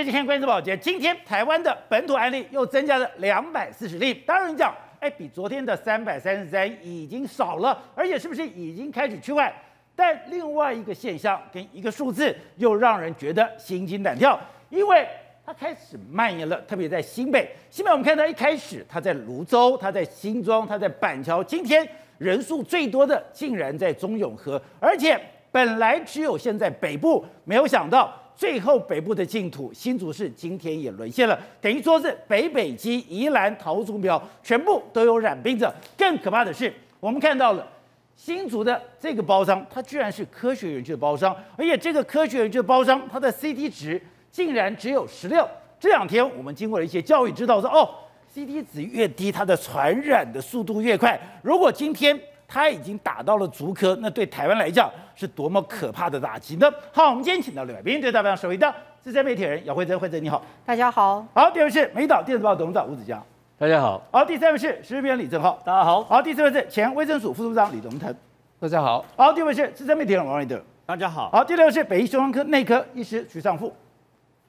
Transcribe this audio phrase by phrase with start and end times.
[0.00, 4.14] 再去看关注保洁，今天台湾的本土案例又增加了两百四十例。
[4.14, 9.52] 当然讲，哎，比昨天的三百三十三已经少了，而且是不是已经开始趋缓？
[9.94, 14.40] 但另外一个现象跟一个数字又让人觉得心惊胆跳，
[14.70, 15.06] 因为
[15.44, 17.46] 它开始蔓延了，特别在新北。
[17.68, 21.86] 新北我们看到一开始它在泸州，它在新庄，它在板桥，今天
[22.16, 25.20] 人数最多的竟然在中永和，而且
[25.52, 28.10] 本来只有现在北部，没有想到。
[28.40, 35.70] 最后，北部的净土新竹市今天也沦陷了，等于说是北北基、宜兰、桃竹苗全部都有染病者。
[35.94, 37.68] 更可怕的是，我们看到了
[38.16, 44.00] 新竹的这个包商，它居然是科学园区的包商，而且这个科学园区的包商，它的 CT 值
[44.30, 45.46] 竟然只有十六。
[45.78, 47.86] 这两天我们经过了一些教育，知道说哦
[48.34, 51.20] ，CT 值越低，它的传染的速度越快。
[51.42, 52.18] 如果今天
[52.52, 56.68] 他已经打到了足科，那对台湾来讲是多么可怕的打击呢？
[56.92, 61.24] 好，我们今天请到两位，对代表首位的资深媒体人姚慧珍，慧珍你好，大家好。
[61.32, 63.24] 好，第二位是美岛电子报董事长吴子江，
[63.56, 64.02] 大家好。
[64.10, 66.02] 好，第三位是时事编辑李正浩，大家好。
[66.02, 68.12] 好，第四位是前卫生署副署长李荣腾，
[68.58, 69.04] 大家好。
[69.16, 71.30] 好，第五位是资深媒体人王瑞德，大家好。
[71.30, 73.72] 好，第六位是北医胸腔科内科医师徐尚富，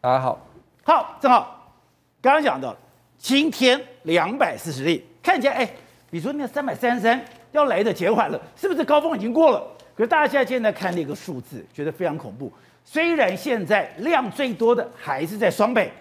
[0.01, 0.39] 大家好。
[0.83, 1.71] 好，正好
[2.19, 2.75] 刚刚讲到
[3.19, 5.65] 今天两百四十例，看起来哎，
[6.09, 7.23] 比如说那三百三十三。
[7.51, 9.61] 要来的减缓了，是不是高峰已经过了？
[9.95, 12.51] 可是大家现在看那个数字，觉得非常恐怖。
[12.83, 15.91] 虽然现在量最多的还是在双北，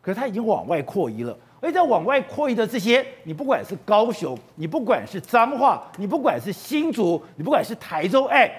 [0.00, 1.36] 可是它已经往外扩移了。
[1.62, 8.50] 而且在往外扩移的这些，你不管是高雄，你不管是彰化，你不管是新竹，你不管是台中，哎，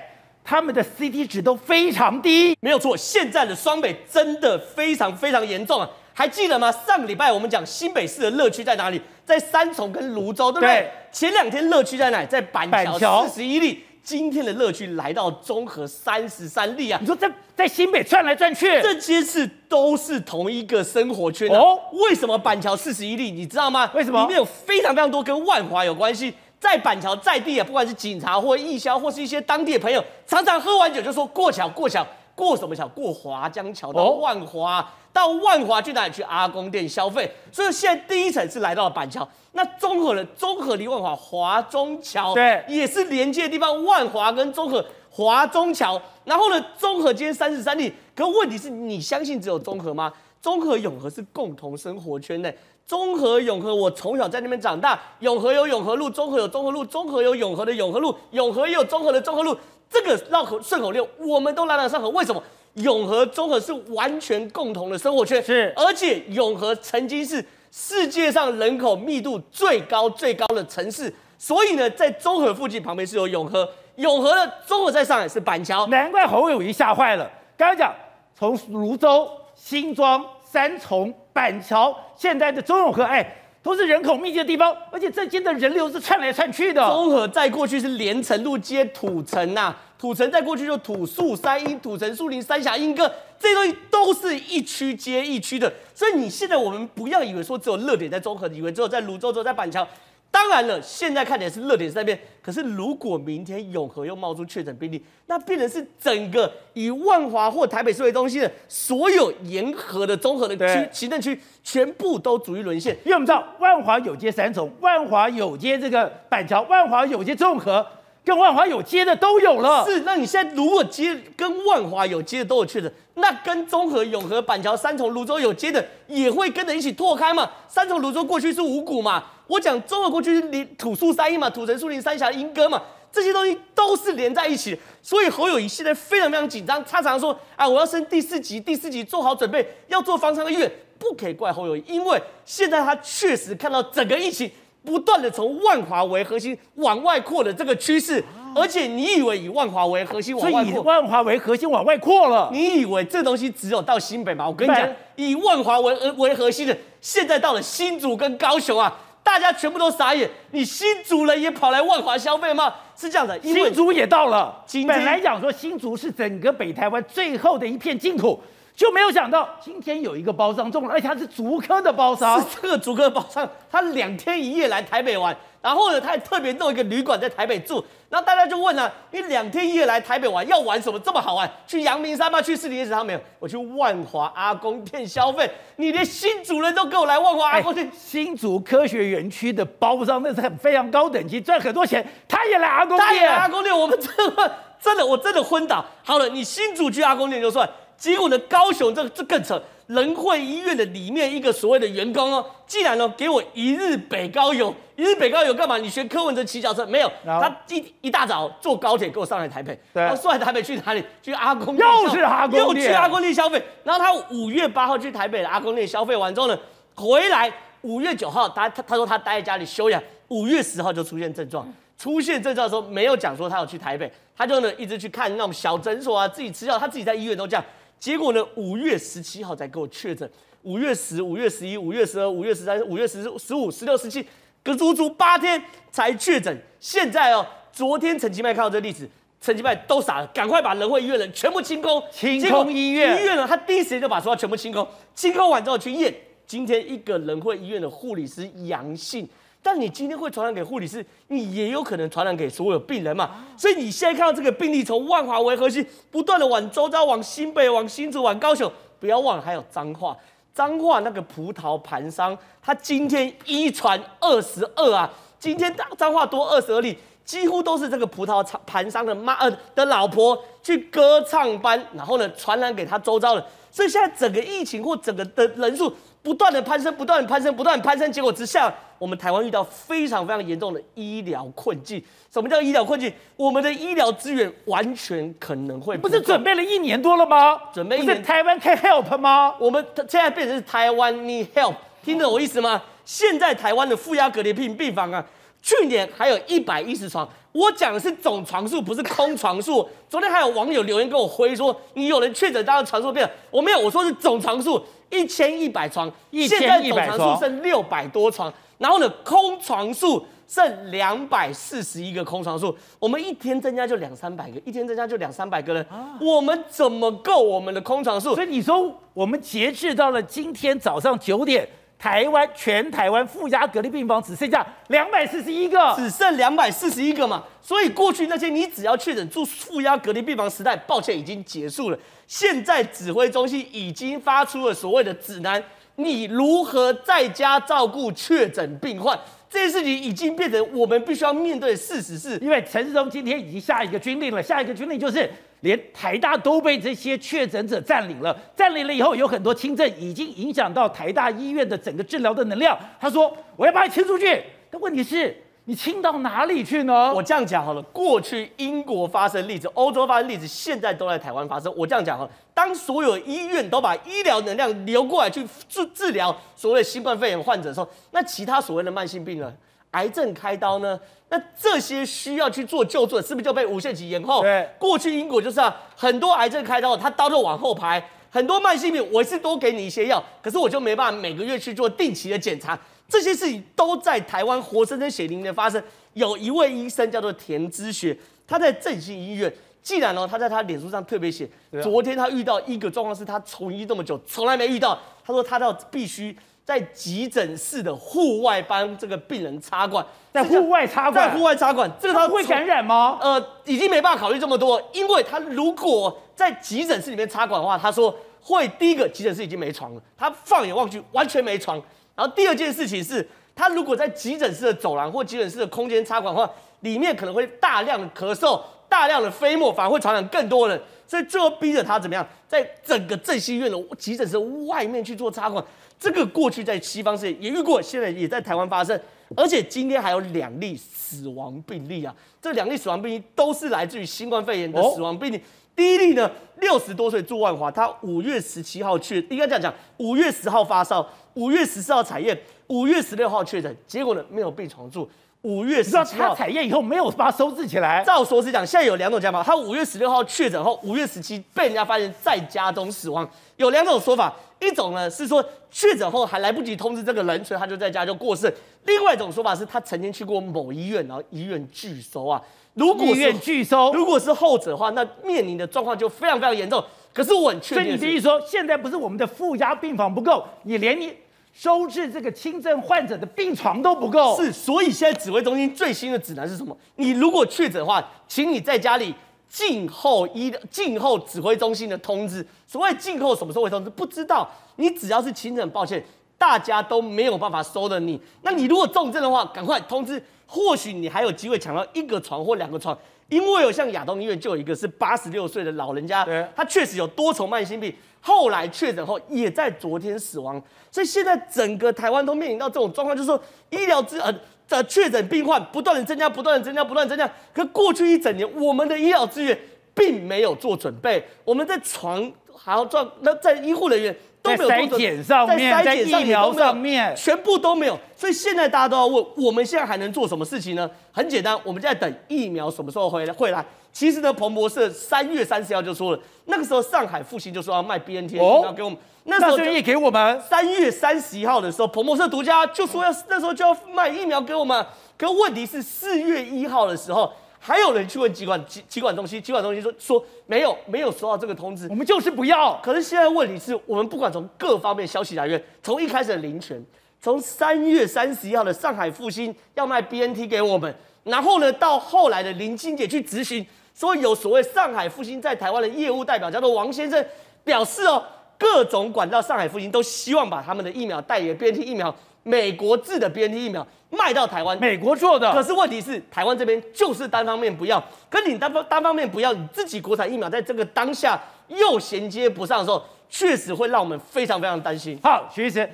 [0.43, 2.55] 他们的 CT 值都非常低。
[2.59, 5.89] 没有错，现在的双北真的非常非常严重啊！
[6.21, 6.71] 还记得吗？
[6.71, 9.01] 上个礼拜我们讲新北市的乐趣在哪里？
[9.25, 10.67] 在三重跟芦洲，对不对？
[10.75, 12.27] 对，前两天乐趣在哪里？
[12.27, 12.69] 在板
[12.99, 16.99] 桥四十一例，今天的乐趣来到中和三十三例啊！
[17.01, 21.79] 你说在在新北转来转去，这些事都是同一个生活圈哦。
[21.93, 23.31] 为什么板桥四十一例？
[23.31, 23.89] 你知道吗？
[23.95, 24.21] 为什么？
[24.21, 26.31] 里面有非常非常多跟万华有关系。
[26.59, 32.05] 在板桥在地啊，不管是警察或义消，或是一些当地的朋友，常常喝完酒就说过桥过桥，
[32.35, 32.87] 过什么桥？
[32.89, 34.81] 过华江桥到万华。
[34.81, 36.13] 哦到万华去哪里？
[36.13, 39.27] 去阿公店消费，所以现在第一层是来到了板桥。
[39.53, 40.23] 那中和呢？
[40.37, 43.83] 中和离万华华中桥，对，也是连接的地方。
[43.83, 47.93] 万华跟综合华中桥，然后呢，综合今天三十三例。
[48.15, 50.11] 可问题是你相信只有综合吗？
[50.41, 52.57] 综合永和是共同生活圈内。
[52.87, 54.99] 中和永和，我从小在那边长大。
[55.19, 59.55] 永和有永和路，中和有中和路，中和有永和的永和路，永和也有中和的中和路。
[59.91, 62.09] 这个绕口顺口溜，我们都朗朗上口。
[62.09, 62.41] 为什么？
[62.75, 77.29] 永和、中和是完全共同的生活圈，是，而且永和曾经是世界上人口密度最高最高的城市，所以呢，在中和附近旁边是有永和，永和的中和在上海是板桥，难怪侯友谊吓坏了。
[77.57, 77.93] 刚刚讲
[78.33, 83.35] 从泸州、新庄、三重、板桥，现在的中永和，哎。
[83.63, 86.81] 都是人口密集的地方，而且这间的人流是窜来窜去的。
[86.81, 95.71] 中和在过去是连城路接土城呐、啊，土城在过去就土树山阴、土城树林、三峡莺歌，这些东西都是一区接一区的。
[95.93, 99.87] 所以你现在我们不要以为说只有热点在中和，以为只有在泸州、只有在板桥。
[100.31, 112.95] 当然了，现在看起来是热点在那边，可是如果明天永和又冒出确诊病例，那变成是整个以万华或台北市为中心的所有沿河的综合的区行政区，全部都逐一沦陷。
[113.03, 117.85] 因为我们知道万华有街三重，万华有街这个板桥，万华有街中和，
[118.23, 119.85] 跟万华有接的都有了。
[119.85, 127.51] 是，那你现在如果接跟万华有接的都有确诊，那跟中和、永和、板桥、三重、泸州有接的也会跟着一起拓开嘛？
[127.67, 129.23] 三重、泸州过去是五股嘛？
[129.51, 132.81] 我讲中国过去是连土树三英嘛，土城、树林、三峡、莺歌嘛，
[133.11, 134.77] 这些东西都是连在一起的。
[135.01, 144.49] 所以侯友谊现在非常非常紧张，他常常说啊，我要升第四级，第四级做好准备，要做方舱医院，不可以怪侯友谊，因为现在他确实看到整个疫情
[144.85, 148.23] 不断的从万华为核心往外扩的这个趋势，
[148.55, 154.47] 而且你以为以万华为核心往外扩，以万华为核心往外扩了，你以为这东西只有到新北吗？
[154.47, 154.87] 我跟你讲，
[155.17, 158.97] 以万华为为核心的，现在到了新竹跟高雄啊。
[159.31, 162.73] 大家全部都傻眼，你新竹人也跑来万华消费吗？
[162.97, 164.61] 是这样的，因为新竹也到了。
[164.85, 168.37] 本来讲说新竹是整个北台湾最后的一片净土，
[168.81, 175.37] 就没有想到今天有一个包商中了，而且他是竹科的包商，是这个竹科包商，他两天一夜来台北玩。
[175.61, 181.47] 然后呢，他还特别弄一个旅馆在台北住，然后大家就问了、啊：你两天一夜来台北玩，要玩什么这么好玩？
[181.67, 182.41] 去阳明山吗？
[182.41, 182.89] 去士林夜市？
[182.89, 185.47] 他没有，我去万华阿公店消费。
[185.75, 194.51] 你连新主人都跟我来万华阿公店，新竹科学园区的包商那是很非常高等级，赚很多钱，他也来阿公店，他也来阿公店，我们真的
[194.81, 195.85] 真的我真的昏倒。
[196.03, 197.69] 好了，你新主去阿公店就算，
[198.01, 199.61] 结果呢，高雄这这更扯。
[199.85, 205.77] 仁惠医院的里面一个所谓的员工哦，竟然呢给我一日北高游，一日北高游干嘛？
[205.77, 207.11] 你学柯文哲骑脚车没有？
[207.25, 211.03] 他一一大早坐高铁给我上来台北，对，然后上来台北去哪里？
[211.21, 213.61] 去阿公店，又是阿公店，又去阿公店消费。
[213.83, 216.57] 然后他五月八号去台北的阿公店消费完之后呢，
[216.95, 217.51] 回来
[217.81, 227.65] 五月九号，他他他说他待在家里休养，五月十号就出现症状，出现症状的时候没有讲说他有去台北，他就呢一直去看那种小诊所啊，自己吃药，他自己在医院都这样。
[228.01, 228.43] 结果呢？
[228.55, 230.27] 五月十七号才给我确诊，
[230.63, 234.25] 五月十、五月十一、五月十二、五月十三、五月十十五、十六、十七，
[234.63, 236.59] 隔足足八天才确诊。
[236.79, 239.07] 现在哦，昨天陈其迈看到这个例子，
[239.39, 243.21] 陈其迈都傻了，赶快把仁惠医院的人全部清空，清空医院。
[243.21, 246.11] 医院呢，他第一时间就把所有全部清空，清空完之后去验，
[246.47, 249.29] 今天一个仁惠医院的护理师阳性。
[249.63, 253.29] 但你今天会传染给护理师，你也有可能传染给所有病人嘛。
[253.55, 260.17] 所以你现在看到这个病例从万华为核心，不断的往周遭、往新北、往新竹、往高雄，不要忘了还有彰化。
[260.53, 265.07] 彰化那个葡萄盘商，他今天一传二十二啊，
[265.39, 273.45] 今天彰化多二十二例，几乎都是这个葡萄盘商的妈呃的老婆去歌唱班，然后呢传染给他周遭的。
[273.69, 275.93] 所以现在整个疫情或整个的人数。
[276.23, 282.03] 不断的攀升，不断的攀升，不断的攀升，结果之下，我们台湾遇到非常非常严重的医疗困境。
[282.31, 283.11] 什么叫医疗困境？
[283.35, 287.59] 我们的医疗资源完全可能会不，不是准备了一年多了吗？
[287.73, 289.55] 准备一年，台湾 can help 吗？
[289.59, 292.81] 我们现在变成是台湾 need help，听得懂我意思吗？
[293.03, 295.25] 现在台湾的负压隔离病病房啊，
[295.61, 297.27] 去年还有一百一十床。
[297.51, 299.87] 我讲的是总床数，不是空床数。
[300.09, 303.33] 昨天还有网友留言跟我回说，你有人确诊，当然床数变了。
[303.49, 312.73] 我没有，我说是总床数一千一百床，现在总床数剩六百多床，然后呢，空床数剩两百四十一个空床数。
[312.99, 315.85] 我们一天增加就两三百个，一天增加就两三百个人，
[316.21, 318.33] 我们怎么够我们的空床数？
[318.33, 321.67] 所以你说，我们截至到了今天早上九点。
[322.01, 327.43] 台湾全台湾负压隔离病房只剩下两百四十一个，只剩两百四十一个嘛。
[327.61, 331.99] 所以过去那些你只要确诊住负压隔离病房时代，抱歉已经结束了。
[332.25, 335.63] 现在指挥中心已经发出了所谓的指南，
[335.97, 339.15] 你如何在家照顾确诊病患，
[339.47, 342.17] 这件事情已经变成我们必须要面对的事实。
[342.17, 345.29] 是，因为陈世忠今天已经下一个军令了，下一个军令就是。
[345.61, 352.77] 连台大都被这些确诊者占领了，占领了以后，有很多轻症已经影响到台大医院的整个治疗的能量。
[352.99, 357.13] 他说：“我要把你清出去。”但问题是，你清到哪里去呢？
[357.13, 361.71] 我这样讲好了，过去英国发生例子，欧洲发生例子，现在都在台湾发生。
[361.77, 369.55] 我这样讲好了，当所有医院都把医疗能量流过来去治治疗所谓新冠肺炎患者的时候，那其他所谓的慢性病人，
[369.91, 370.99] 癌症开刀呢？
[371.29, 374.41] 那这些需要去做救助的，是不是就被无限期延后？
[374.41, 382.77] 对，过去英国就是啊，很多癌症开刀，他刀就往后排，很多慢性病，我是多给你一些药，可是我就没办法每个月去做定期的检查，
[383.07, 385.81] 这些事情都在台湾活生生血淋淋的发生。
[386.13, 391.49] 有一位医生叫做田之学，他在振兴医院，既然呢，他在他脸书上特别写，
[391.81, 396.35] 昨天他遇到一个状况是他从医这么久从来没遇到，他说他到必须。
[396.71, 403.17] 在急诊室的户外帮这个病人插管，在户外插管，在户外插管，这个他会感染吗？
[403.19, 411.75] 呃，已经没办法考虑这么多，因为他如果在急诊室里面插管的话，他说会第一个急诊室已经没床了，他放眼望去完全没床。
[412.15, 416.49] 然后第二件事情是，他如果在急诊室的走廊或急诊室的空间插管的话，
[416.79, 420.81] 里面可能会大量的咳嗽、大量的飞沫，反而会传染更多人。
[421.05, 425.61] 所以最后逼着他怎么样，在整个振兴医院的急诊室外面去做插管。
[426.01, 428.99] 这个过去在西方世界也遇过，现在也在台湾发生，
[429.37, 432.11] 而且今天还有两例死亡病例啊！
[432.41, 435.37] 这两例死亡病例都是来自于新冠肺炎的死亡病例。
[435.37, 435.41] 哦、
[435.75, 445.07] 第一例呢，六十多岁住万华，他五月十七号去，应该这样讲，五月十号发烧，五月十四号采验，五月十六号确诊，结果呢没有病床住。
[445.43, 448.03] 五月十七号他采验以后没有把它收治起来。
[448.03, 454.33] 照说是讲，现在有两种讲法，他五月十六号确诊后，五月十七被人家发现在家中死亡，有两种说法。
[454.59, 458.53] 一种呢是说确诊后还来不及通知这个人，所以他就在家就过世。
[458.85, 462.39] 另外一种说法是他曾经去过某医院，然后医院拒收啊。
[462.75, 466.83] 如果医院拒收，如果是后者的话，那面临的状况就非常非常严重。
[467.11, 471.11] 可是我很确定，所以你比如说，现在不是我们的负压病房不够，你连你
[471.53, 474.35] 收治这个轻症患者的病床都不够。
[474.37, 476.75] 是，所以现在指挥中心最新的指南是什么？
[476.95, 479.13] 你如果确诊的话，请你在家里。
[479.53, 483.89] 静候医的静候指挥中心的通知，所谓静候什么时候会通知？
[483.89, 484.49] 不知道。
[484.77, 486.01] 你只要是轻症，抱歉，
[486.37, 488.17] 大家都没有办法收的你。
[488.43, 492.97] 那你如果重症的话，赶快通知或许你还有机会抢到一个床或两个床，
[493.31, 500.61] 因为有像亚东医院就有一个是八十六岁的老人家，他确实有多重慢性病，后来确诊后也在昨天死亡，
[500.91, 504.29] 所以现在整个台湾都面临到这种状况，就是说医疗资呃
[504.67, 509.57] 的确诊病患不断的增加，不断的增加，不断的增加，可过去一整年我们的医疗资源
[509.93, 514.13] 并没有做准备，我们在床还要做那在医护人员。
[514.41, 517.97] 都没有在筛检上面，在疫苗上面，全部都没有。
[518.15, 520.89] 所以现在大家都要问，我们现在还能做什么事情呢？
[521.11, 523.63] 很简单，我们在等疫苗什么时候回来会来。
[523.93, 530.41] 其实呢，彭博社三月三十号就说了，那个时候上海复兴就说要卖 BNT 疫苗给我们，那时候就也给我们。
[530.41, 534.85] 三月三十一号的时候，彭博社独家就说要那时候就要卖疫苗给我们。
[535.17, 537.31] 可问题是四月一号的时候。
[537.63, 542.75] 还有人去问疾管疾疾管中心，疾管中心说说没有没有收到这个通知，我们就是不要。
[542.81, 546.83] 可是现在问题是我们不管从各方面消息来源，从一开始的林权，
[547.21, 553.63] 从三月三十一号的上海复兴要卖 BNT 给我们，然后呢到后来的林清姐去执行，
[553.93, 557.23] 说有所谓上海复兴在台湾的业务代表叫做王先生
[557.63, 558.23] 表示哦，
[558.57, 562.13] 各种管道上海复兴都希望把他们的疫苗代理 BNT 疫苗，
[562.43, 563.85] 美国制的 BNT 疫苗。
[564.13, 565.49] 卖到台湾，美国做的。
[565.53, 575.17] 可是问题是，台湾这边就是单方面不要，跟你单方单方面不要，你自己国产疫苗在这个当下又衔接不上的时候，确实会让我们非常非常担心。
[575.23, 575.89] 好，徐医生，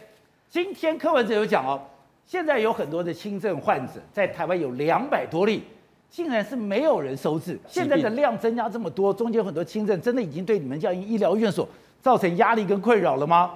[0.50, 1.80] 今天柯文哲有讲哦，
[2.26, 5.62] 现在有很多的轻症患者在台湾有两百多例，
[6.10, 7.60] 竟然是没有人收治。
[7.68, 11.70] 现在的量增加这么多，中间有很多轻症，真的已经对你们这样医疗院所
[12.02, 13.52] 造成压力跟困扰了吗？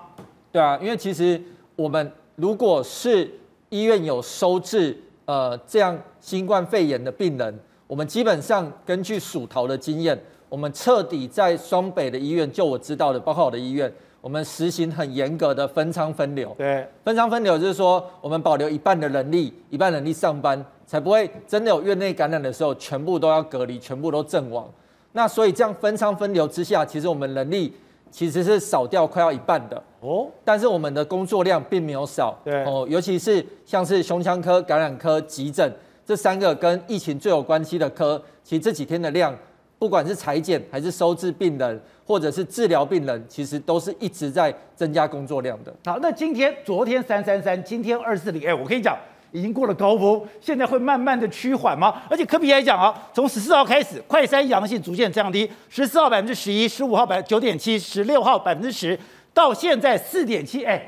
[0.51, 1.41] 对啊，因为其实
[1.75, 3.29] 我们如果是
[3.69, 10.19] 医院有收治呃这样新冠肺炎的病人，我们基本上根据属桃的经验，
[10.49, 16.51] 我们彻底在双北的医院，就我知道的，包括我的医院，我们实行很严格的分仓分流。
[16.57, 24.67] 对，分仓分流就是说，我们保留一半的人力，一半人力上班，才不会真的有院内感染的时候，全部都要隔离，全部都阵亡。
[25.11, 27.71] 那所以这样分仓分流之下，其实我们人力
[28.11, 29.81] 其实是少掉快要一半的。
[30.01, 35.71] 哦，但是我们的工作量并没有少，对哦，尤其是像是胸腔科、感染科、急诊
[36.05, 39.35] 这三个跟疫情最有关系的科，其实这几天的量，
[39.77, 45.71] 不管是裁剪还是收治病人，或者是治疗病人，其实都是一直在增加工作量的。
[45.85, 48.97] 好，那今天、昨天三三三，今天二四零，哎，我跟你讲，
[49.31, 52.01] 已经过了高峰，现在会慢慢的趋缓吗？
[52.09, 58.99] 而且柯 P 还讲啊，从十四号开始，快筛阳性逐渐降低，十四号百分之十一，十五号百九点七，十六号百分之十。
[59.33, 60.85] 到现在四点七，哎，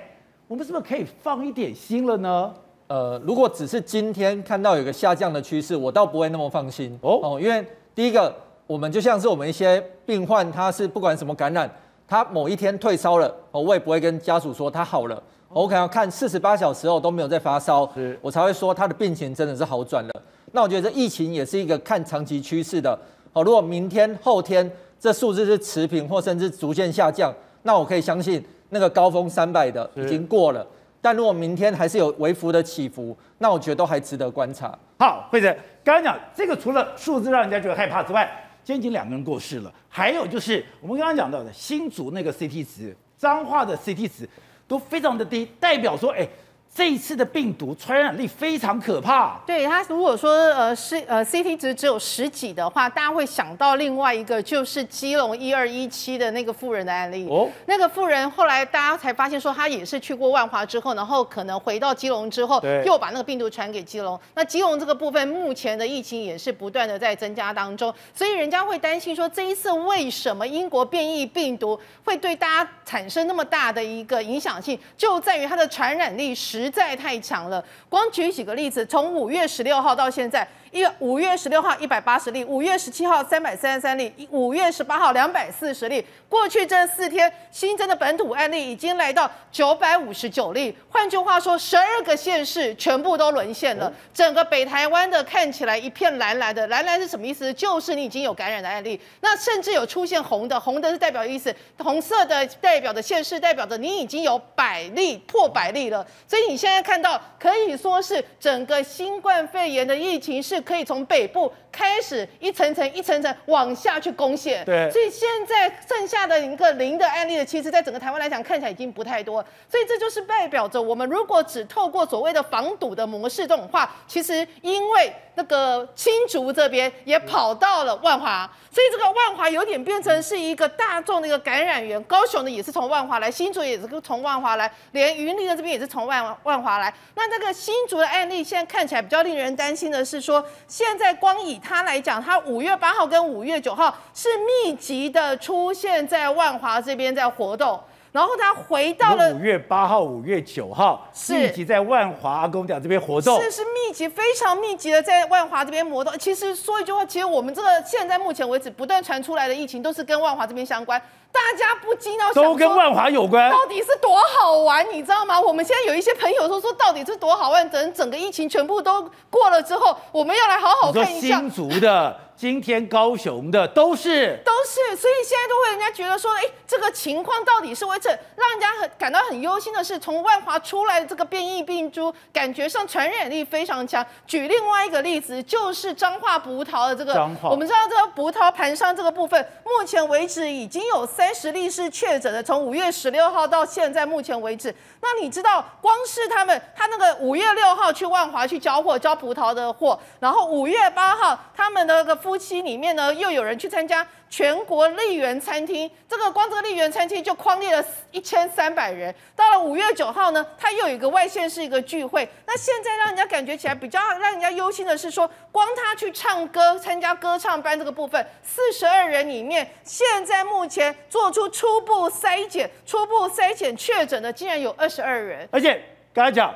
[0.47, 2.53] 我们是不是可以放一点心了呢？
[2.87, 8.35] 呃，如果只是今天看到有个下降的趋势，我倒不会那么放心哦哦，因为第一个，
[8.67, 11.73] 我们就像是我们一些病患，他是不管什么感染，
[12.05, 15.23] 他某一天退烧了，哦，我也不会跟家属说他好了，
[15.53, 17.89] 我可能要看四十八小时后都没有再发烧，
[18.21, 20.23] 我才会说他的病情真的是好转了。
[20.51, 22.97] 那我觉得这疫情也是一个看长期趋势的，
[23.31, 24.69] 好，如果明天后天
[24.99, 27.33] 这数字是持平或甚至逐渐下降。
[27.65, 30.67] 那我可以相信那个高峰三百的已经过了，
[31.01, 34.77] 但如果明天还是有微幅的起伏，那我觉得都还值得观察。
[34.99, 35.47] 好，慧子，
[35.81, 38.29] 刚刚讲这个除了数字让人家觉得害怕之外，
[38.65, 44.27] 今天已经两个人过世了，还有就是我们刚刚讲到的新竹那个 CT 值，彰化的 CT 值
[44.73, 46.27] 都非常的低，代表说，哎。
[46.75, 49.39] 这一次的病毒传染力非常可怕。
[49.45, 57.27] 对，他如果说呃是呃 CT 值只有十几的话，大家会想到另外一个就是基隆一二一七的那个富人的案例。
[57.29, 64.19] 哦，那个富人后来大家才发现说，他也是去过万华之后，然后可能回到基隆之后，又把那个病毒传给基隆。
[64.33, 76.62] 那基隆这个部分目前的疫情也是不断的在增加当中，所以人家会担心说，这一次为什么英国变异病毒会对大家产生那么大的一个影响性，就在于它的传染力十。
[76.63, 80.47] 实在太强了，光举几个例子，从五月十六号到现在。
[80.73, 86.03] 一月五月十六号一百八十例，五月十七号三百三十三例，五月十八号两百四十例。
[86.27, 90.75] 过去这四天新增的本土案例已经来到九百五十九例。
[90.89, 93.93] 换句话说，十二个县市全部都沦陷了。
[94.11, 97.53] 整个北台湾的看起来一片蓝蓝的，蓝蓝是什么意思？
[97.53, 98.99] 就是你已经有感染的案例。
[99.21, 106.03] 那甚至有出现红的，红的是代表意思，红色的代表的县市代表着你已经有百例破百例了。
[106.27, 110.62] 所以你现在看到可以说是整个新冠肺炎的疫情是。
[110.63, 114.63] 可以从北部开始一层层、一层层往下去攻陷。
[114.63, 119.43] 对，所以现在剩下的一个零的案例的，其实在整个台湾来讲，看起来已经不太多。
[119.67, 132.01] 所以这就是代表着，我们如果只透过所谓的防堵的模式这种话，其实因为那个青竹这边也跑到了万华，所以这个万华有点变成是一个大众的一个感染源。
[132.03, 136.93] 高雄呢也是从万华来，新竹也是从万华来，连云林的这边也是从万万华来。
[137.15, 147.79] 那这个新竹的案例，现在看起来比较令人担心的是说，现在光以他来讲，他五月八号跟五月九号是密集的出现在万华这边在活动，
[148.11, 156.13] 然后他回到了五月八号、五月九号是密集在万华阿公馆这边活动，是是密集，非常密集的在万华这边活动。
[156.19, 161.01] 其实说一句话，其实我们这个现在目前为止不断传出来的疫情，都是跟万华这边相关。
[161.33, 165.41] 大家不禁要想，都跟万华有关，到底是多好玩，你知道吗？
[165.41, 167.67] 我们现在有一些朋友说说，到底是多好玩？
[167.69, 171.39] 等整个疫情全部都过了之后，我们要来好好看一下。
[171.39, 172.19] 新竹的。
[172.35, 184.03] 今天高雄的都是都是，所以现在都会人家觉得说，哎，这个情况到底是为这让人家很感到很忧心的是，从万华出来的这个变异病株，感觉上传染力非常强。
[184.25, 194.73] 举另外一个例子，就是彰化葡萄的这个，彰化我们知道这个葡萄盘商这个部分，目前为止已经有三十例是确诊的，从五月十六号到现在目前为止。
[194.99, 209.13] 那你知道，光是他们他那个五月六号去万华去交货，交葡萄的货，然后五月八号他们的那个夫妻里面呢，又有人去参加全国丽园餐厅，这个光这个丽园餐厅就框列了一千三百人。
[209.35, 212.27] 到了五月九号呢，他又有一个外县市一个聚会。
[212.47, 225.47] 那现在让人家感觉起来比较让人家忧心的是说，光他去唱歌参加歌唱班这个部分，四十二人里面，现在目前做出初步筛检，初步筛检确诊的竟然有二十二人。
[225.51, 225.79] 而且
[226.11, 226.51] 刚才讲，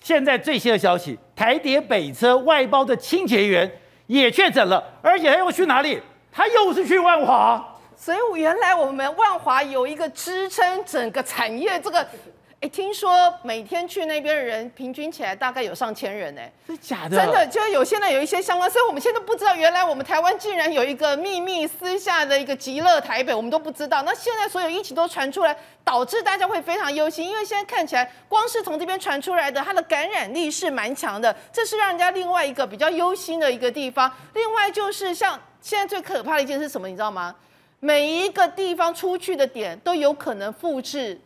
[0.00, 3.70] 现在最新的消息，台铁北车外包的清洁员。
[4.06, 5.98] 也确诊了，而且他又去哪里？
[6.34, 7.64] 他又是去万华。
[7.96, 12.06] 所以原来我们万华有一个支撑整个产业这个。
[12.64, 17.18] 哎，听说每天去那边的人平均起来大概有上千人，哎，是假的？
[17.18, 24.00] 真的，就有现在有一些相关，所以我们现在都不知道，原来我们台湾竟然有一个秘密私下的一个极乐台北，我们都不知道。
[24.04, 25.54] 那现在所有疫情都传出来，
[25.84, 34.10] 导致大家会非常忧心，因为现在看起来，光是从这边传出来的，它的感染力是蛮强的，这是让人家另外一个比较忧心的一个地方。
[34.32, 37.34] 另外就是像现在最可怕的一件是什么，你知道吗？
[37.78, 41.20] 每一个地方出去的点都有可能复制。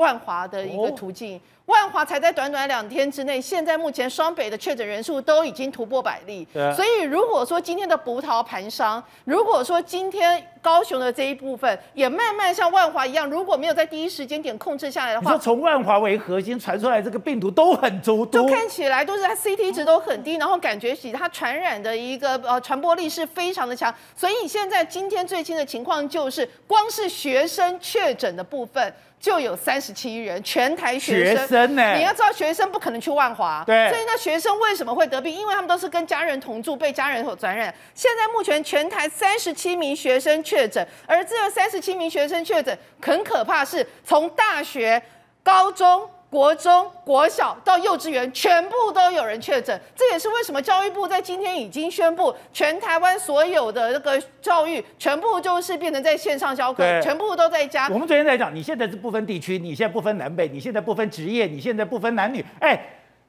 [0.00, 6.48] 万华的一个途径，万华才在短短两天之内，现在目前双北的确诊人数都已经突破百例。
[6.54, 23.94] 对，所以如果说今天的葡萄盘商，如果说今天高雄的这一部分也慢慢像万华一样，如果没有在第一时间点控制下来的话，从万华为核心传出来这个病毒都很足，就看起来都是它 CT 值都很低，然后感觉起它传染的一个呃传播力是非常的强。
[24.16, 28.90] 所以现在今天最新的情况就是，光是学生确诊的部分。
[29.20, 31.46] 就有三十七人，全台学生。
[31.46, 31.94] 学生呢？
[31.94, 33.62] 你要知道，学生不可能去万华。
[33.66, 33.90] 对。
[33.90, 35.32] 所以那学生为什么会得病？
[35.32, 37.72] 因为他们都是跟家人同住，被家人所传染。
[37.94, 45.00] 现在目前全台三十七名学生确诊，而这三十七名学生确诊，很可怕，是从大学、
[45.42, 46.08] 高中。
[46.30, 57.88] 国中、国小到幼稚园，全部都有人确诊，这也是为什么教育部在今天已经宣布，全台湾所有的那个教育全部就是变成在线上教课，全部都在家。
[57.88, 62.80] 我们昨天在讲，你现在是不分地区，你现在不分南北，你现在不分职业，你现在不分男女，哎。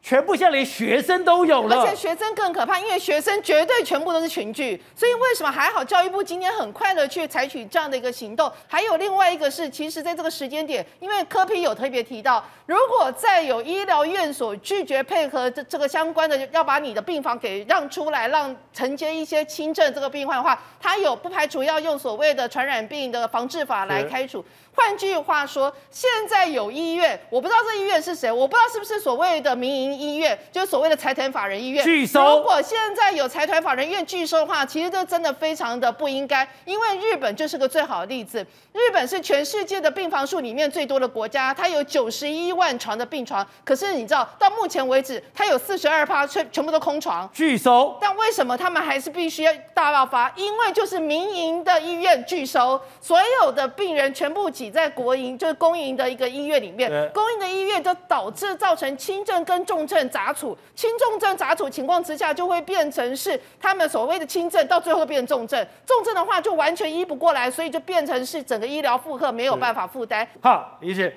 [0.04, 5.84] 全部现在连学生都有了，而且学生更可怕，因为学生绝对全部都是群聚，所以为什么还好？
[5.84, 8.52] 教育部今天很快的去采取这样的一个行动。
[8.68, 24.44] 还有另外一个是，其实在这个时间点，因为科批有特别提到，如果再有医疗院所拒绝配合这这个相关的，要把你的病房给让出来，让承接一些轻症这个病患的话，他有不排除要用所谓的传染病的防治法来开除。
[24.74, 31.84] 换句话说，现在有医院，我不知道这医院是谁，我不知道是不是所谓的民营医院，就是所谓的财团法人医院。
[31.84, 32.38] 拒收。
[32.38, 38.46] 如果现在有财团法人医院拒收的话，其实这真的非常的不应该，因为日本就是个最好的例子。
[38.72, 47.30] 日本是全世界的病房数里面最多的国家，它有九十一万床的病床，可是你知道，到目前为止，它有四十二趴全全部都空床。
[47.34, 47.98] 拒收。
[48.00, 50.32] 但为什么他们还是必须要大爆发？
[50.38, 54.50] 因为就是民营的医院拒收，所有的病人全部。
[54.62, 70.28] 挤在国营就是公营的一个医院里面，公营的医院就导致造成轻症跟重症杂处，轻重症杂处情况之下，就会变成是他们所谓的轻症，到最后变成重症，重症的话就完全医不过来，所以就变成是整个医疗负荷没有办法负担。
[70.42, 71.12] 好，李医师，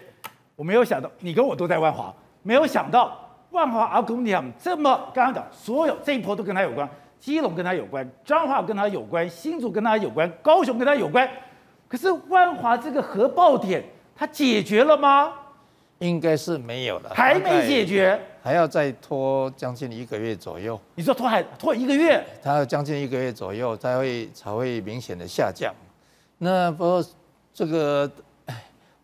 [0.57, 2.11] 我没有想到你跟我都在万华，
[2.43, 3.15] 没有想到
[3.51, 6.89] 万华阿公讲这么刚刚讲，所有这一波都跟他有关，
[7.21, 11.29] 基隆跟他有关，彰化跟他有关，新竹跟他有关，高雄跟他有关。
[11.95, 13.81] 可是万华这个核爆点，
[14.17, 15.33] 它解决了吗？
[16.01, 20.77] 应该是没有了，还没解决，还要再拖将近一个月左右。
[20.97, 22.21] 你说拖还拖一个月？
[22.43, 25.73] 它要将近一个月左右才会才会明显的下降。
[26.39, 27.05] 那不过
[27.53, 28.11] 这个，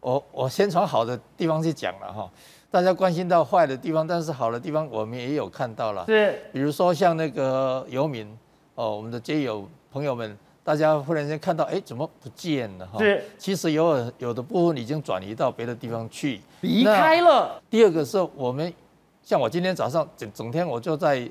[0.01, 2.29] 我我先从好的地方去讲了哈。
[2.73, 6.05] 大家关心到坏的地方，但是好的地方我们也有看到了。
[6.07, 8.37] 是，比如说像那个游民
[8.75, 10.37] 哦，我们的街友朋友们。
[10.63, 12.87] 大家忽然间看到，哎，怎么不见了？
[12.87, 17.61] 哈，是，其实有有的部分已经转移到别的地方去，离开了。
[17.71, 18.73] 第二个是我们，
[19.23, 21.29] 像我今天早上整整天我就在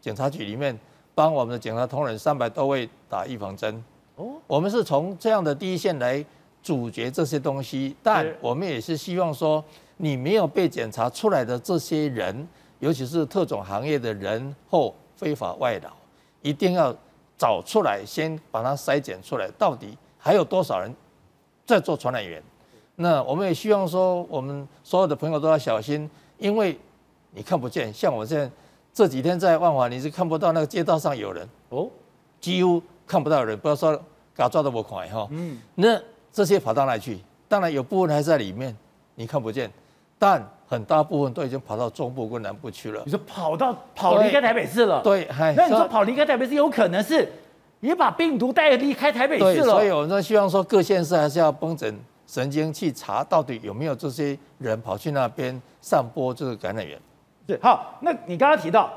[0.00, 0.78] 警察局里面
[1.14, 3.82] 帮我们的警察同仁三百多位打预防针。
[4.16, 6.24] 哦，我们是从这样的第一线来
[6.62, 9.64] 阻绝这些东西，但我们也是希望说，
[9.96, 12.46] 你没有被检查出来的这些人，
[12.80, 15.90] 尤其是特种行业的人或非法外劳，
[16.42, 16.94] 一定要。
[17.36, 20.94] 找出来，先把它筛检出来，到底还有多少人
[21.64, 22.42] 在做传染源？
[22.96, 26.78] 那我们也希望说，我们所有的朋友都要小心，因为
[27.32, 27.92] 你看不见。
[27.92, 28.50] 像我现在
[28.92, 31.88] 这几天在万华，你是看不到那个街道上有人哦，
[32.40, 34.00] 几乎看不到人，不要说
[34.34, 35.28] 搞抓的我快哈。
[35.30, 36.00] 嗯，那
[36.32, 37.18] 这些跑到哪里去？
[37.48, 38.74] 当然有部分还在里面，
[39.14, 39.70] 你看不见，
[40.18, 43.00] 但很大部分都已经跑到中部跟南部去了。
[43.04, 45.00] 你说跑到跑离开台北市了？
[45.02, 47.28] 对，对那你说跑离开台北市，有可能是
[47.80, 49.64] 也把病毒带离开台北市了？
[49.64, 56.98] 对，所以我们希望说各县市还是要绷紧神经去查，到底有没有这些人跑去那边散播这个感染源。
[57.46, 58.90] 对，好，那你刚刚提到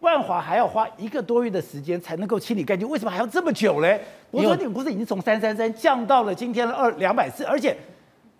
[0.00, 3.98] 万华还要花一个多月的时间才能够清理干净，为什么还要这么久嘞？
[4.30, 7.74] 我说你们不是已经从三三三降到了今天的二两百四，而且。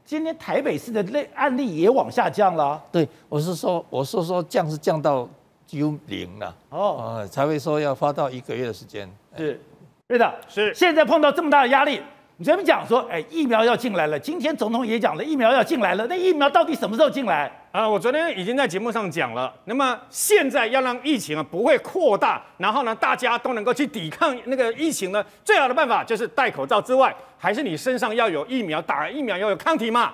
[0.04, 2.80] 今天台北市的类案例也往下降了。
[2.92, 5.26] 对，我是说，我是说降是降到
[5.66, 6.54] 几乎零了。
[6.68, 9.10] 哦，呃，才会说要花到一个月的时间。
[9.36, 9.58] 是，
[10.06, 10.74] 对的，是。
[10.74, 12.02] 现在碰到这么大的压力，
[12.36, 14.20] 你前面讲说，哎，疫苗要进来了。
[14.20, 16.06] 今天总统也讲了，疫苗要进来了。
[16.06, 17.50] 那疫苗到底什么时候进来？
[17.74, 19.52] 啊，我昨天已经在节目上讲了。
[19.64, 30.12] 那么现在要让疫情啊不会扩大，然后呢，大家都能够去抵抗那个疫情呢，最好的办法就是戴口罩之外，还是你身上要有疫苗，打疫苗要有抗体嘛。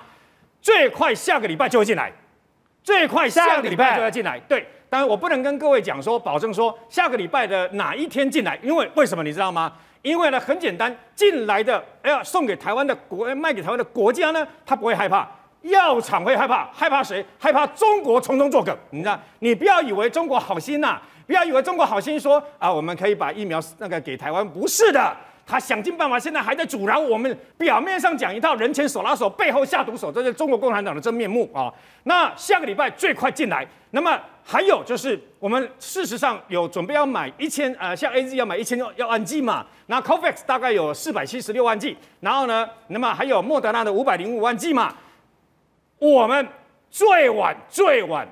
[0.62, 2.10] 最快下个礼拜就会进来，
[2.82, 4.40] 最快下个礼拜就要进来。
[4.48, 9.70] 对，当然我不能跟各位讲说，保证说下个礼拜的哪一天进来，因为为什么你知道吗？
[10.00, 15.28] 因为呢很简单，进来的要送给台湾的国卖给台湾的国家呢，他不会害怕。
[15.62, 17.24] 药厂会害怕，害怕谁？
[17.38, 18.76] 害怕中国从中作梗。
[18.90, 25.14] 你知道，你不要以为中国好心呐、啊，不要以为中国好心说啊，我们可以把疫苗那个给台湾，不是的，
[25.46, 27.38] 他想尽办法，现在还在阻挠我们。
[27.58, 31.72] 表面上讲一套，人前手拉手，背后下毒手，这是中国共产党的真面目啊。
[32.04, 33.66] 那下个礼拜最快进来。
[33.90, 44.94] 那么还有就是，我们事实上有准备要买一千呃，像 AZ 要买一千要万剂嘛，那 COVAX 大概有四百七十六万剂，然后呢，那么还有莫德纳的五百零五万剂嘛。
[46.00, 46.48] 我们
[46.90, 48.26] 最晚最晚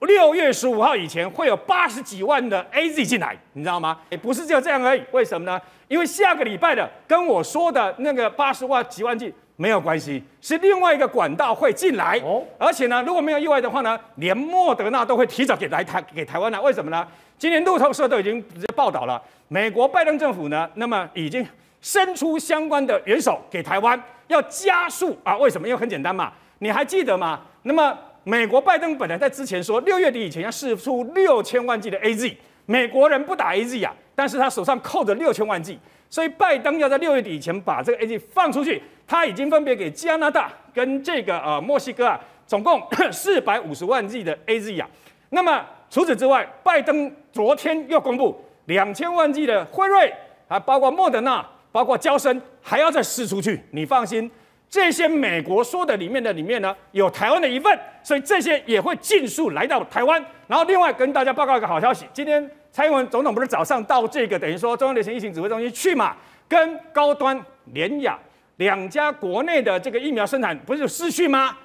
[0.00, 3.98] 六月十五号以前会有八十几万的 AZ 进来，你知道吗？
[4.08, 5.02] 也不是只有这样而已。
[5.12, 5.60] 为什么呢？
[5.86, 12.18] 因为下个礼拜的跟我说的那个八十万几万剂没有关系，是另外一个管道会进来。
[12.24, 16.60] 哦，而且呢，如果没有意外的话呢，连莫德纳都会提早给来台给台湾了。
[16.62, 17.06] 为什么呢？
[17.38, 21.46] 今年路透社都已经直接报道了，美国拜登政府呢，那么已经
[21.82, 25.36] 伸出相关的援手给台湾，要加速啊。
[25.36, 25.68] 为什么？
[25.68, 26.32] 因为很简单嘛。
[26.58, 27.40] 你还记得吗？
[27.62, 32.34] 那么美国拜登本来在之前说六月底以前要试出六千万剂的 AZ，
[32.66, 38.82] 美国人不打 AZ 啊，但是他手上扣着六千万剂，所以拜登要在六月底以前把这个 AZ 放出去。
[39.06, 44.88] 他已经分别给加拿大跟这个呃墨西哥啊，总共 四百五十万剂的 AZ 啊。
[45.28, 50.10] 那么除此之外，拜登昨天又公布两千万剂的辉瑞，
[50.48, 53.60] 还包括莫德纳，包括娇生，还要再试出去。
[53.72, 54.30] 你放心。
[54.68, 60.24] 这些美国说的里面的里面呢，有台湾的一份，所以这些也会尽速来到台湾。
[60.48, 66.16] 然后另外跟大家报告一个好消息，今天蔡英文总统不是早上到这个等于说中央流行疫情指挥中心去嘛，
[66.48, 67.40] 跟高端、
[67.72, 68.18] 联雅
[68.56, 71.56] 两家国内的这个疫苗生产不是有视讯吗？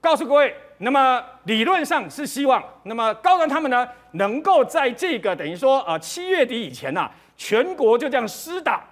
[0.00, 8.84] 告诉各位，那么理论上是希望，那么高端他们呢能够在这个等于说呃七月底以前呐、全国就这样施打。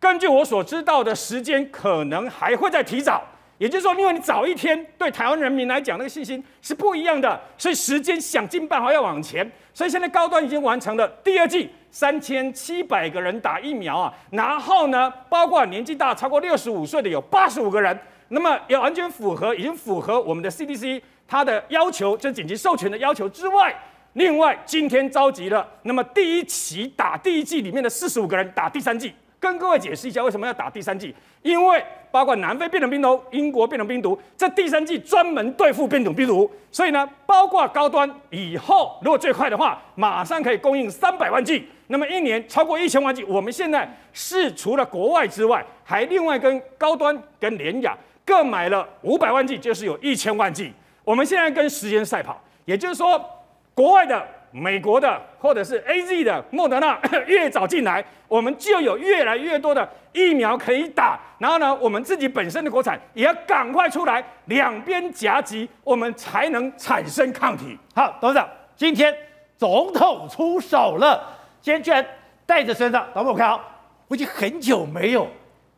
[0.00, 3.22] 根据我所知道的时间，可能还会再提早。
[3.58, 9.48] 也就是说，因为你早一天，对台湾人民来讲，那个信心是不一样的，所以时间想尽办法要往前。
[9.74, 14.10] 所以现在高端已经完成了第二季，三千七百个人打疫苗啊。
[14.30, 17.96] 然后呢，包括年纪大超过六十五岁的有八十五个人，
[18.28, 23.78] 那么也完全符合，已经符合我们的 CDC 它的要求，就紧急授权的要求之外，
[24.14, 31.82] 另外今天召集了，那么第一期打第一季里面的四十五个人打第三季，跟各位解释一下为什么要打第三剂，因为。
[32.12, 43.22] 包括南非变种病毒、英国变种病毒，这第三剂专门对付变种病毒，所以呢，包括高端以后，如果最快的话，马上可以供应三百万剂，那么一年超过一千万剂。
[43.22, 50.72] 我们现在是除了国外之外，还另外跟高端跟联亚各买了五百万剂，就是有一千万剂。
[51.04, 53.24] 我们现在跟时间赛跑，也就是说，
[53.72, 54.26] 国外的。
[54.52, 61.18] 美国的或者是 AZ 的莫德纳 越早进来，我们就有越来越多的疫苗可以打。
[61.38, 67.78] 然后呢，我们自己本身的国产也要赶快出来，两边夹击，我们才能产生抗体。
[67.94, 69.14] 好，董事长，今天
[69.56, 71.22] 总统出手了，
[71.60, 72.04] 今天居然
[72.44, 73.64] 带着身上，导播我看好，
[74.08, 75.26] 我已经很久没有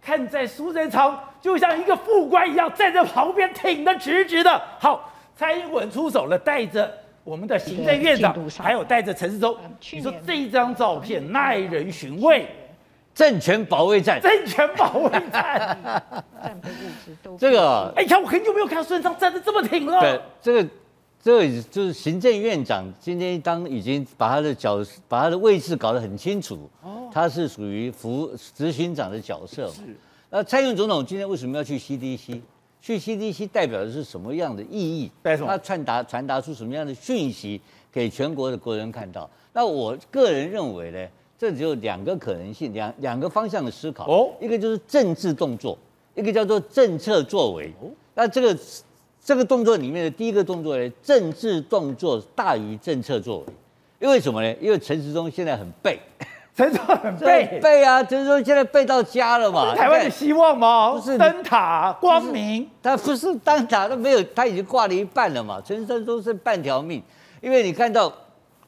[0.00, 4.60] 看在苏贞昌就像一个副官一样站在旁边挺得直直的。
[4.78, 7.01] 好，蔡英文出手了，带着。
[7.24, 9.56] 我们的行政院长还有带着陈世忠，
[9.92, 12.48] 你说这一张照片耐人寻味，
[13.14, 15.78] 政权保卫战，政权保卫战，
[17.38, 20.00] 这个，哎，你看我很久没有看到孙昌站得这么挺了。
[20.00, 20.68] 对，这个，
[21.22, 27.08] 这个就是行政院长今天当已经把他的角，把他的位置搞得很清楚，哦。
[27.12, 29.68] 他是属于副执行长的角色。
[29.68, 29.82] 是，
[30.28, 32.40] 那蔡英文总统今天为什么要去 CDC？
[32.82, 35.08] 去 CDC 代表的是什么样的意义？
[35.22, 37.60] 他传达传达出什么样的讯息
[37.92, 39.30] 给全国的国人看到？
[39.52, 44.10] 那我个人认为呢，这只有两个可能性，两两个方向的思考。
[44.10, 45.78] 哦，一个就是政治动作，
[46.16, 47.72] 一个叫做政策作为。
[47.80, 48.58] 哦，那这个
[49.22, 53.46] 这个动作里面的第一个动作呢，政治动作大于政策作为，
[54.00, 54.52] 因为什么呢？
[54.60, 56.00] 因为陈时中现在很背。
[56.54, 59.74] 陈时中很背背啊，陈时中现在背到家了嘛？
[59.74, 60.92] 台湾的希望吗？
[60.92, 65.62] 不是灯塔光明，他不是灯塔，都没有，他已经挂了一半了嘛。
[65.64, 67.02] 陈时中是半条命，
[67.40, 68.12] 因为你看到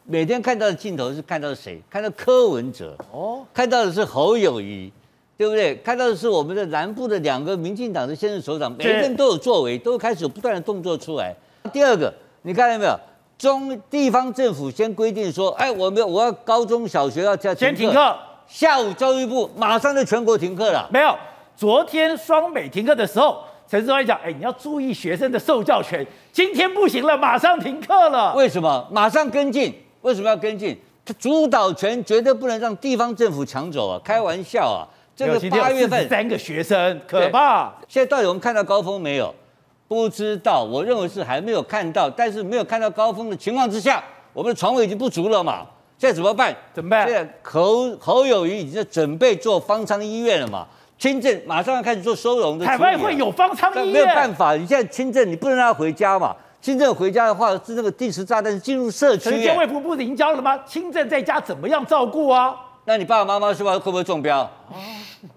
[0.05, 1.83] 每天看到的镜头是看到谁？
[1.91, 4.91] 看到柯文哲哦，看到的是侯友谊，
[5.37, 5.77] 对不对？
[5.77, 11.35] 看到的是我们的南部的两个民进党的现任首长，每个人都有作为，都开始有不断的动作出来。
[11.71, 12.99] 第二个，你看到没有？
[13.39, 18.17] 中地方政府先规定说，哎，我们我要高中小学要叫先停课，
[18.47, 20.89] 下午教育部马上就全国停课了。
[20.93, 21.17] 没有，
[21.57, 26.07] 昨天双美停课的时候，陈时中还讲，哎，你要注意学生的受教权。
[26.33, 28.35] 今天不行了，马上停课了。
[28.35, 28.87] 为什么？
[28.91, 29.75] 马上跟进？
[30.03, 30.79] 为什么要跟进？
[31.05, 34.01] 他主导权绝对不能让地方政府抢走啊！
[34.03, 34.89] 开玩笑啊！
[35.15, 37.73] 这个八月份三个学生可怕。
[37.87, 39.35] 现在到底我们看到高峰没有？
[39.87, 45.67] 不知道，我认为是还没有看到，但是没有看到高峰的情况之下，我们的床位已经不足了嘛？
[45.99, 46.55] 现在怎么办？
[46.75, 47.07] 怎么办？
[47.07, 50.67] 现在侯侯友宜已经在准备做方舱医院了嘛？
[50.99, 52.67] 轻症马上要开始做收容的。
[52.67, 53.93] 海外会有方舱医院？
[53.93, 56.35] 没有办法，你现在轻症你不能让他回家嘛？
[56.61, 59.31] 轻症回家的话是那个定时炸弹进入社区。
[59.31, 60.59] 卫福部不是已经交了吗？
[60.67, 62.55] 轻症在家怎么样照顾啊？
[62.87, 64.41] 那你爸爸妈妈是不是会不会中标？
[64.71, 64.77] 哦，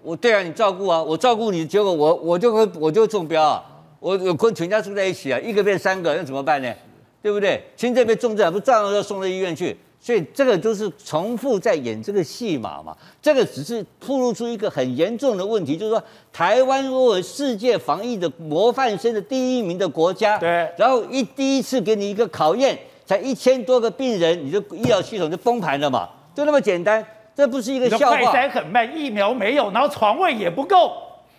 [0.02, 3.62] 我对啊，你照顾啊，我照顾你，结果我我就会我就会中标啊。
[4.00, 6.72] 我有跟全家住在一起啊，一个变三个，那怎么办呢？
[7.20, 7.62] 对不对？
[7.76, 9.76] 轻症被重症，不照样要送到医院去？
[10.00, 12.96] 所以这个都是重复在演这个戏码嘛。
[13.20, 26.08] 这个只是透露出一个很严重的问题，就是说台湾作为世界防疫的模范生的第一名的国家，对，然后一第一次给你一个考验，才一千多个病人，你的医疗系统就崩盘了嘛？
[26.32, 28.16] 就那么简单，这不是一个笑话。
[28.16, 30.92] 快筛很慢，疫苗没有，然后床位也不够。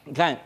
[0.03, 0.37] 你看，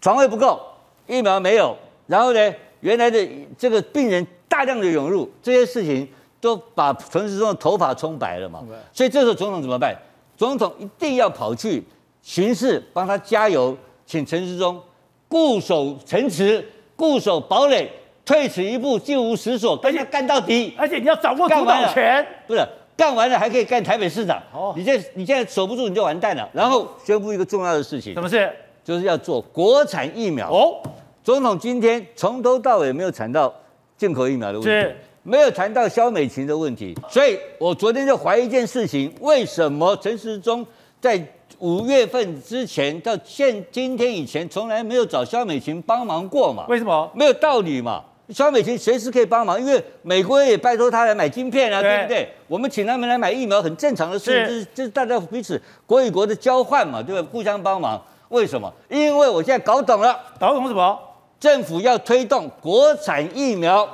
[0.00, 0.60] 床位不够。
[1.06, 6.06] 疫苗没有，然后呢，原来的这个病人大量的涌入，这些事情
[6.40, 8.62] 都把陈时中的头发冲白了嘛。
[8.92, 9.96] 所以这时候总统怎么办？
[10.36, 11.82] 总统一定要跑去
[12.22, 14.80] 巡视，帮他加油，请陈时中
[15.28, 16.62] 固守城池，
[16.94, 17.90] 固守堡垒，
[18.24, 20.74] 退此一步，进无实所，跟他干到底。
[20.76, 22.66] 而且你要掌握主导权，不是
[22.96, 24.42] 干完了还可以干台北市长。
[24.52, 26.48] 哦，你这你现在守不住，你就完蛋了。
[26.52, 28.50] 然后宣布一个重要的事情，什么事？
[28.84, 30.80] 就是要做国产疫苗哦。
[31.26, 33.52] 总统今天从头到尾没有谈到
[33.96, 40.64] 进口疫苗的问题，没有谈到萧美琴的问题，所以我昨天就怀疑一件事情：为什么陈时中
[41.00, 41.20] 在
[41.58, 46.64] 五月份之前到现今天以前，从来没有找萧美琴帮忙过嘛？
[46.68, 47.10] 为什么？
[47.12, 48.04] 没有道理嘛？
[48.28, 52.28] 萧美琴随时可以帮忙，因为美国也拜托他来买晶片啊，对，对不对？
[52.46, 57.28] 我们请他们来买疫苗，很正常的事，是就是就是大家彼此国与国的交换嘛，对吧？
[57.32, 58.00] 互相帮忙。
[58.28, 58.72] 为什么？
[58.88, 60.96] 因为我现在搞懂了，搞懂什么？
[61.38, 63.86] 政府要推动国产疫苗，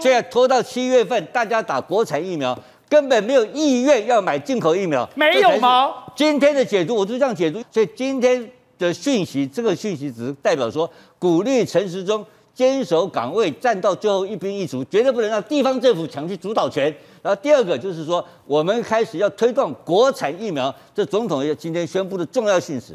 [0.00, 2.56] 现在拖到七月份，大家打国产疫苗，
[2.88, 5.94] 根本没有意愿要买进口疫苗，没有吗？
[6.14, 7.62] 今天的解读，我就这样解读。
[7.70, 12.24] 所以今天的讯息，这个讯息只是代表说，鼓励陈时中
[12.54, 16.94] 坚守岗位，站到最后一兵一卒，绝对不能让地方政府抢去主导权。
[17.22, 22.94] 然后第二个就是说，我们开始要推动国产疫苗，这总统今天宣布的重要信息。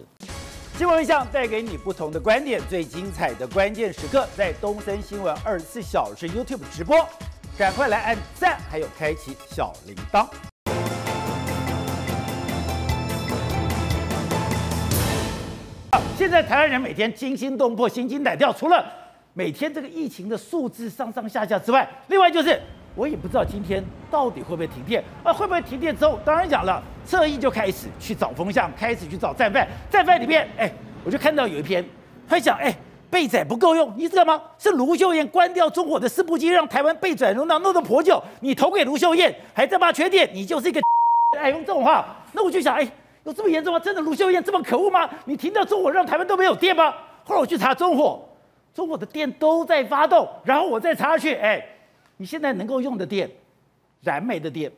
[0.77, 7.03] 新闻一项带给你不同的观点，最精彩的关键时刻在东森新闻二十四小时 YouTube 直播，
[7.57, 10.27] 赶快来按赞，还有开启小铃铛。
[16.15, 18.85] 现在台湾人每天惊心动魄、心惊胆跳，除了
[19.33, 22.61] 每天这个疫情的数字上上下下之外，另外就是
[22.97, 23.81] 我也不知道今天
[24.11, 25.31] 到底会不会停电啊？
[25.31, 29.67] 会不会停电之后，当然讲了，侧翼就开始去找风向，开始去找战犯。
[29.89, 30.69] 战犯里面，哎，
[31.05, 31.87] 我就看到有一篇，
[32.27, 32.75] 他讲，哎，
[33.09, 34.41] 备载不够用，你知道吗？
[34.57, 40.81] 是卢秀燕关掉中火的四部机，让台湾备载容量弄得破旧，你投给卢秀燕，还在骂缺电，你就是一个
[41.39, 42.05] 爱用这种话。
[42.33, 42.87] 那我就想，哎。
[43.23, 43.79] 有这么严重吗？
[43.81, 45.09] 真的卢秀燕这么可恶吗？
[45.25, 46.93] 你停掉中火，让台湾都没有电吗？
[47.25, 48.25] 后来我去查中火，
[48.73, 50.25] 中火的电都在发动。
[50.45, 51.61] 然后我再查下去，哎，
[52.17, 53.29] 你现在能够用的电，
[54.01, 54.71] 燃煤的电、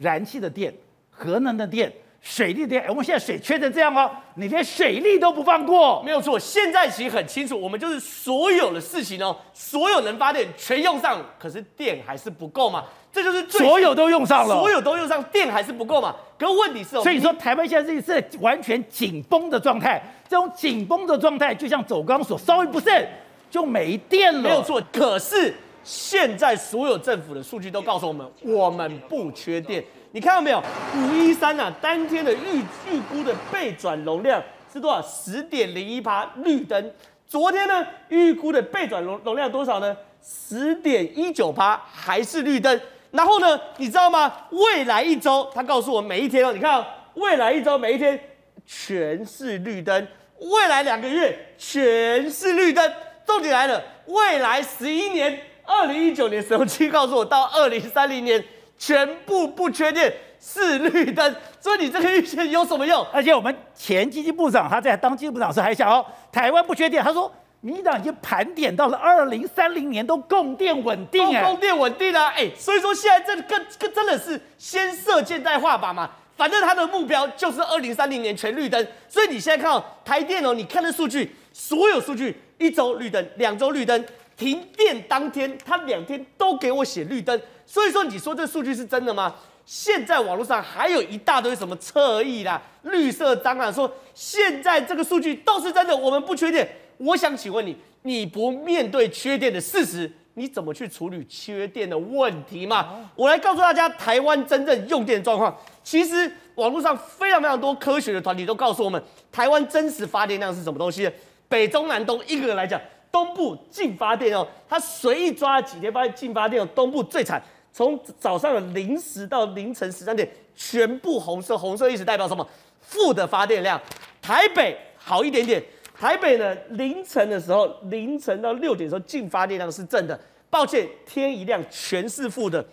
[0.00, 0.74] 燃气的电、
[1.10, 1.92] 核能的电。
[2.22, 6.36] 水利的，我们现在水缺成这样哦，你连水利都不放过，没有错。
[6.36, 12.82] 现在其实很清楚，我们就是所有的事情哦，所有能发电全用上，可是电还是不够嘛，
[13.12, 16.16] 这就是所有都用上了，所有都用上，电还是不够嘛。
[16.36, 23.08] 可问题是，所以说台湾现在是是完全紧绷的状态，这种紧绷的状态就像走钢索，稍微不慎
[23.48, 24.82] 就没电了，没有错。
[24.92, 25.54] 可是
[25.86, 29.82] 现在所有政府的数据都告诉我们，我们不缺电。
[30.10, 30.60] 你看到没有？
[30.96, 32.58] 五一三啊，当天的预
[32.90, 35.00] 预估的备转容量是多少？
[35.00, 36.90] 十点零一趴绿灯。
[37.28, 39.96] 昨天呢，预估的备转容容量多少呢？
[40.20, 42.80] 十点一九趴还是绿灯。
[43.12, 44.32] 然后呢，你知道吗？
[44.50, 48.18] 未来一周，他告诉我每一天哦，你看哦，未来一周每一天
[48.66, 50.08] 全是绿灯。
[50.40, 52.92] 未来两个月全是绿灯。
[53.24, 58.44] 重点来了，未来十一年，二零一九年时候去告诉我，到二零三零年。
[58.78, 63.02] 全部不缺电是绿灯，所以你这个预测有什么用？
[63.10, 73.42] 而且我们前经济部长他在当经济部长时还想哦，台湾不缺电，他说民进党已经盘点到了二零三零年都供电稳定，都供电稳定啊，哎，所以说现在这个
[73.78, 84.04] 跟真的是先射箭再画靶嘛，反正他的目标就是二零三零年全绿灯，所以你现在看到台电哦，你看的数据，所有数据一周绿灯，两周绿灯，
[84.36, 87.40] 停电当天他两天都给我写绿灯。
[87.64, 89.34] 所以说，你说这数据是真的吗？
[89.64, 96.68] 现在网络上还有一大堆什么侧翼啦、绿色章啊，说现在这个数据都是真的，我们不缺电。
[96.98, 103.10] 我想请问你，你不面对缺电的事实，你怎么去处理缺电的问题嘛？
[103.16, 105.54] 我来告诉大家，台湾真正用电状况。
[105.82, 111.10] 其实网络上非常非常多科学的团体都告诉我们，台湾真实发电量是什么东西？
[111.48, 117.42] 北中南东一个人来讲，东部净发电哦，他随意抓了几天发现净发电哦，东部最惨。
[117.72, 122.46] 从早上的零时到凌晨十三点，全部红色，红色意思代表什么？
[122.80, 123.78] 负的发电量。
[124.22, 125.62] 台北好一点点，
[125.94, 130.18] 台北呢凌晨的时候，凌晨到六点的时候净发电量是正的。
[130.48, 132.64] 抱歉，天一亮全是负的。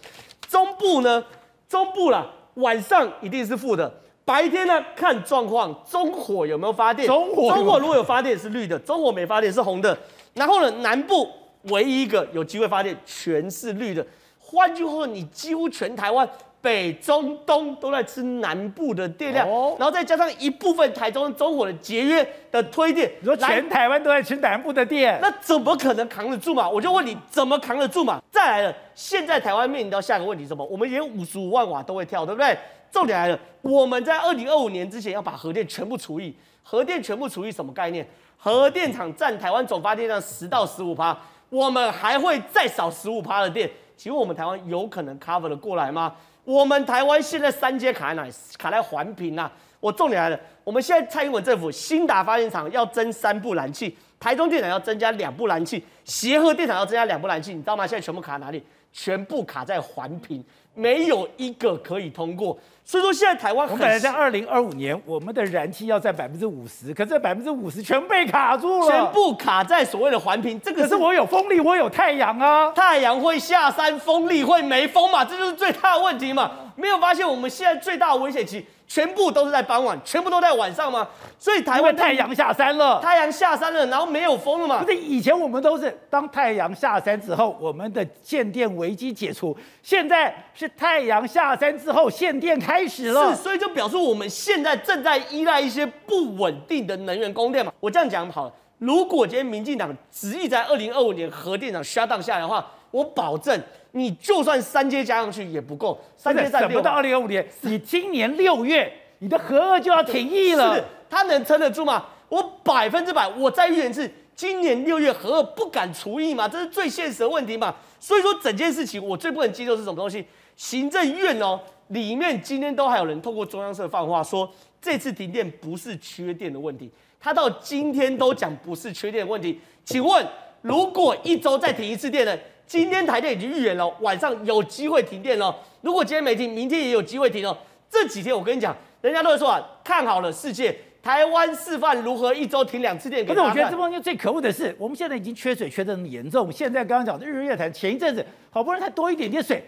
[0.48, 1.22] 中部呢，
[1.68, 3.92] 中部啦，晚上一定是负的，
[4.24, 7.06] 白天呢看状况，中火有没有发电？
[7.06, 9.98] 中火，中火如果有发电是绿的，中火没发电是红的。
[10.34, 11.30] 然后呢，南部
[11.64, 14.06] 唯一一个有机会发电全是绿的。
[14.40, 16.28] 换句话说，你几乎全台湾
[16.62, 26.70] 北中东都在吃南部的电量，然后再加上一部分台中中火的节约的推电，你说全台湾都在吃南部的电，那怎么可能扛得住嘛？
[26.70, 28.22] 我就问你，怎么扛得住嘛？
[28.32, 30.64] 再来了，现在台湾面临到下一个问题是什么？
[30.66, 32.58] 我们连五十五万瓦都会跳，对不对？
[32.92, 38.08] 重点来了，我们在二零二五年之前要把核电全部除役，核电全部除役什么概念？
[38.44, 43.72] 核电厂占台湾总发电量十到十五趴，我们还会再少十五趴的电。
[43.96, 46.14] 请问我们台湾有可能 cover 得过来吗？
[46.44, 48.28] 我们台湾现在三阶卡在哪？
[48.60, 49.50] 卡在环评呐。
[49.80, 57.88] 我重点来了，我们现在蔡英文政府兴达发电厂要增三部燃气，台中电厂要增加两部燃气，协和电厂要增加两部燃气，你知道吗？
[57.88, 58.62] 现在全部卡在哪里？
[58.92, 60.44] 全部卡在环评，
[60.74, 62.58] 没有一个可以通过。
[62.86, 70.60] 所以说现在台湾，我们本来在二零二五年，我们的燃气要在百分之五十，可是百分之五十全被卡住了，全部卡在所谓的环评。
[70.60, 76.52] 这个是，是我有风力，我有太阳啊，太阳会下山，风力会没风嘛，这就是最大的问题嘛。
[76.76, 78.66] 没有发现我们现在最大的危险期。
[78.88, 81.08] 全部都是在傍晚，全部都在晚上吗？
[81.40, 84.84] 所以台湾太阳下山了，太阳下山了，然后没有风了嘛？
[84.84, 93.36] 不是以前我们都是当太阳下山之后，我们的限电危机解除，现在是太阳下山之后限电开始了。
[93.36, 97.72] 是，所以就表示我们现在正在依赖一些不稳定的能源供电嘛。
[97.80, 103.60] 我这样讲好了，如果今天民进党执意在二零二五年核电厂 shut down 下来的话，我保证
[103.96, 112.06] 你就算三阶加上去也不够，三阶再等不到二零二五年，你今年六月你的核二就要停役了，是他能撑得住吗？
[112.28, 117.76] 我百分之百，我再预言一次，今年六月核二不敢除役嘛，这是最现实的问题嘛。
[118.00, 120.26] 所以说整件事情我最不能接受是什么东西？
[120.56, 126.90] 行政院哦里面今天都还有人透过中央社放话说，这次停电不是缺电的问题，
[127.20, 129.62] 他到今天都讲不是缺电的问题。
[129.86, 130.28] 请问，
[130.62, 132.36] 如果一周再停一次电呢？
[132.66, 135.56] 今天台电已经预言了，晚上有机会停电了。
[135.82, 137.56] 如果今天没停，明天也有机会停哦。
[137.90, 140.76] 这几天我跟你讲，人家都会说啊，看好了世界。
[141.04, 143.26] 台湾示范如何一周停两次电。
[143.26, 146.50] 可是我觉得这方面最可恶的是，我们现在已经缺水缺得很严重。
[146.50, 149.62] 现在刚刚讲的日日月潭，前一阵子好不容易才多一点点水，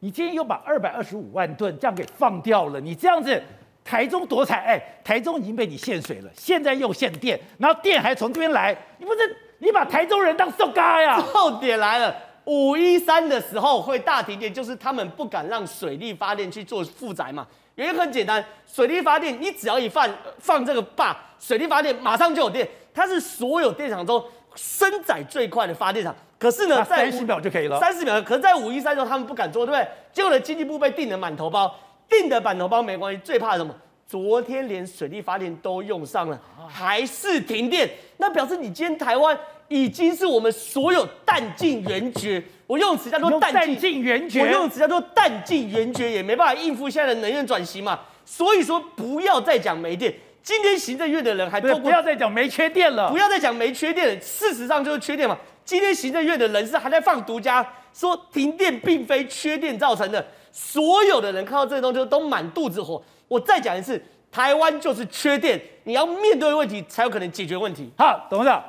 [0.00, 2.80] 你今天又把二百二十五万吨这样给放掉了。
[2.80, 3.40] 你这样子，
[3.84, 4.60] 台中多惨！
[4.64, 11.22] 哎，台中已经被你限水了，现在又限电，然后电还从这边来，你不是你把台中人当瘦嘎呀？
[11.32, 12.12] 重点来了，
[12.44, 17.46] 五一三的时候会大停电，就是他们不敢让水力发电去做负载嘛。
[17.76, 24.22] 原因很简单，水力发电，你只要一放放这个坝，水力发电马上就有电，它是所有电厂中
[24.54, 26.14] 生载最快的发电厂。
[26.38, 28.20] 可是呢，在三十秒就可以了，三十秒。
[28.22, 29.88] 可是在五一三的时候，他们不敢做，对不对？
[30.12, 31.72] 结果呢，经济部被定的满头包，
[32.08, 33.72] 定的满头包没关系，最怕什么？
[34.12, 36.38] 昨天连水力发电都用上了，
[36.68, 37.88] 还是停电，
[38.18, 39.38] 那表示你今天台湾。
[39.68, 47.98] 已经是我们所有弹尽援绝，我用词叫做弹尽援绝，我用词叫做弹尽援绝，也没办法应付现在的能源转型嘛。
[48.22, 50.14] 所以说不要再讲没电。
[50.42, 54.20] 今天行政院的人还不要再讲没缺电了，不要再讲没缺电了。
[54.20, 55.34] 事实上就是缺电嘛。
[55.64, 60.22] 今天行政院的人是还在放独家，说停电并非缺电造成的。
[60.52, 63.02] 所有的人看到这个东西都满肚子火。
[63.32, 63.98] 我再讲一次，
[64.30, 67.90] 台湾就是缺电，你要面对问题才有可能解决问题。
[67.96, 68.62] 好，董事长。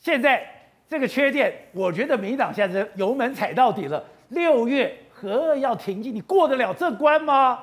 [0.00, 0.44] 现在
[0.88, 4.02] 这个缺电，我觉得民进党现在是油门踩到底了。
[4.30, 7.56] 六月核二要停机，你过得了这关吗？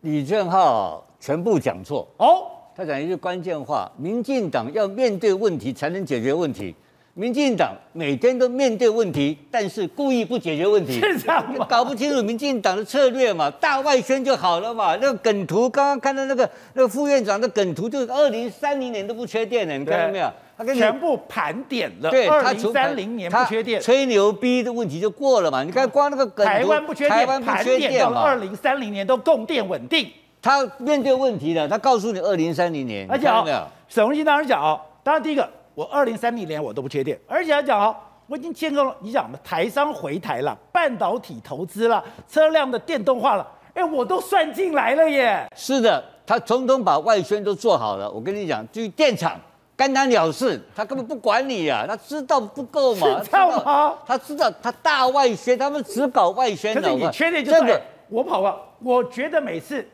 [0.00, 6.74] 李正浩全部讲错哦，他讲一句关键话：民进党要面对问题才能解决问题。
[7.18, 11.66] 民进党每天都面对问题，但是故意不解决问题，是这样吗？
[11.68, 13.50] 搞不清楚民进党的策略嘛？
[13.50, 14.96] 大外宣就好了嘛？
[15.00, 20.32] 那个梗图，刚刚看到那个那个副院长的梗图，就是二零三零年都不缺电了，你看到没有？
[20.56, 25.64] 他跟全部盘点了，对，二零三零年不缺电，吹牛逼的问题就过了嘛？
[25.64, 30.08] 你看光那个梗图，台湾不缺电，盘点到了二零三零年都供电稳定。
[30.40, 35.48] 他面对问题了，他告诉你二零三零年，而且啊，沈荣津当时讲哦，当然第一个，
[35.78, 37.94] 我二零三零年我都不缺电，而且他讲哦，
[38.26, 45.48] 我已经建构了，你讲嘛，台商回台了，半导体投资了，车辆的电动化了，哎，我都算进来了耶。
[45.54, 48.10] 是的，他统统把外宣都做好了。
[48.10, 49.40] 我跟你讲，至于电厂。
[49.76, 53.20] 干他鸟事，他根本不管你呀、啊，他知道不够嘛？
[53.22, 53.94] 知道吗？
[54.04, 56.80] 他知道他大外宣，他们只搞外宣的。
[56.82, 58.60] 可是你缺点就是，这个、我跑了。
[58.80, 59.86] 我觉得每次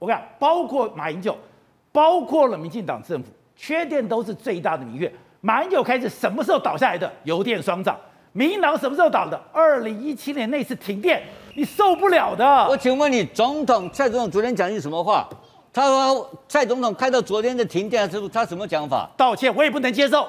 [0.00, 1.36] 我看，包括马英九，
[1.92, 5.12] 包括了民进党政府，缺电都是最大的民怨。
[5.40, 7.10] 马英九开始什么时候倒下来的？
[7.24, 7.96] 油电双涨。
[8.32, 9.40] 民进党什么时候倒的？
[9.52, 11.22] 二零一七年那次停电，
[11.54, 12.44] 你受不了的。
[12.68, 15.28] 我请问你，总统蔡总统昨天讲句什么话？
[15.72, 19.08] 他说蔡总统看到昨天的停电之后，他什么讲法？
[19.16, 20.28] 道歉，我也不能接受，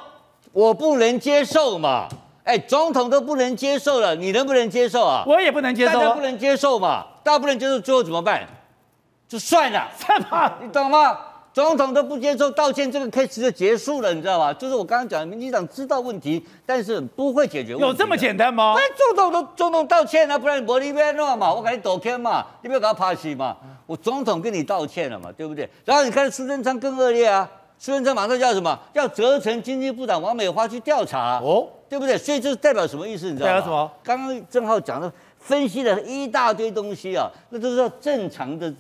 [0.52, 2.08] 我不能接受嘛。
[2.44, 5.24] 哎，总统都不能接受了，你能不能接受啊？
[5.28, 8.48] 我也不能接受，大家不能接受嘛，大家不能接受，最后怎么办？
[9.28, 11.18] 就算了， 算吧，你懂吗？
[11.60, 14.54] 总统都不接受道歉，这个 case 就结束了，你知道吧？
[14.54, 17.88] 就是我刚刚讲的，民进党知道问题，但是不会解决问题。
[17.88, 18.76] 有这么简单吗？
[18.78, 23.58] 哎，总统都总统道歉了，不然我里面弄嘛，我赶紧道歉嘛，你不要给他拍戏嘛。
[23.86, 25.70] 我总统跟你道歉了嘛，对不对？
[25.84, 28.80] 然后你看苏贞昌更恶劣啊，苏贞昌马上叫什么？
[28.94, 32.18] 要责成经济部长王美花去调查哦，对不对？
[32.18, 33.30] 所以这代表什么意思？
[33.30, 33.52] 你知道吗？
[33.52, 33.92] 代表什么？
[34.02, 38.74] 刚刚正浩讲的分析了一大堆东西啊，那都是要正常的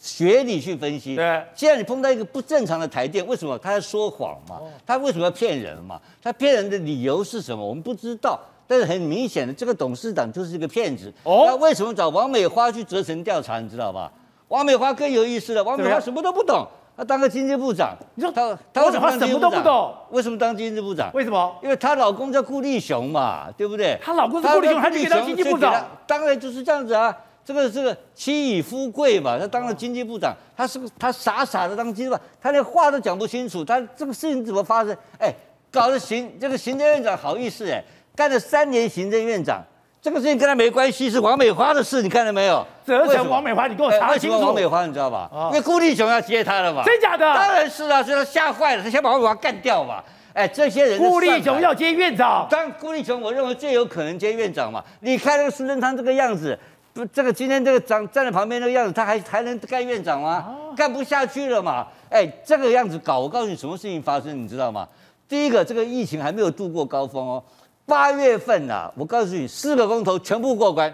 [0.00, 1.14] 学理去分析。
[1.14, 4.58] 对，现在你碰到一个不正常的台电，为什么他在说谎嘛？
[4.86, 6.00] 他为什么要骗人嘛？
[6.22, 7.64] 他骗人的理由是什么？
[7.64, 8.40] 我们不知道。
[8.66, 11.12] 但是很明显的，这个董事长就是一个骗子。
[11.24, 13.58] 哦，那为什么找王美花去责成调查？
[13.58, 14.10] 你知道吧？
[14.46, 16.64] 王美花更有意思了，王美花什么都不懂，
[16.96, 17.96] 她当个经济部长。
[18.14, 19.92] 你说她，她为什么什么都不懂？
[20.10, 21.10] 为什么当经济部长？
[21.12, 21.52] 为什么？
[21.64, 23.98] 因为她老公叫顾立雄嘛，对不对？
[24.00, 25.84] 她老公是顾立雄，还可以当经济部长？
[26.06, 27.12] 当然就是这样子啊，
[27.50, 34.96] 这个这个妻以夫贵嘛，他当了经济部长，他是个他傻傻的当经济部长，他连话都讲不清楚，他这个事情怎么发生？
[35.18, 35.34] 哎，
[35.72, 37.82] 搞得行这个行政院长好意思哎，
[38.14, 39.60] 干了三年行政院长。
[40.00, 42.64] 这个事情跟他没关系，是王美花的事，你看到没有？
[42.86, 44.40] 责成王美花，你给我查清楚。
[44.40, 45.28] 王美花，你知道吧？
[45.50, 46.82] 因为顾立雄要接他了嘛。
[46.84, 47.34] 真假的？
[47.34, 50.02] 当然是啊，所以他吓坏了，他先把王美花干掉嘛。
[50.32, 54.82] 哎，这些人顾立雄要接院长，当顾立雄，我认为最有可能接院长嘛。
[55.00, 56.56] 你看那个苏贞昌这个样子，
[56.92, 60.56] 不，这个今天这个长站在旁边那个样子，他还还能干院长吗？
[60.76, 61.86] 干不下去了嘛。
[62.08, 64.88] 哎，这个样子搞，我告诉你，什么事情发生，你知道吗？
[65.28, 67.42] 第一个，这个疫情还没有度过高峰哦。
[67.86, 70.92] 八月份呐、啊，我告诉你，四个公投全部过关，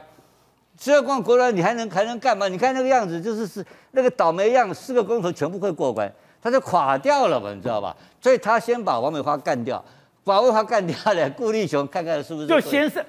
[0.79, 2.47] 四个公投过关，你还能还能干嘛？
[2.49, 7.97] 你看那个样子，就是是那个倒霉样，四个公投全部会过关，他就垮掉了嘛，你知道吧？
[8.21, 9.83] 所以他先把王美花干掉，
[10.25, 13.05] 把王美花干掉了，顾立雄看看是不是就先是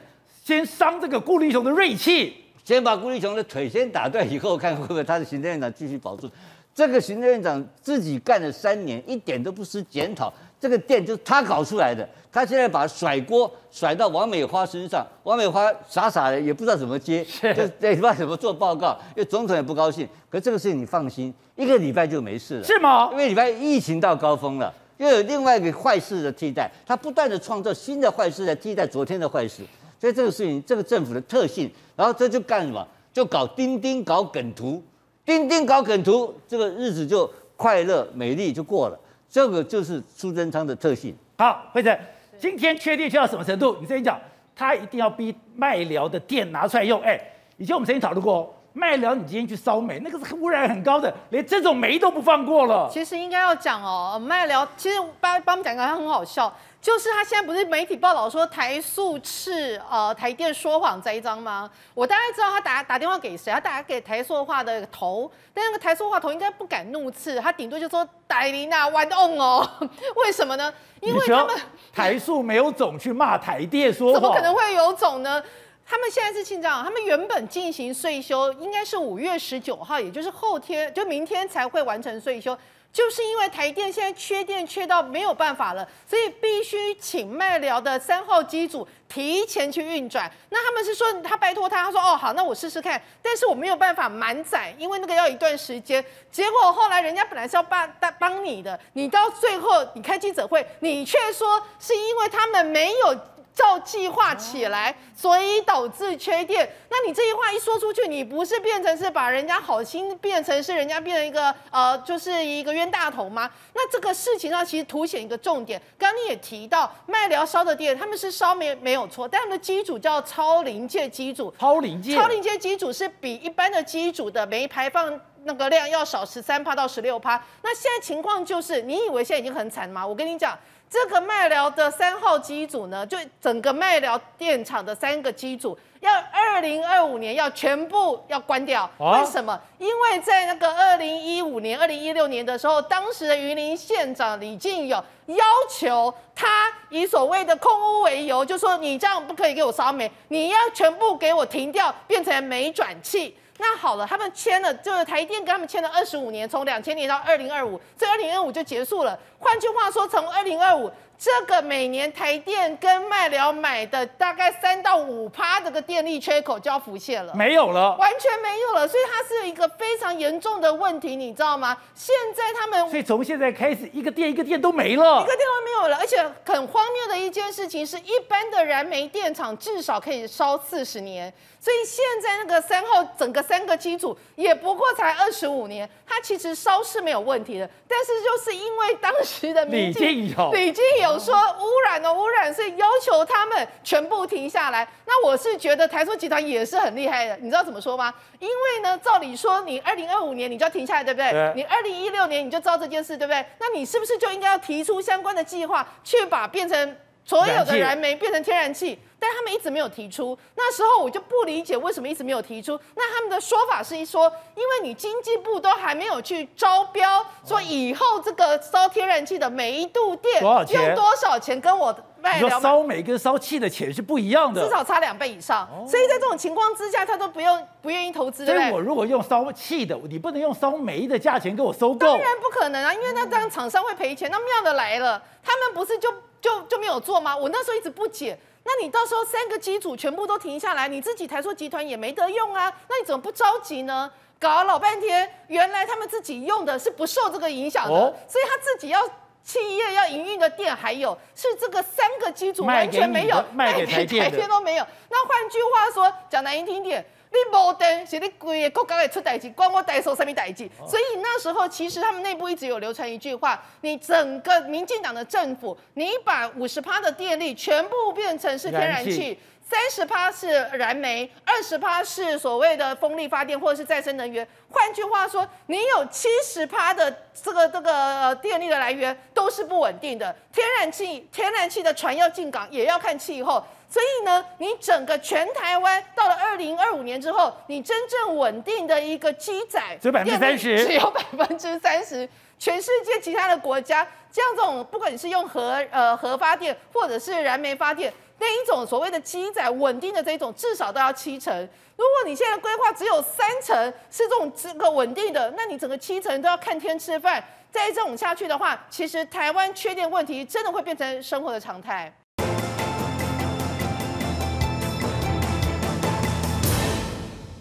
[0.46, 6.30] 先伤这个顾立雄的锐气，先把顾立雄的腿先打断，以后看会不会他的行政院长继续保住。
[6.76, 10.34] 这个行政院长自己干了三年，一点都不思检讨。
[10.60, 20.06] 这个店就是他搞出来的，他现在把甩锅甩到王美花身上，王美花傻傻的也不知道怎么接，就也不知道怎么做报告，因为总统也不高兴。
[20.30, 23.08] 可这个事情你放心，一个礼拜就没事了，是吗？
[23.14, 29.64] 因为礼拜疫情到高峰了，又有另外一个坏事的替代，他不断的创造新的坏事来替代昨天的坏事，
[30.00, 32.86] 所以这个事情，这个政府的特性，然后这就干什么？
[33.14, 34.84] 就搞钉钉搞梗图，
[35.26, 39.00] 钉钉搞梗图，这个日子就快乐美丽就过了。
[39.28, 41.16] 这个就是苏贞昌的特性。
[41.38, 41.98] 好，惠成，
[42.40, 43.76] 今天确定去到什么程度？
[43.82, 44.20] 你先讲，
[44.56, 47.02] 他一定要逼麦寮的电拿出来用。
[47.02, 47.20] 哎，
[47.58, 52.88] 以前我们曾经讨论过，麦寮你今天去烧煤，那个是污染很高的，连这种煤都不放过了。
[52.92, 56.56] 其实应该要讲哦，麦寮其实帮帮我们讲个，他很好笑。
[56.80, 61.70] 就是他现在不是媒体报道说台塑斥呃台电说谎栽赃吗？
[61.94, 69.68] 我大概知道他打打电话给谁，他打给台塑化的头，但那个台塑化头应该不敢怒斥，他顶多就说戴琳娜玩弄哦，
[70.16, 70.74] 为什么呢？
[71.02, 71.56] 因为他们
[71.94, 75.44] 台塑没有种去骂台电说谎，怎么可能会有种呢？
[75.86, 82.58] 他们现在是这样，他们原本进行岁修应该是五月十九号，也就是后天就明天才会完成岁修。
[82.94, 90.32] 就是因为台电现在缺电缺到没有办法了，所以必须请麦寮的三号机组提前去运转。
[90.50, 96.04] 那他们是说他拜托他，他说哦好，那我试试看，但是我没有办法满载，因为那个要一段时间。
[96.32, 103.16] 结果后来人家本来是要帮帮你的，你到最后你开记者会，你却说是因为他们没有。
[103.58, 106.70] 照计划起来，所以导致缺电。
[106.92, 113.50] 那你这一话一说出去，你不是变成是把人家好心变成是人家变成一个呃，就是一个冤大头吗？
[113.74, 115.82] 那这个事情上其实凸显一个重点。
[115.98, 121.52] 刚刚你也提到麦寮烧的电，他们是烧没没有错，但他们的机组叫超临界机组。
[121.60, 122.16] 超临界。
[122.16, 127.44] 超临界机组是比一般的机组的煤排放那个量要少十三趴到十六趴。
[127.64, 130.06] 那现在情况就是，你以为现在已经很惨吗？
[130.06, 130.56] 我跟你讲。
[130.90, 138.90] 这个麦寮的三号机组呢，就整个麦寮电厂的三个机组，要二零二五年要全部要关掉。
[138.98, 139.60] 为什么？
[139.78, 153.38] 因为在那个二零一五年、二零一六年的时候，当时的云林县长李进勇要求他以所谓的空屋为由，就说你这样不可以给我烧煤，你要全部给我停掉，变成煤转气。
[153.58, 159.18] 那好了，他们签了，就是台电跟他们签了二十五年，从两千年到二零二五，这二零二五就结束了。
[159.40, 160.92] 换句话说，从二零二五。
[161.20, 171.76] 这个每年台电跟麦寮买的大概三到五趴这个电力缺口就要浮现了，没有了，完全没有了，所以它是一个非常严重的问题，你知道吗？
[171.96, 191.07] 现在他们，所以从现在开始，一个电一个电都没了，一个电都没有了，而且很荒谬的一件事情是，一般的燃煤电厂至少可以烧四十年，所以现在那个三号整个三个机组也不过才二十五年，它其实烧是没有问题的，但是就是因为当时的李进友，李进勇。
[191.08, 194.88] 有说污染的污染，是要求他们全部停下来。
[195.06, 198.14] 那我是觉得台塑集团也是很厉害的，你知道怎么说吗？
[198.40, 201.32] 因为呢，照理说你二零二五年你就要停下来，对不对？
[201.32, 201.54] 对。
[201.56, 203.46] 你二零一六年你就知道这件事，对不对？
[203.60, 206.98] 那你是不是就应该要提出相关的计划，去把变成
[207.28, 208.98] 所有的燃煤变成天然气？
[209.20, 212.80] 但他们一直没有提出，那时候我就不理解为什么一直没有提出。
[212.96, 222.62] 那他们的说法是一说，因为你经济部都还没有去招标，说以后这个烧天然气的每一度电用多少钱，跟我卖了。
[222.62, 225.68] 烧煤跟烧气的钱是不一样的，至少差两倍以上。
[225.90, 228.46] 所以在这种情况之下，他都不用不愿意投资。
[228.46, 232.06] 所以我如果用烧气的，你不能用烧煤的价钱给我收购。
[232.06, 234.30] 当然不可能啊，因为那这样厂商会赔钱。
[234.30, 236.14] 那妙的来了，他们不是就
[236.48, 237.36] 就就没有做吗？
[237.36, 238.38] 我那时候一直不解。
[238.64, 242.72] 那你到时候三个机组全部都停下来，你自己台塑集团也没得用啊？
[242.90, 244.10] 那你怎么不着急呢？
[244.40, 249.02] 搞了老半天，原来他们自己用的是不受这个影响的，哦、所以他自己要
[249.44, 254.86] 企业要营运的店还有是这个三个机组完全没有，卖给台电，台电都没有。
[255.10, 260.70] 那换句话说，讲难听点，你无电是你规个国家会出代志，关我代收什么代志？
[260.88, 269.38] 所以那时候其实他们内部一直有流传一句话：你整个民进党的政府，你把五十趴的电力全部变成是天然气。
[269.70, 274.48] 三十趴是燃煤，二十趴是所谓的风力发电或者是再生能源。
[274.72, 280.34] 换句话说，你有七十趴的这个这个电力的来源都是不稳定的。
[280.54, 283.62] 天然气，天然气的船要进港也要看气候。
[283.90, 292.28] 所以呢，你整个全台湾到了二零二五年之后，你真正稳定的一个机载只有百分之三十，只有百分之三十。
[292.60, 298.12] 全世界其他的国家，像这种不管你是用核呃核发电或者是燃煤发电。
[298.40, 301.56] 那一种所谓的机载稳定的这一种，至少都要七成。
[301.96, 303.76] 如果你现在规划只有三成
[304.12, 307.44] 是这种这个稳定的，那你整个七成都要看天吃饭。
[307.72, 312.12] 再这种下去的话，其实台湾缺电问题真的会变成生活的常态。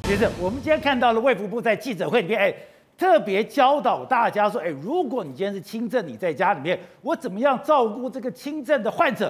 [0.07, 2.54] 其实我们今天看到了卫福部在记者会里面，哎，
[2.96, 9.28] 特别教导大家说，哎，如果你今天是轻症，你在家里面，我怎么样照顾这个轻症的患者？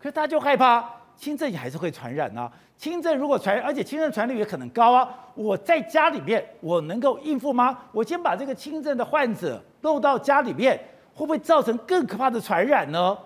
[0.00, 0.84] 可是大家就害怕
[1.16, 5.08] 轻症也还是会传染啊，轻症如果传，而且轻症传染率也可能高啊。
[5.36, 7.78] 我在家里面我能够应付吗？
[7.92, 10.76] 我先把这个轻症的患者漏到家里面，
[11.14, 13.16] 会不会造成更可怕的传染呢？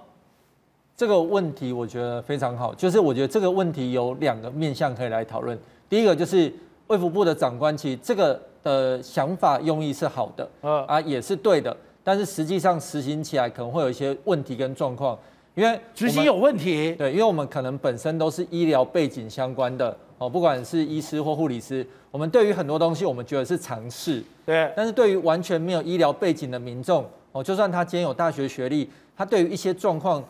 [0.94, 5.58] 这个问题我觉得非常好，就是我觉得这个问题有两个面向可以来讨论。
[5.88, 6.52] 第一个就是
[6.90, 15.16] 卫福部的长官，其实这个的想法用意是好的，呃啊也是对的，但是实际上实行起来可能会有一些问题跟状况。
[15.54, 24.72] 因为执行有问题，对，因为我们可能本身都是医疗背景相关的哦，不管是医师或护理师，我们对于很多东西我们觉得是常识，对。
[24.76, 30.24] 但是对于完全没有医疗背景的民众哦，就算他今天有大学学历，他对于一些状况，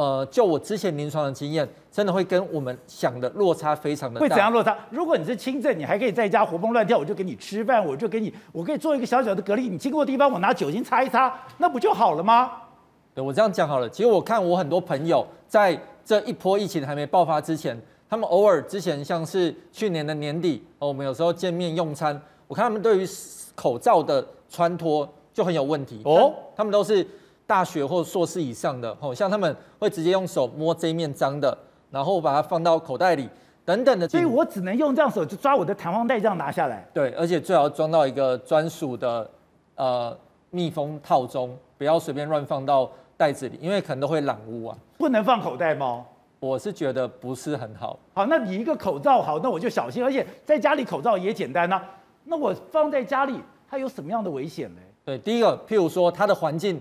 [0.00, 4.24] 呃，就我之前临床的经验，真的会跟我们想的落差非常的大。
[4.24, 4.74] 会怎样落差？
[4.88, 12.50] 如果你是轻症，你还可以在家活蹦乱跳，我就给你吃饭，我就给你，我可以做一个小小的隔离，你经过的地方我拿酒精擦一擦，那不就好了吗？
[13.14, 13.86] 对，我这样讲好了。
[13.90, 17.78] 其实我看我很多朋友在这一波疫情还没爆发之前，
[18.08, 23.06] 他们偶尔之前像是去年的年底，哦，我们有时候见面用餐，我看他们对于
[23.54, 26.32] 口罩的穿脱就很有问题哦。
[26.56, 27.06] 他们都是
[27.50, 31.58] 大学或硕士以上的，哦，像他们会直接用手摸这一面脏的，
[31.90, 33.28] 然后把它放到口袋里
[33.64, 34.08] 等等的。
[34.08, 36.88] 所以我只能用这样手就抓我的弹簧袋这样拿下来。
[36.94, 39.28] 对，而且最好装到一个专属的
[39.74, 40.16] 呃
[40.50, 41.58] 密封套中。
[41.76, 44.78] 不要随便乱放到袋子里，因为可能都会染污啊。
[44.96, 46.04] 不能放口袋吗？
[46.38, 47.98] 我是觉得不是很好。
[48.14, 51.82] 好，那你一个口罩好，那我就小心，而且在家里口罩也简单啊。
[52.24, 54.80] 那我放在家里，它有什么样的危险呢？
[55.04, 56.80] 对，第一个，譬如说它的环境，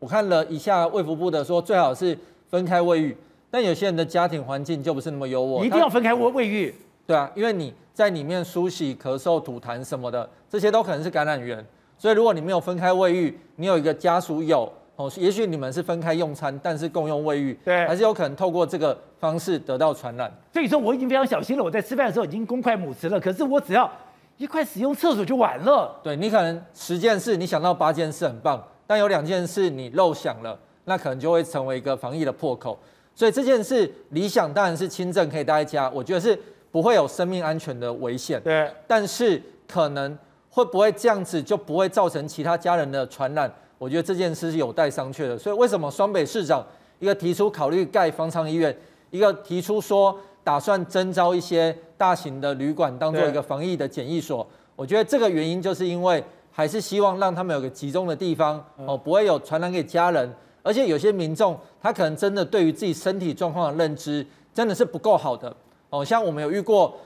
[0.00, 3.16] 我看了一下卫福部的说，最好是分开卫浴。
[3.50, 6.74] 但有些人的家庭环境就不是那么优渥，一定要分开卫卫浴。
[7.06, 11.64] 对啊，因为你在里面梳洗、咳嗽、吐痰什么的，这些都可能是感染源。
[11.98, 20.32] 所以，如果你没有分开卫浴，你有一个家属有哦，也许你们是分开用餐，但是共用卫浴，对，还是有可能透过这个方式得到传染。
[20.52, 21.64] 所以说，我已经非常小心了。
[21.64, 23.90] 我在吃饭的时候已经公筷母匙了，可是我只要
[24.38, 26.00] 一块使用厕所就完了。
[26.02, 32.76] 对，你可能十件事，你想到八件事很棒，但有两件事你漏想了，那可能就会成为一个防疫的破口。
[33.14, 36.36] 所以这件事理想当然是轻症可以待在家，我觉得是
[36.72, 38.40] 不会有生命安全的危险。
[38.40, 40.18] 对，但是可能。
[40.52, 43.48] 会不会这样子就不会造成其他家人的传染？
[43.78, 45.38] 我觉得这件事是有待商榷的。
[45.38, 46.66] 所以为什么双北市长
[46.98, 48.76] 一个提出考虑盖方舱医院，
[49.10, 54.44] 一个提出说打算征招一些大型的旅馆当做一个防疫的检疫所？
[54.74, 56.20] 我觉得这个原因就是因为
[56.50, 60.32] 还是希望让他们有个集中的地方哦，不会有传染给家人。
[60.62, 65.54] 而且有些民众他可能真的对于自己身体状况的认知真的是不够好的
[65.88, 66.96] 哦，像我们有遇过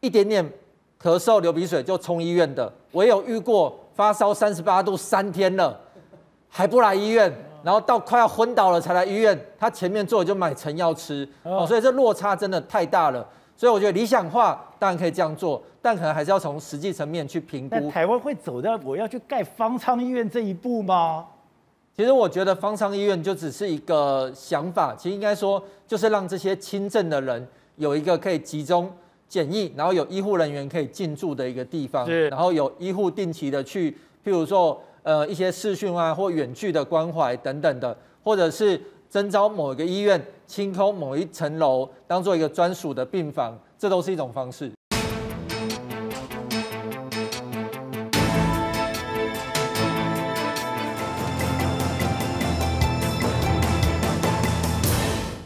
[0.00, 0.50] 一点点。
[0.98, 5.78] 咳嗽、流鼻水就冲医院的，我也有遇过发烧三十八度三天了
[6.48, 7.30] 还不来医院，
[7.62, 13.24] 然后到快要昏倒了才来医院，他前面坐就买成药吃哦，所以这落差真的太大了。
[13.56, 17.90] 所以我觉得理想化当然可以这样做，但可能还是要从实际层面去评估。
[17.90, 21.26] 台湾会走到我要去盖方舱医院这一步吗？
[21.96, 28.90] 其实我觉得方舱医院就只是一个想法，其实应该说就是让这些轻症的人有一个可以集中。
[29.28, 33.90] 检疫，然后有医护人员可以进驻的一个地方，是，然后有医护定期的去，
[34.24, 38.80] 譬如说，呃，一些视讯啊或远距的关怀等等的，或者是
[39.10, 44.70] 征召某一个医院清空某一层楼，当做一个专属的病房，这都是一种方式。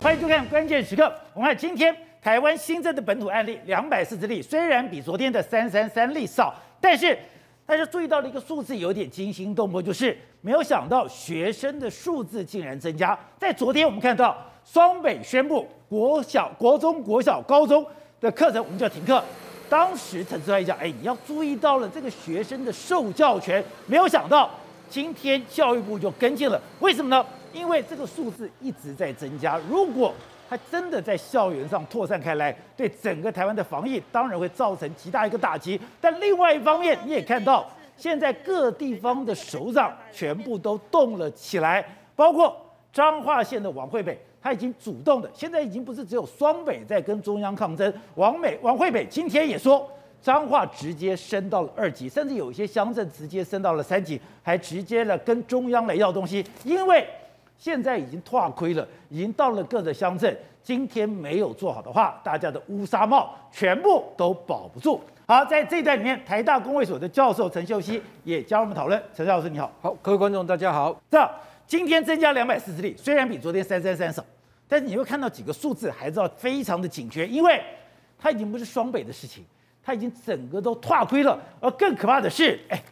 [0.02, 1.94] 欢迎收看关键时刻，我们看今天。
[2.22, 7.18] 台湾新增的本土案例两百四十例，虽然比昨天的三三三例少，但是
[7.64, 13.18] 大家注意到了一个数字有点惊心动魄，就是没有想到学生的数字竟然增加。
[13.38, 14.36] 在昨天我们看到
[14.72, 17.84] 双北宣布国小、国中、国小、高中
[18.20, 19.20] 的课程我们就要停课。
[19.68, 24.48] 当时陈志还讲，哎，你要注意到了这个学生的受教权，没有想到
[24.88, 27.26] 今天教育部就跟进了，为什么呢？
[27.52, 30.14] 因为这个数字一直在增加，如果
[30.48, 35.80] 它真的在校园上扩散开来，对整个台湾的防疫当然会造成极大一个打击。
[36.00, 42.56] 但另外一方面，你也看到现在各地方的首长全部都动了起来，包括
[42.92, 49.88] 彰化县的王惠北，他已经主动的，现在已经不是只有双北在跟中央抗争，王美王惠北今天也说，
[50.22, 57.06] 彰化直接升到了二级，甚至有一些乡镇直接升到了三级，还直接了跟中央来要东西，因为。
[57.58, 60.34] 现在已经脱亏了，已经到了各个乡镇。
[60.62, 64.98] 今天没有做好的话，大家的乌纱帽全部都保不住。
[65.26, 68.98] 好，在这一段里面，台大公卫所的教授陈秀熙也加入我们讨论。
[69.14, 70.98] 陈老师你好，好，各位观众大家好。
[71.10, 71.30] 这样，
[71.70, 74.24] 今天增加两百四十例，虽然比昨天三三三少，
[74.66, 77.62] 但是你会看到几个数字，还是要非常的警觉，因为
[78.18, 79.44] 它已经不是双北的事情，
[79.80, 81.40] 它已经整个都跨亏了。
[81.60, 82.82] 而更可怕的是，哎，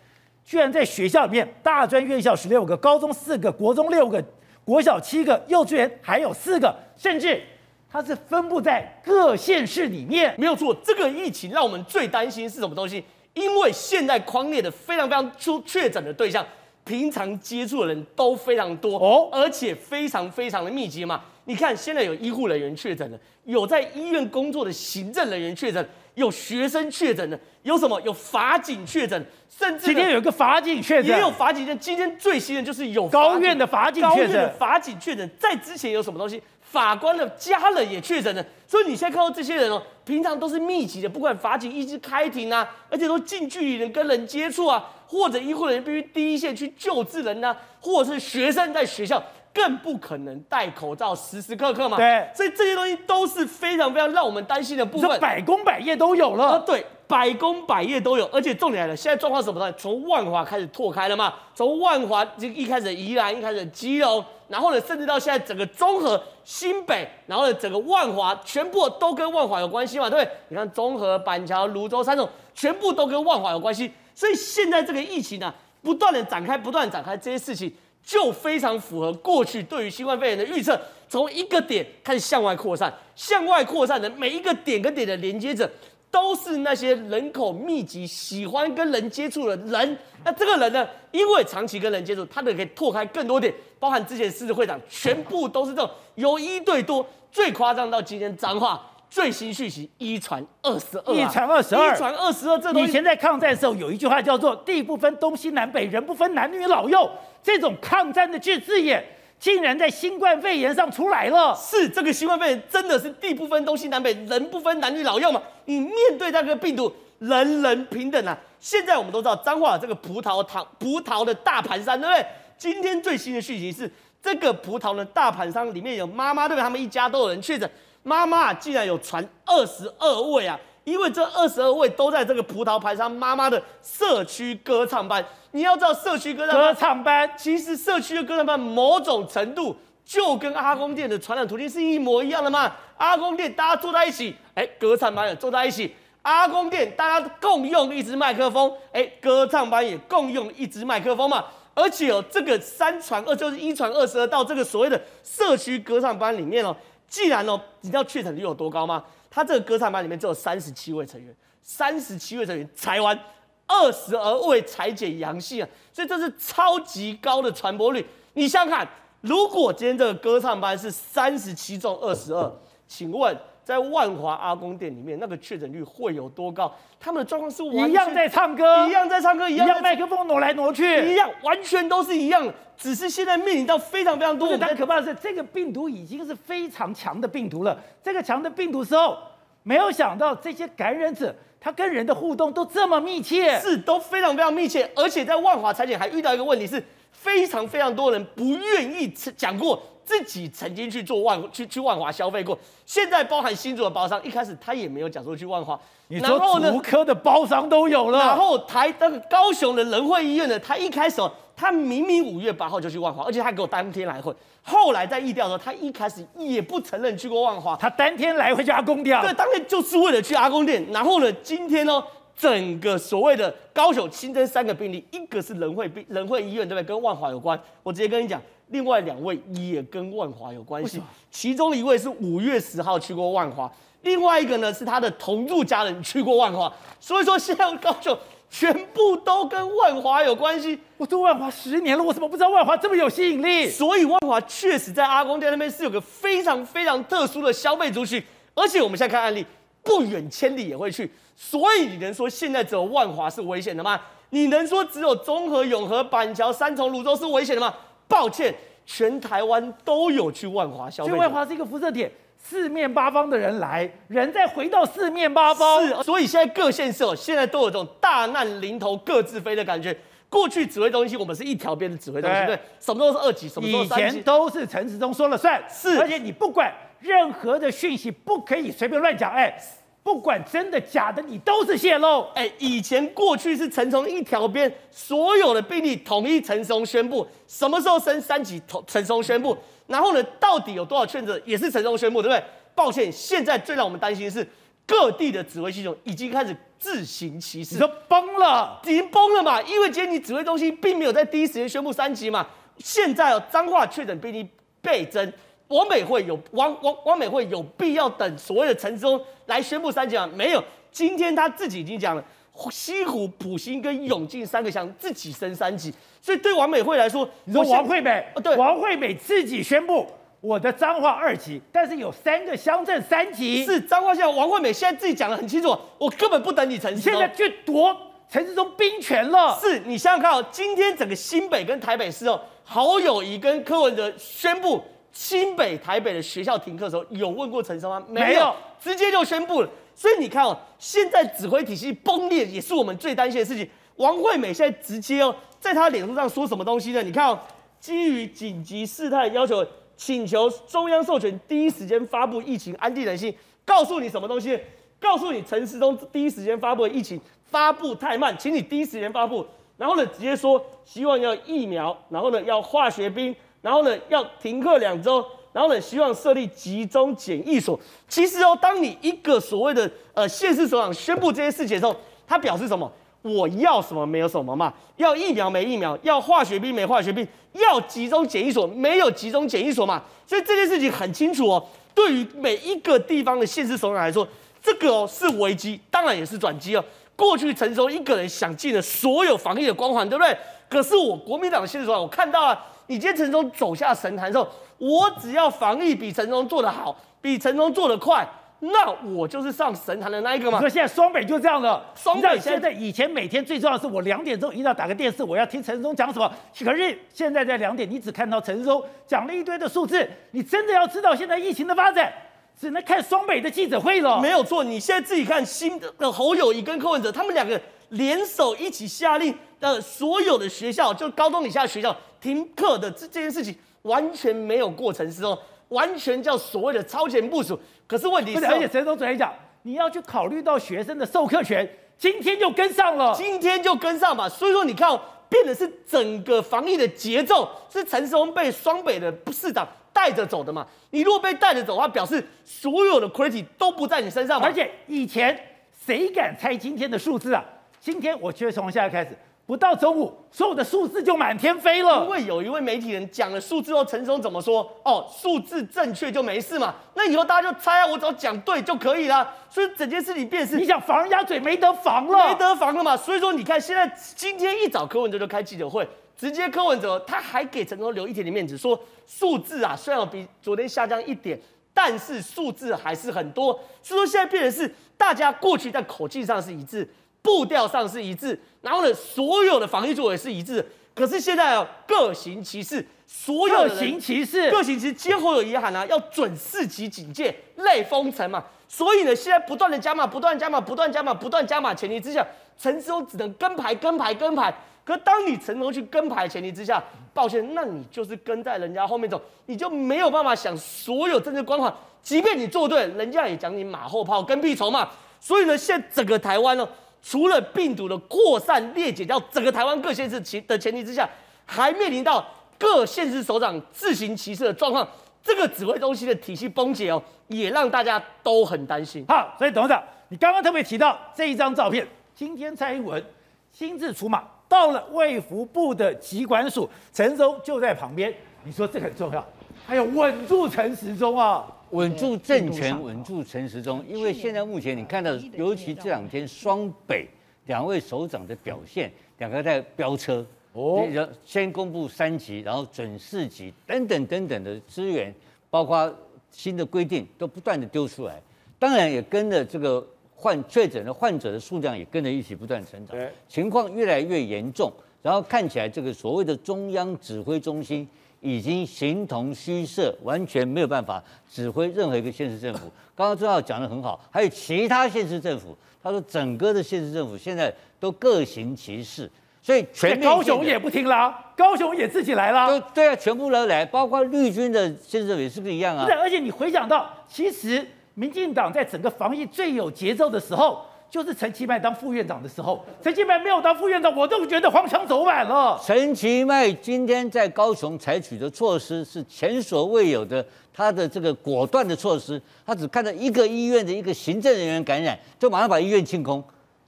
[0.45, 4.25] 居然在学校里面，大专院校十六个，高中四个，国中六个。
[4.65, 7.43] 国小七个，幼稚园还有四个，甚至
[7.91, 10.73] 它是分布在各县市里面，没有错。
[10.85, 13.03] 这个疫情让我们最担心是什么东西？
[13.35, 16.47] 因为现在匡列的非常非常出确诊的对象，
[16.89, 21.21] 平常接触的人都非常多哦，而且非常非常的密集嘛。
[21.45, 25.87] 你看，现在有医护人员确诊了，有在医院工作的行政人员确诊。
[26.15, 28.01] 有学生确诊的，有什么？
[28.01, 31.65] 有法警确诊，甚至今天有一个法警确诊，也有法警。
[31.79, 35.31] 今天最新的就是有高院的法警确诊，高院的法警确诊。
[35.39, 36.43] 在之前有什么东西？
[36.71, 38.45] 法官的家人也确诊了。
[38.67, 49.23] 所以你现在看到这些人哦，平常都是密集的，不管法警一直开庭啊，而且都近距离的跟人接触啊，或者医护人员必须第一线去救治人啊，或者是学生在学校。
[49.51, 55.19] 更不可能戴口罩时时刻刻嘛，对，所以这些东西都是非常非常让我们担心的部分。
[55.19, 59.73] 百工百业都有了，啊、对，百工百业都有，而且重点来了，现在状况是什么呢？
[59.73, 70.33] 从万华开始拓开了嘛，从万华就一开始宜兰，一开始基隆，然后呢，甚至到现在整个中和、新北，然后呢，整个万华全部都跟万华有关系嘛，对不对？
[70.49, 77.71] 你看中和、板桥、泸州三种，全部都跟万华有关系，所以现在这个疫情呢、啊，不断的展开，不断展开这些事情。
[78.03, 80.81] 就非常符合过去对于新冠肺炎的预测，
[81.11, 85.71] 从一个点开始向外扩散，向外扩散的每一个点跟点的连接着，
[86.11, 89.99] 都是那些人口密集、喜欢跟人接触的人。
[90.25, 98.85] 那这个人呢，因为长期跟人接触，他的可以拓开更多点，包含之前狮子会长，全部都是这种由一对多，最夸张到今天脏话。
[99.11, 102.59] 最新讯息，一传二十二，一传二十二，一传二十二。
[102.59, 107.11] 这以前在抗战的时候有一句话叫做“地不分东西南北，人不分男女老幼”，
[107.43, 109.03] 这种抗战的句字眼，
[109.39, 111.55] 竟然在新冠肺炎上出来了。
[111.55, 115.41] 是这个新冠肺炎真的是地不分东西南北，人不分男女老幼吗？
[115.67, 118.37] 你面对那个病毒，人人平等啊！
[118.59, 122.27] 现在我们都知道，彰化这个葡萄糖葡萄的大盘商，对不对？
[122.57, 126.63] 今天最新的讯息是，这个葡萄的大盘商里面有妈妈，对不对？
[126.63, 127.71] 他们一家都有人确诊。
[128.03, 130.59] 妈妈竟然有传二十二位啊！
[130.89, 135.25] 因为这二十二位都在这个葡萄牌商妈妈的社区歌唱班。
[135.53, 142.73] 你要知道，社区歌唱歌唱班其实社区的歌唱班某种程度就跟阿公店的传染途径是一模一样的嘛。
[142.97, 145.95] 阿公店大家坐在一起，哎，歌唱班也坐在一起。
[146.23, 151.45] 阿公店大家共用一支麦克风，哎，歌唱班也共用一支麦克风嘛。
[151.75, 156.77] 而且哦，这个三传二就是一传二十二到这个所谓的社区歌唱班里面哦。
[157.09, 159.03] 既然哦，你知道确诊率有多高吗？
[159.31, 163.19] 他这个歌唱班里面只有三十七位成员，三十七位成员采完
[163.67, 168.07] 二十二位采检阳性啊，所以这是超级高的传播率。
[168.35, 168.89] 你想想看，
[169.21, 172.53] 如果今天这个歌唱班是三十七中二十二，
[172.87, 173.37] 请问？
[173.69, 176.75] 在万华阿公店里面，那个确诊率会有多高？
[176.99, 182.51] 他们的状况是一样在唱歌，一样在唱歌，一样麦克风挪来挪去，一样，完全都是一样。
[182.79, 184.57] 只是现在面临到非常非常多。
[184.57, 187.79] 但可怕的是，这个病毒已经是非常强的病毒了。
[188.03, 189.19] 这个强的病毒时候，
[189.65, 194.91] 没有想到这些感染者，他跟人的互动都这么密切，是都非常非常密切。
[194.97, 199.83] 而且在万华采检还遇到一个问题，是非常非常多人不愿意讲过。
[200.09, 205.79] 自己曾经去做万去去万华消费过，现在包含新竹的包商，一开始他也没有讲说去万华。
[206.07, 211.21] 你说竹科的包商都有了，然后台那个高雄的仁惠医院呢，他一开始
[211.55, 214.35] 他明明五月八号就去万华，而且他给我当天来回。
[214.63, 219.21] 后来在议调的时候，他一开始也不承认去过万华，他当天来回去阿公店。
[219.21, 220.83] 对，当天就是为了去阿公店。
[220.91, 222.03] 然后呢，今天呢，
[222.39, 226.87] 整个所谓的高雄新增三个病例，一个是仁惠病仁惠医院，对不对？
[226.87, 227.61] 跟万华有关。
[227.83, 231.03] 我直接跟你讲，另外两位也跟万华有关系。
[231.31, 233.71] 其中一位是五月十号去过万华，
[234.03, 236.73] 另外一个呢是他的同住家人去过万华。
[237.01, 238.17] 所以说，现在高雄。
[238.51, 240.81] 全部都跟万华有关系。
[240.97, 243.69] 我做万华十年了，我怎么不知道万华这么有吸引力？
[243.69, 248.25] 所以万华确实在阿公店那边是有个非常非常特殊的消费族群，
[248.55, 249.45] 而且我们现在看案例，
[249.89, 251.11] 不远千里也会去。
[251.35, 254.01] 所以你能说现在只有万华是危险的吗？
[254.31, 257.75] 你能说只有中和、永和、板桥、三重、芦洲是危险的吗？
[258.07, 261.13] 抱歉，全台湾都有去万华消费。
[261.13, 262.13] 万华是一个辐射点。
[262.41, 265.85] 四面八方的人来，人再回到四面八方。
[265.85, 269.97] 是，所以现在各县市哦，现在都有这种大难临头各自飞的感觉。
[270.29, 274.07] 过去指挥中心，我们是一条边的指挥中心，对，对，什么都是二级，什么都是三级。
[274.07, 279.59] 以前都是陈时中说了算，是，而且你不管任何的讯息，不可以随便乱讲，哎。
[280.03, 282.23] 不管真的假的，你都是泄露。
[282.35, 289.57] 哎，以前过去是陈松一条边，所有的病例统一陈松宣布，什么时候升三级，陈松宣布。
[289.87, 292.43] 然后呢，到底有多少确诊也是陈松宣布，对不对？
[292.75, 294.47] 抱歉，现在最让我们担心的是
[294.87, 299.61] 各地的指挥系统已经开始自行其是，你说崩了，已经崩了嘛？
[299.63, 302.47] 因为今天你指挥中心并没有在第一时间宣布三级嘛。
[302.79, 304.49] 现在哦，彰化确诊病例
[304.81, 305.33] 倍增。
[305.69, 310.29] 王美惠有王王王美惠有必要等所谓的陈时中来宣布三级吗？
[310.35, 312.25] 没有，今天他自己已经讲了，
[312.71, 315.93] 西湖、埔心跟永靖三个乡自己升三级，
[316.23, 320.07] 所以对王美惠来说，你说王惠美，对，王惠美自己宣布
[320.41, 327.95] 我的彰化二级，但是有三个乡镇三级，是彰化县王惠美现在自己讲的很清楚，我根本不等你陈时中，现在去夺
[328.31, 334.83] 陈世忠兵权了，是你想想看哦，今天整个新北跟台北市哦，侯友谊跟柯文哲宣布。
[335.19, 338.01] 新北、台北的学校停课的时候，有问过陈时中吗？
[338.09, 339.69] 没有，直接就宣布了。
[339.93, 343.69] 所以你看哦，现在指挥体系崩裂，也是我们最担心的事情。
[343.97, 347.03] 王惠美现在直接哦，在他脸书上说什么东西呢？
[347.03, 347.37] 你看哦，
[347.81, 349.67] 基于紧急事态要求，
[349.97, 353.35] 请求中央授权第一时间发布疫情，安定人心。
[353.65, 354.57] 告诉你什么东西？
[355.01, 359.45] 告诉你陈时中第一时间发布的疫情发布太慢，请你第一时间发布。
[359.77, 363.35] 然后呢，直接说希望要疫苗，然后呢要化学兵。
[363.61, 367.79] 然后呢，要停课两周，然后呢，希望设立集中检疫所。
[368.09, 371.95] 其实哦，当你一个所谓的呃县市首长宣布这些事情的时候，
[372.27, 372.91] 他表示什么？
[373.23, 374.73] 我要什么没有什么嘛？
[374.97, 380.01] 要疫苗没疫苗，要化学兵没化学兵，要集中检疫所没有集中检疫所嘛？
[380.25, 381.67] 所以这件事情很清楚哦。
[381.93, 384.27] 对于每一个地方的县市首长来说，
[384.63, 386.85] 这个哦是危机，当然也是转机哦。
[387.17, 390.35] 过去陈时一个人想尽了所有防疫的光环，对不对？
[390.71, 392.59] 可是我国民党的县市首长，我看到了。
[392.89, 398.27] 你今天陈时中走下神坛的时候，我只要防疫比陈时中做得好，比陈时中做得快，
[398.61, 400.59] 那我就是上神坛的那一个嘛。
[400.59, 401.85] 所以现在双北就这样了。
[401.95, 406.31] 双北现在以前每天最重要的是我两点钟一定要打个电视，我要听陈时中讲什么。
[406.65, 412.13] 可是现在在两点，你只看到陈时中讲了一堆的数字，你真的要知道现在疫情的发展，
[412.59, 414.19] 只能看双北的记者会了。
[414.21, 417.61] 没有错，你现在自己看新的侯友谊跟柯文哲，他们两个
[417.91, 421.95] 联手一起下令，的所有的学校，就高中以下的学校。
[422.21, 425.39] 停课的这这件事情完全没有过程之中，
[425.69, 427.59] 完全叫所谓的超前部署。
[427.87, 434.29] 可是问题是，而且陈时中昨天讲，你要去考虑到学生的授课权，今天就跟上了，今天就跟上嘛。
[434.29, 434.99] 所以说，你看，
[435.29, 440.67] 变的是整个防疫的节奏是陈时中被双北的市长带着走的嘛。
[440.91, 444.47] 你如果被带着走的话，表示所有的 credit 都不在你身上嘛。
[444.47, 445.39] 而且以前
[445.87, 447.45] 谁敢猜今天的数字啊？
[447.81, 449.17] 今天我觉得从现在开始。
[449.49, 452.05] 不到中午，所有的数字就满天飞了。
[452.05, 454.71] 因为有一位媒体人讲了数字后，陈松怎么说？
[454.85, 456.75] 哦，数字正确就没事嘛。
[456.93, 459.27] 那以后大家就猜啊，我只要讲对就可以了。
[459.49, 462.95] 所以整件事情变是，你想防人家嘴没得防了，没得防了嘛。
[462.95, 471.41] 所以说，你看现在今天一早柯文哲就开记者会，直接柯文哲他还给陈松留一点点面子，说数字啊虽然比昨天下降一点，
[471.73, 473.59] 但是数字还是很多。
[473.83, 476.87] 所以说现在变成是，大家过去在口径上是一致。
[477.29, 480.67] 步调上是一致，然后呢，所有的防疫作为是一致。
[480.95, 484.93] 可是现在啊，各行其事，所有各行其事，各行其事。
[484.95, 488.43] 今天侯友宜喊啊，要准四级警戒，类封城嘛。
[488.67, 492.27] 所以呢，现在不断的加码，不断加码，不断加码，不断加码前提之下，
[492.59, 494.53] 陈时中只能跟牌，跟牌，跟牌。
[494.85, 501.71] 可当你陈时中去跟牌前提之下，抱歉，那你就是跟在人家后面走，你就没有办法想所有政治光环。
[502.03, 504.89] 即便你做对，人家也讲你马后炮、跟屁虫嘛。
[505.21, 506.67] 所以呢，现在整个台湾呢。
[507.09, 511.09] 除了病毒的扩散裂解掉整个台湾各县市的前提之下，
[511.47, 512.23] 还面临到
[512.59, 514.87] 各县市首长自行其事的状况，
[515.23, 519.03] 这个指挥中心的体系崩解哦，也让大家都很担心。
[519.09, 523.03] 好，所以董事长，你刚刚特别提到这一张照片，今天蔡英文
[523.51, 528.13] 亲自出马到了卫福部的疾管署，陈时中就在旁边，
[528.45, 529.27] 你说这很重要，
[529.67, 531.47] 还有稳住陈时中啊。
[531.71, 537.07] 稳住政权，稳住陈时中，因为现在目前你看到，尤其这两天双北
[537.47, 540.87] 两位首长的表现，两个在飙车哦，
[541.25, 545.15] 先公布三级，然后准四级等等等等的资源，
[545.51, 545.95] 包括
[546.31, 548.21] 新的规定都不断的丢出来，
[548.59, 552.97] 当然也跟着这个患确诊的患者的数量也跟着一起不断成长，
[553.29, 557.87] 情况越来越严重，然后看起来这个所谓的中央指挥中心。
[558.21, 562.71] 已经形同虚设，完全没有办法指挥任何一个县市政府。
[562.97, 569.09] 刚刚正好讲的很好，还有其他县市政府，他说整个的县市政府现在都各行其事，
[569.41, 575.87] 所以全面高雄也不听啦，高雄也自己来啦，都对啊，全部都来，包括绿军的县市政府也是不是一样啊？
[575.87, 577.65] 对，而且你回想到，其实
[577.95, 580.65] 民进党在整个防疫最有节奏的时候。
[580.91, 585.61] 就是陈其迈当副院长的时候，陈其迈没有当副院长，我都觉得黄墙走板了。
[585.63, 596.25] 陈其迈今天在高雄采取的措施是前所未有的，他的这个果断的措施，他只看到一个医院的一个行政人员感染，就马上把医院清空，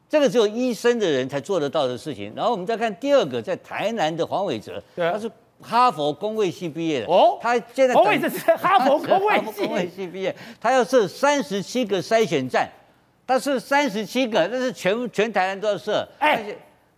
[0.06, 2.30] 这个只有医生的人才做得到的事情。
[2.36, 5.30] 然后我们再看第二个，在台南的黄伟哲，他是
[5.62, 12.68] 哈佛公卫系毕业的，哦，他现在黄伟哲是哈佛公卫系公卫系毕业， 他要设三十七个筛选站。
[13.30, 16.04] 他是三十七个，那是全全台湾都要设。
[16.18, 16.44] 哎，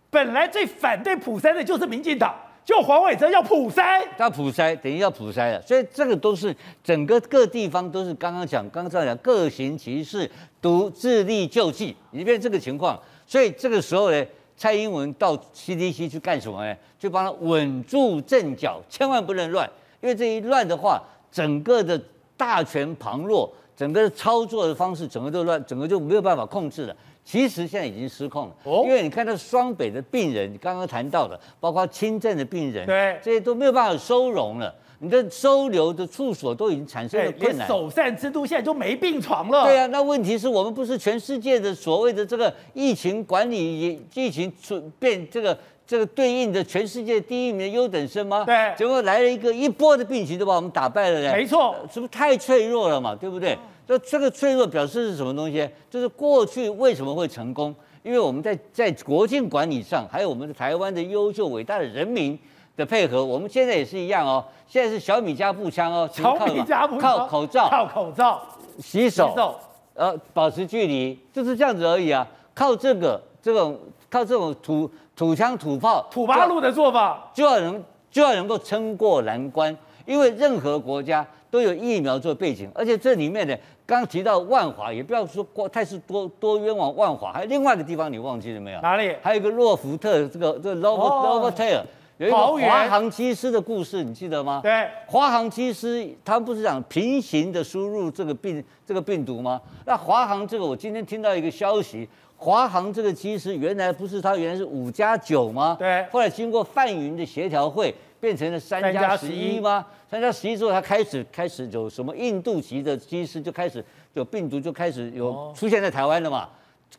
[0.09, 2.33] 本来最反对普筛的就是民进党，
[2.65, 5.61] 就黄伟哲要普筛，要普筛，等于要普筛了。
[5.61, 10.27] 所以这个都是整个各地方都是刚刚讲，刚刚讲，各行其事，
[10.59, 12.99] 独自力救济，你变这个情况。
[13.27, 14.25] 所以这个时候呢，
[14.57, 16.75] 蔡英文到 CDC 去干什么呢？
[16.97, 19.69] 就帮他稳住阵脚，千万不能乱，
[20.01, 20.99] 因为这一乱的话，
[21.31, 22.01] 整个的
[22.35, 23.53] 大权旁落。
[23.83, 26.95] 整个操作的方式，整个都乱，整个就没有办法控制了。
[27.25, 28.55] 其实现在已经失控了，
[28.85, 34.73] 因为你看到双北的病人，你刚刚谈到的，包括轻症的病人，对，这些都没有办法收容了。
[34.99, 39.65] 你的收留的处所都已经产生了困难，首善之都现在都没病床了。
[39.65, 45.57] 对啊，那问题是我们不是全世界的所谓的这个疫情管理、疫情出变这个。
[45.85, 48.45] 这个对应的全世界第一名的优等生吗？
[48.45, 51.33] 对，结果来了一个一波的病情，就把我们打败了呢。
[51.33, 53.13] 没错，是不是太脆弱了嘛？
[53.13, 53.57] 对不对？
[53.87, 55.69] 这这个脆弱表示是什么东西？
[55.89, 57.73] 就是过去为什么会成功？
[58.01, 62.37] 因为我们在在国境管理上，还有我们的台湾的优秀伟大的人民
[62.75, 64.43] 的配合，我们现在也是一样哦。
[64.67, 68.41] 现在是小米加步枪哦，小米加步枪，靠口罩，靠口罩，
[68.79, 69.59] 洗手，洗手，
[69.93, 72.27] 呃，保持距离，就是这样子而已啊。
[72.53, 73.79] 靠这个这种
[74.09, 74.89] 靠这种土。
[75.15, 79.77] 土枪土炮土八路的做法，就要能就要能够撑过难关，
[80.07, 83.55] 因为任何国家都有疫苗做背景，而且这里面呢，
[83.93, 88.81] 刚刚提到万华，也不要说过太是多多冤枉万华，还有另外一个地方你忘记了没有？
[88.81, 89.15] 哪里？
[89.21, 91.83] 还有一个诺福特这个这个 Novotel，
[92.17, 94.61] 有一个华航机师的故事，你记得吗？
[94.63, 99.61] 对，华航机师他们不是讲平行的输入这个病这个病毒吗？
[99.85, 102.09] 那华航这个，我今天听到一个消息。
[102.35, 105.75] 华航这个机师原来不是他原来是五加九吗？
[105.77, 106.03] 对。
[106.11, 107.93] 后来经过范云的协调会，
[108.23, 109.85] 变成了三加十一吗？
[110.09, 116.47] 三加十一之后，他开始开始有什么印度籍的机师就开始有病毒就开始有出现在台湾了嘛？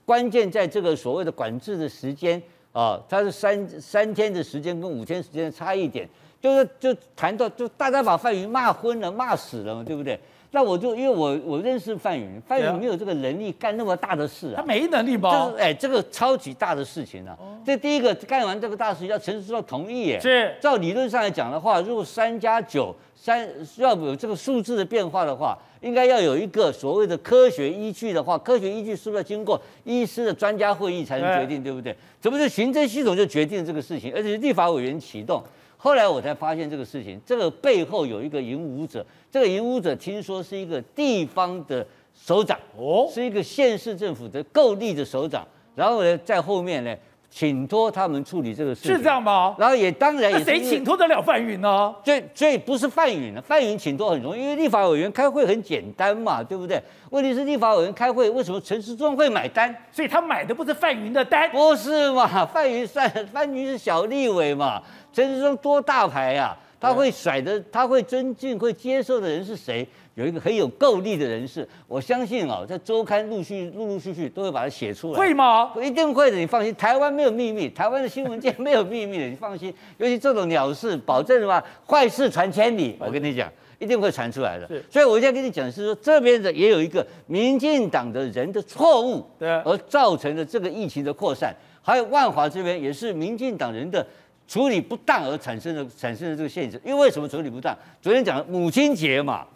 [0.05, 2.41] 关键在这个所谓的管制的时间
[2.73, 6.07] 啊，它是三三天的时间跟五天时间差一点，
[6.43, 10.21] 就是就谈到就大家把范云骂昏了骂死了嘛，对不对？
[10.55, 15.51] 那我就因为我我认识范云，范云没有这个能力干那么大的事啊，他没能力吧？
[15.51, 17.37] 就是哎，这个超级大的事情啊，
[17.67, 20.21] 这第一个干完这个大事要陈时中同意耶。
[20.21, 23.45] 是，照理论上来讲的话，如果三加九三
[23.79, 31.93] 要有这个数字的变化的话，应该要有一个所谓的科学依据的话，科学依据是不是要经过医师的专家会议才能决定，对不对？
[32.21, 35.43] 怎么就行政系统就决定这个事情，而且是立法委员启动？
[35.85, 39.05] 后来我才发现这个事情，这个背后有一个引武者。
[39.31, 45.47] 这个引武者听说是一个地方的首长，哦，是一个县市政府的够力的首长。
[45.75, 46.97] 然后呢，在后面呢，
[47.29, 48.97] 请托他们处理这个事情。
[48.97, 49.55] 是这样吗？
[49.59, 51.95] 然后也当然也，谁请托得了范云呢？
[52.03, 56.83] 所以所以不是范云了，范云请托很容易，因为立法委员开会很简单嘛，对不对？
[57.11, 59.77] 问题是立法委员开会，为什么陈时中会买单？
[59.93, 62.47] 所以他买的不是范云的单，不是嘛？
[62.47, 64.83] 范云算范云是小立委嘛？
[65.15, 66.59] 陈时中多大牌呀、啊？
[66.81, 69.87] 他会甩的，他会尊敬、会接受的人是谁？
[70.17, 75.19] 有一个很有够力的人士，我相信哦，在周刊陆续、陆陆续续都会把它写出来。
[75.19, 75.73] 会吗？
[75.83, 76.75] 一定会的，你放心。
[76.75, 79.73] 台湾没有秘密，台湾的新闻界没有秘密的，你放心。
[79.97, 81.63] 尤其这种鸟事，保证什么？
[81.89, 84.69] 坏事传千里，我跟你讲，一定会传出来的。
[84.91, 91.55] 所以我现在跟你讲的是说，这边的也有一个民进党的人的错误，对，而造成的这个疫情的扩散。
[91.83, 94.07] 还有万华这边也是民进党人的
[94.47, 96.81] 处理不当而产生的产生的这个现象。
[96.85, 97.77] 因为为什么处理不当？
[98.01, 99.47] 昨天讲的母亲节嘛。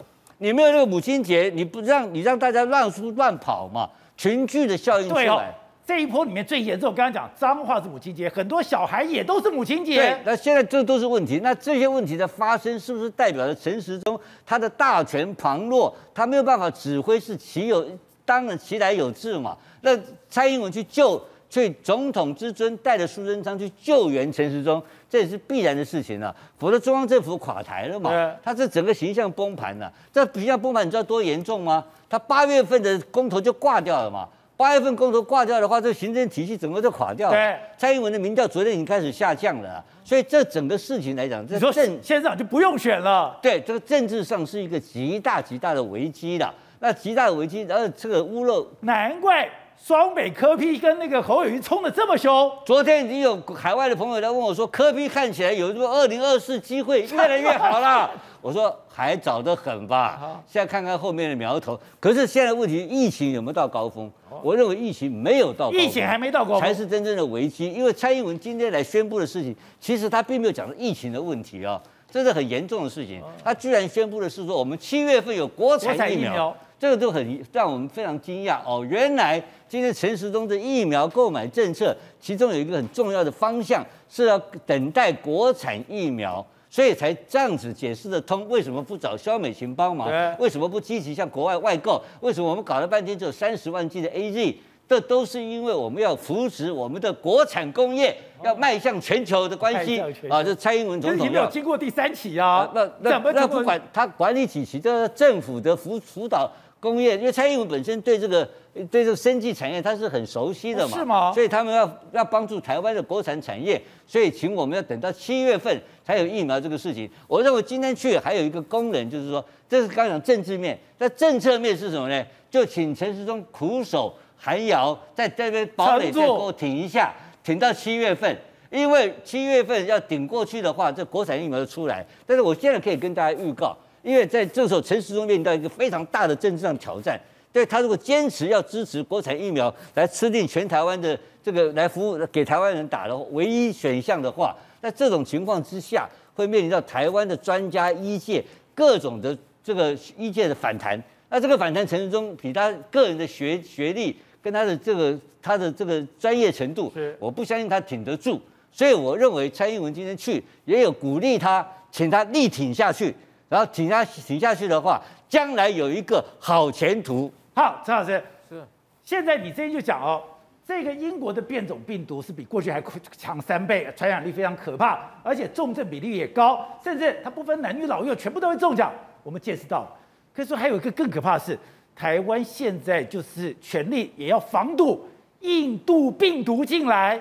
[0.41, 3.89] 你没有那个母亲节，你不让你让大家乱出乱跑嘛？
[4.15, 5.25] 群聚的效应出来。
[5.25, 5.43] 对哦，
[5.85, 9.97] 这一波里面最严重，刚刚讲脏话是母亲节，很多小孩也都是母亲节。
[9.97, 11.41] 对，那现在这都是问题。
[11.43, 17.85] 那这些问题的发生，是不是代表着陈时中他的大权旁落，他没有办法指挥，是其有
[18.23, 19.57] 当然其来有自嘛？
[19.81, 19.91] 那
[20.29, 24.81] 蔡英文去救，去总统之尊带着苏贞昌去救援陈时中。
[25.09, 28.11] 这也是必然的事情啊，否则中央政府垮台了嘛？
[28.43, 29.91] 他这整个形象崩盘了。
[30.13, 31.83] 这形象崩盘，你知道多严重吗？
[32.07, 34.27] 他八月份的公投就挂掉了嘛。
[34.55, 37.33] 八月份公投挂掉的话，这个行政体系整个就垮掉了。
[37.33, 43.39] 对，蔡英文的民调昨天已经开始下降了，所以这整个事情来讲，这说县县长就不用选了。
[43.41, 46.53] 对，这个政治上是一个极大极大的危机了。
[46.81, 49.49] 那极大的危机，然后这个屋漏，难怪。
[49.81, 58.11] 双北柯 P 跟那个侯友宜冲得这么凶，昨天已经有海外的朋友在问我说，柯 P 看起来有这个二零二四机会越来越好了。
[58.41, 61.79] 我说还早得很吧，现在看看后面的苗头。
[61.99, 64.11] 可是现在问题，疫情有没有到高峰？
[64.43, 67.71] 我认为疫情没有到高峰，疫情还没到高峰，才是真正的危机。
[67.71, 73.23] 因为蔡英文今天来宣布的事情，其实他并没有讲到疫情的问题啊，这是很严重的事情。
[73.43, 76.55] 他居然宣布的是说，我们七月份有国产疫苗。
[76.79, 78.85] 这个就很让我们非常惊讶哦！
[78.89, 88.47] 原来今天陈时中的疫苗购买政策，其中有一个很重要的方向是要等待国产疫苗，所以才这样子解释得通。
[88.47, 90.09] 为什么不找萧美琴帮忙？
[90.39, 92.01] 为什么不积极向国外外购？
[92.21, 94.55] 为什么我们搞了半天只有三十万剂的 AZ？
[94.87, 100.41] 这都是因为我们要扶持我们的国产工业，要迈向全球的关系啊！
[100.41, 102.67] 这蔡英文总统没有经过第三期啊？
[102.73, 106.49] 那那那不管他管理几期，这政府的辅辅导。
[106.79, 108.49] 工业，因为蔡英文本身对这个
[108.89, 111.33] 对这个生技产业他是很熟悉的嘛，是吗？
[111.33, 117.09] 所以他们要要帮助台湾的国产产业，所以请我们要等到七月份才有疫苗这个事情。
[117.27, 122.25] 我认为今天去还有一个功能，就是说，这是刚讲政治面，那政策面是什么呢？
[122.49, 127.13] 就请陈时中苦守寒窑，在这边堡垒再给我挺一下，
[127.43, 128.33] 挺到七月份，
[128.71, 132.05] 因为七月份要顶过去的话，这国产疫苗就出来。
[132.25, 133.77] 但是我现在可以跟大家预告。
[134.01, 137.19] 因为在这时候，陈时中面临到一个非常大的政治上挑战。
[137.51, 148.43] 对他如果坚持要支持国产疫苗来吃定全台湾的这个来服务给台湾人打的唯一选项的话，那这种情况之下，会面临到台湾的专家医界
[148.75, 151.01] 各种的这个医界的反弹。
[151.29, 158.39] 那这个反弹，陈时中比他个人的学学历跟他的这个他的这个专业程度，我不相信他挺得住。
[158.71, 163.11] 所以我认为蔡英文今天去也有鼓励他，请他力挺下去。
[163.49, 167.29] 然后挺下挺下去的话，将来有一个好前途。
[167.55, 168.63] 好，陈老师是。
[169.03, 170.21] 现在你这边就讲哦，
[170.65, 172.79] 这个英国的变种病毒是比过去还
[173.17, 178.93] 强三倍，传染力非常可怕，而且重症比例也高，甚至它不分男女老幼，全部都会中奖。
[179.23, 179.87] 我们见识到，
[180.31, 181.57] 可以说还有一个更可怕的是，
[181.95, 185.03] 台湾现在就是全力也要防堵
[185.39, 187.19] 印度病毒进来。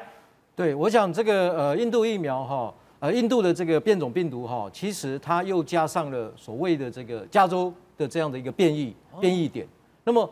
[0.54, 2.54] 对，我想这个呃印度疫苗哈。
[2.54, 9.64] 哦呃，印度的这个变种病毒哈，其实它又加上了所谓的这个加州的这样的一个变异变异点。
[10.02, 10.28] 那么，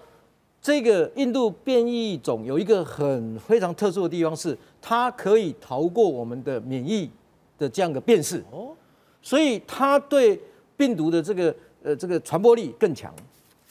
[0.61, 7.09] 这个印度变异种有一个很非常特殊的地方是，它可以逃过我们的免疫
[7.57, 8.75] 的这样的辨识哦，
[9.23, 10.41] 所以它对
[10.77, 11.55] 病毒的这个
[11.85, 13.14] 呃这个传播力更强。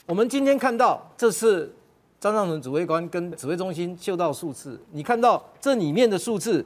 [0.06, 1.70] 我们今天看到，这是
[2.18, 6.64] 张尚存指挥官跟指挥中心秀到数字，你看到这里面的数字。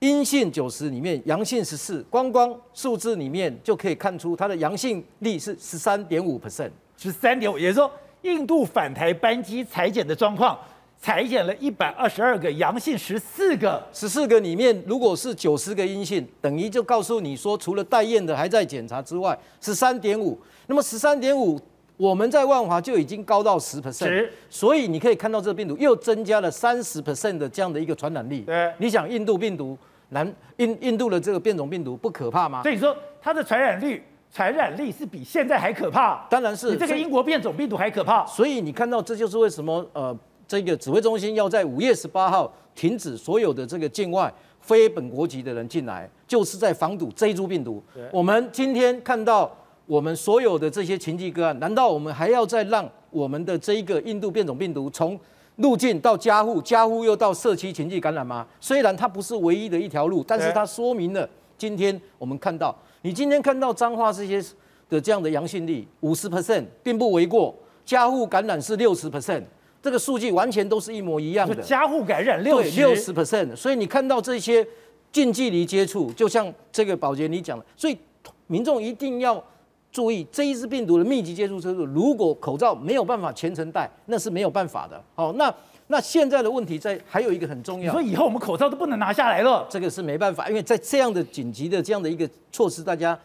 [0.00, 7.90] 阴性九十里面阳性十四，光光数字里面就可以看出它的阳性率是十三点五 percent，十三点五，也就是说
[8.22, 10.58] 印度返台班机裁减的状况，
[11.00, 21.58] 裁减了一百二十二个阳性十四个，十四个里面如果是九十个阴性，等于就告诉你说，除了待验的还在检查之外，十三点五，那么十三点五。
[21.96, 28.42] 我们在万华就已经高到十 percent，所以你可以看到这个病毒又增加了三十 percent 的这样的一个传染力。
[28.42, 29.76] 对，你想印度病毒，
[30.10, 32.62] 南印印度的这个变种病毒不可怕吗？
[32.62, 36.26] 所以说它的传染率、传染力是比现在还可怕。
[36.28, 38.26] 当然是，比这个英国变种病毒还可怕。
[38.26, 40.14] 所以你看到这就是为什么呃，
[40.46, 47.82] 这个指挥中心要在五月十八号停止所有的这个境外非本国籍的人进来，就是在防堵这一株病毒。
[48.12, 49.50] 我们今天看到
[49.86, 55.18] 我们所有的这些情境个案，难道我们还要再让我们的这一个印度变种病毒从
[55.56, 58.46] 入境到家户，家户又到社区情境感染吗？
[58.60, 64.44] 虽然它不是唯一的一条路，但是它说明了今天我们看到，你今天看到彰化这些
[64.88, 67.54] 的这样的阳性率五十 percent 并不为过，
[67.84, 69.42] 家户感染是六十 percent。
[69.80, 74.66] 这个数据完全都是一模一样的，家户感染六六十 percent，所以你看到这些
[75.12, 77.96] 近距离接触，就像这个保洁你讲的，所以
[78.48, 79.42] 民众一定要
[79.96, 81.86] 注意这一支病毒的密集接触车速。
[81.86, 85.02] 如果口罩没有办法全程戴，那是没有办法的。
[85.14, 85.50] 好，那
[85.86, 93.18] 那现在的问题在还有一个很重要，所以以后我们口罩都不能拿下来了，这个是没办法，因为在这样的紧急的这样的一个措施，大家，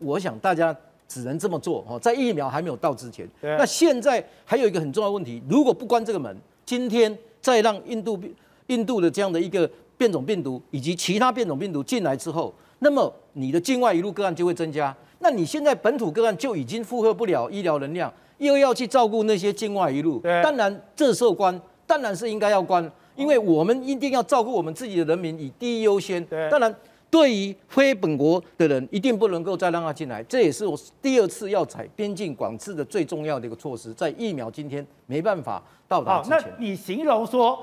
[0.00, 0.76] 我想大家。
[1.08, 3.24] 只能这么做哦，在疫苗还没有到之前。
[3.40, 8.18] 那现在还有一个很重要的问题，如果不关这个门，今天再让印度
[8.66, 14.92] 印度的这样的一个变种病毒以及其他变种病毒进来之后，那么你的境外一路个案就会增加。
[15.18, 20.20] 那你现在本土个案就已经负荷不了医疗能量，又要去照顾那些境外一路。
[20.42, 26.24] 当然这时候关，当然是应该要关，因为我们一定要照顾我们自己的人民以第一优先。
[26.50, 26.74] 当然。
[27.08, 33.94] 对于非本国的人，一定不能够再让他进来，这也是我第二次要采边境管制的最重要的一个措施。
[33.94, 37.62] 在疫苗今天没办法到达之前，那你形容说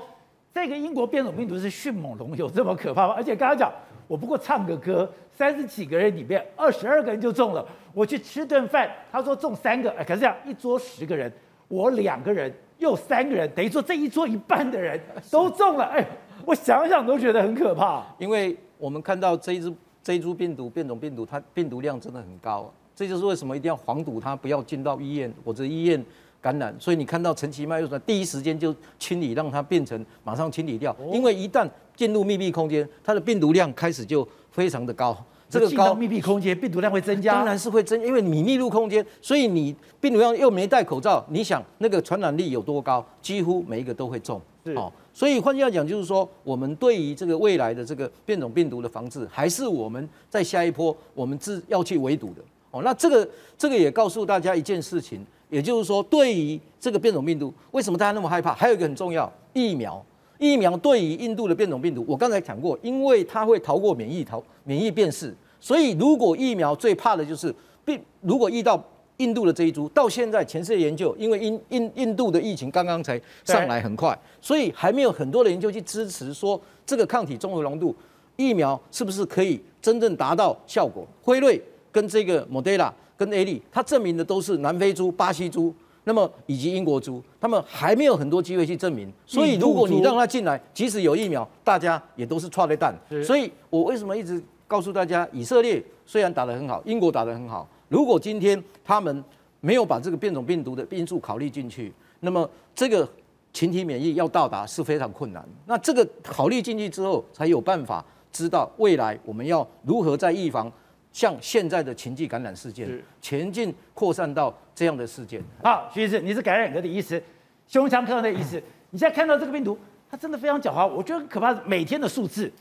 [0.52, 3.14] 这个英国变种病毒是迅猛龙，有这么可怕吗？
[3.14, 3.70] 而且刚刚讲，
[4.06, 7.66] 我不过唱个歌，三十几个人里面二十二个人就中了。
[7.92, 11.32] 我去吃顿饭，他说中三个，哎，可是这样一桌十个人，
[11.68, 15.00] 我两个人又三个人，等于说这一桌一半的人
[15.30, 16.06] 都中了，哎，
[16.44, 18.56] 我想想都觉得很可怕，因为。
[18.76, 19.72] 我们看到这一支
[20.02, 26.04] 这一株病毒变种病毒，它病毒量真的很高，这就是为什么一定要防堵它，不要进到医院或者医院
[26.42, 26.74] 感染。
[26.78, 31.66] 所以你看到陈其迈又说，第一时间就清理，让它变成马上清理掉，因为一旦
[31.96, 35.16] 进入密闭空间，它的病毒量开始就非常的高。
[35.48, 43.04] 这个高密闭空间病毒量会增加，当然是会增，因为你密入空间，所以你病毒量又没戴口罩，你想那个传染力有多高？
[43.22, 44.40] 几乎每一个都会中。
[44.74, 52.42] 哦，所以换句话讲，就是说，我们对于这个未来的这个变种病毒的防治，还是我们在下一波我们自要去围堵的。
[52.72, 58.54] 哦，那这个这个也告诉大家一件事情，也就是说，对于这个变种病毒，为什么大家那么害怕？
[58.54, 60.04] 还有一个很重要，疫苗。
[60.38, 67.54] 疫苗对于印度的变种病毒，我刚才讲过，因为它会逃过免疫逃免疫辨识，所以如果疫苗最怕的就是
[67.84, 68.82] 病，如果遇到。
[69.18, 77.94] 印度的这一株到现在全世界研究，因为印印印度的疫情刚刚才上来很快，所以还没有很多的研究去支持说这个抗体综合浓度
[78.34, 81.06] 疫苗是不是可以真正达到效果。
[81.22, 81.62] 辉瑞
[81.92, 85.72] 跟这个莫德拉跟 A 利，它证明的都是南非猪、巴西猪，
[86.04, 89.12] 那么以及英国猪，他们还没有很多机会去证明。
[89.26, 92.94] 所以如果你让他进来，即使有疫苗，大家也都是踹的蛋。
[93.24, 97.68] 所以我为什么一直告诉大家，以色列虽然打得很好，英国打得很好。
[97.88, 99.24] 如果今天他们
[99.60, 103.08] 没有把这个变种病毒的因素考虑进去，那么这个
[103.52, 105.46] 群体免疫要到达是非常困难。
[105.64, 110.70] 那这个考虑进去之后，才有办法知道未来我们要如何在预防
[111.14, 112.86] 像现在的情境感染事件
[113.22, 115.40] 前进扩散到这样的事件。
[115.62, 117.22] 好，徐医师，你是感染科的医师，
[117.68, 118.60] 胸腔科的医师，
[118.90, 119.78] 你现在看到这个病毒，
[120.10, 121.54] 它真的非常狡猾，我觉得很可怕。
[121.64, 122.52] 每天的数字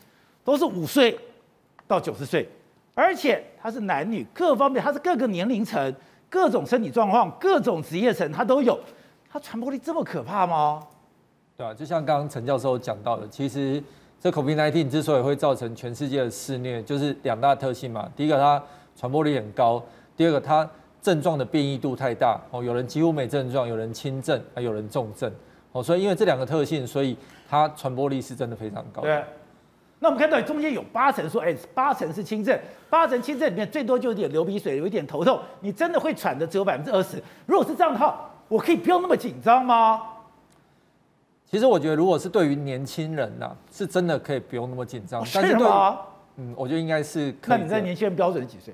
[0.44, 1.18] 都是五岁
[1.88, 2.48] 到九十岁。
[2.96, 5.92] 而且它是男女各方面，它是各个年龄层、
[6.30, 8.80] 各种身体状况、各种职业层，它都有。
[9.28, 10.80] 它传播力这么可怕吗？
[11.58, 13.84] 对啊，就像刚刚陈教授讲到的，其实
[14.24, 18.10] 这 COVID-19 之所以会造成全世界的肆虐，就是两大特性嘛。
[18.16, 18.64] 第一个，它
[18.96, 19.84] 传播力很高；
[20.16, 20.66] 第二个，它
[21.02, 22.40] 症状的变异度太大。
[22.50, 25.30] 哦，有人几乎没症状，有人轻症，还有人重症。
[25.74, 27.18] 哦，所以因为这两个特性，所以
[27.50, 29.02] 它传播力是真的非常高。
[29.02, 29.22] 对。
[30.00, 32.58] 那我们看到中间有八成说，哎，八成是轻症，
[32.90, 37.22] 八成轻症里面最多就有点流鼻水，有一点头痛，你真的会喘的只有百分之二十。
[37.46, 40.02] 如果是这样的话，我可以不用那么紧张吗？
[41.54, 45.24] 其实我觉得，如果是对于年轻人呐、啊，是真的可以不用那么紧张。
[45.32, 46.00] 但是吗？
[46.38, 47.32] 嗯，我觉得应该是。
[47.46, 48.74] 那你在年轻人标准是几岁？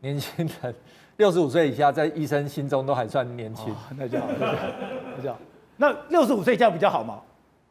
[0.00, 0.74] 年轻人
[1.18, 3.72] 六十五岁以下，在医生心中都还算年轻。
[3.72, 4.26] 哦、那就好，
[5.16, 5.38] 那就好。
[5.76, 7.20] 那六十五岁以下比较好吗？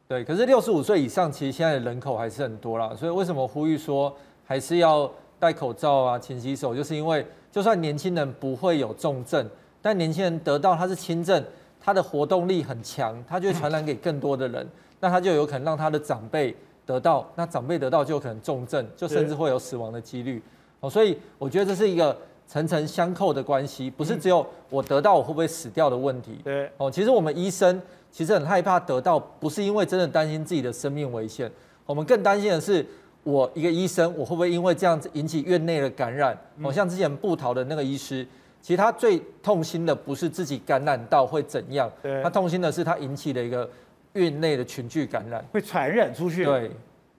[0.07, 4.15] 对，可是六十五岁以上，其实现在的人口还是很多啦，所以为什么呼吁说
[4.45, 9.45] 还是要戴口罩啊、勤洗手，就是因为就算年轻人不会有重症，
[9.81, 11.43] 但年轻人得到他是轻症，
[11.85, 14.67] 他的活动力很强，他就会传染给更多的人，
[14.99, 20.41] 那他就有可能让他的长辈得到，那长辈得到就有可能重症，就甚至会有死亡的几率。
[20.79, 22.17] 哦，所以我觉得这是一个
[22.47, 26.39] 层层相扣的关系，不是只有我得到我会不会死掉的问题。
[26.43, 27.79] 对，哦，其实我们医生。
[28.11, 31.51] 其实很害怕得到，不是因为真的担心自己的生命危险，
[31.85, 32.85] 我们更担心的是
[33.23, 36.33] 我一个医生，我会不会因为这样子引起院内的感染？
[36.63, 38.25] 哦像之前布桃的那个医师，
[38.65, 43.69] 其实他最痛心的不是自己感染到会怎样，对他痛心的是他引起了一个
[44.13, 46.43] 院内的群聚感染，会传染出去。
[46.43, 46.71] 对，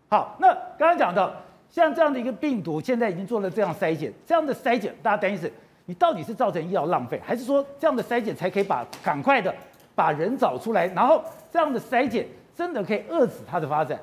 [0.08, 1.32] 好，那刚刚讲到
[1.70, 5.52] 像这样的一个病毒，现在已经做了这样筛检，这样的筛检，大家担心是，
[5.84, 9.54] 你到底是造成医疗浪费，还是说这样的筛检才可以把赶快的
[9.94, 13.96] 把人找出来，然后这样的筛检真的可以遏止它的发展？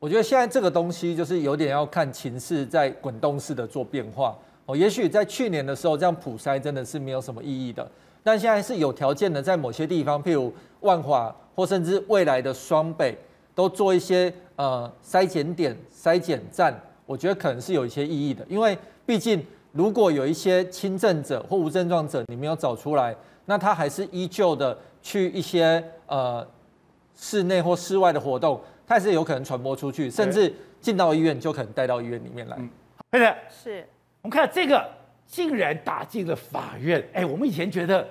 [0.00, 4.36] 我觉得现在这个东西就是有点要看情势在滚动式的做变化
[4.68, 4.76] 哦。
[4.76, 7.90] 也许在去年的时候，这样普筛真的是没有什么意义的，
[8.22, 13.16] 但现在是有条件的，在某些地方，譬如万华或甚至未来的双北，
[13.54, 18.46] 都做一些呃筛检点、筛检站，我觉得可能是有一些意义的。
[18.48, 18.76] 因为
[19.06, 23.16] 毕竟如果有一些轻症者或无症状者你没有找出来，
[23.46, 26.46] 那他还是依旧的去一些呃
[27.16, 28.60] 室内或室外的活动。
[28.86, 30.50] 他也是有可能传播出去，甚至
[30.80, 32.58] 进到医院就可能带到医院里面来。
[33.10, 33.86] 对的，是
[34.22, 34.88] 我们看这个
[35.26, 37.02] 竟然打进了法院。
[37.12, 38.06] 哎，我们以前觉得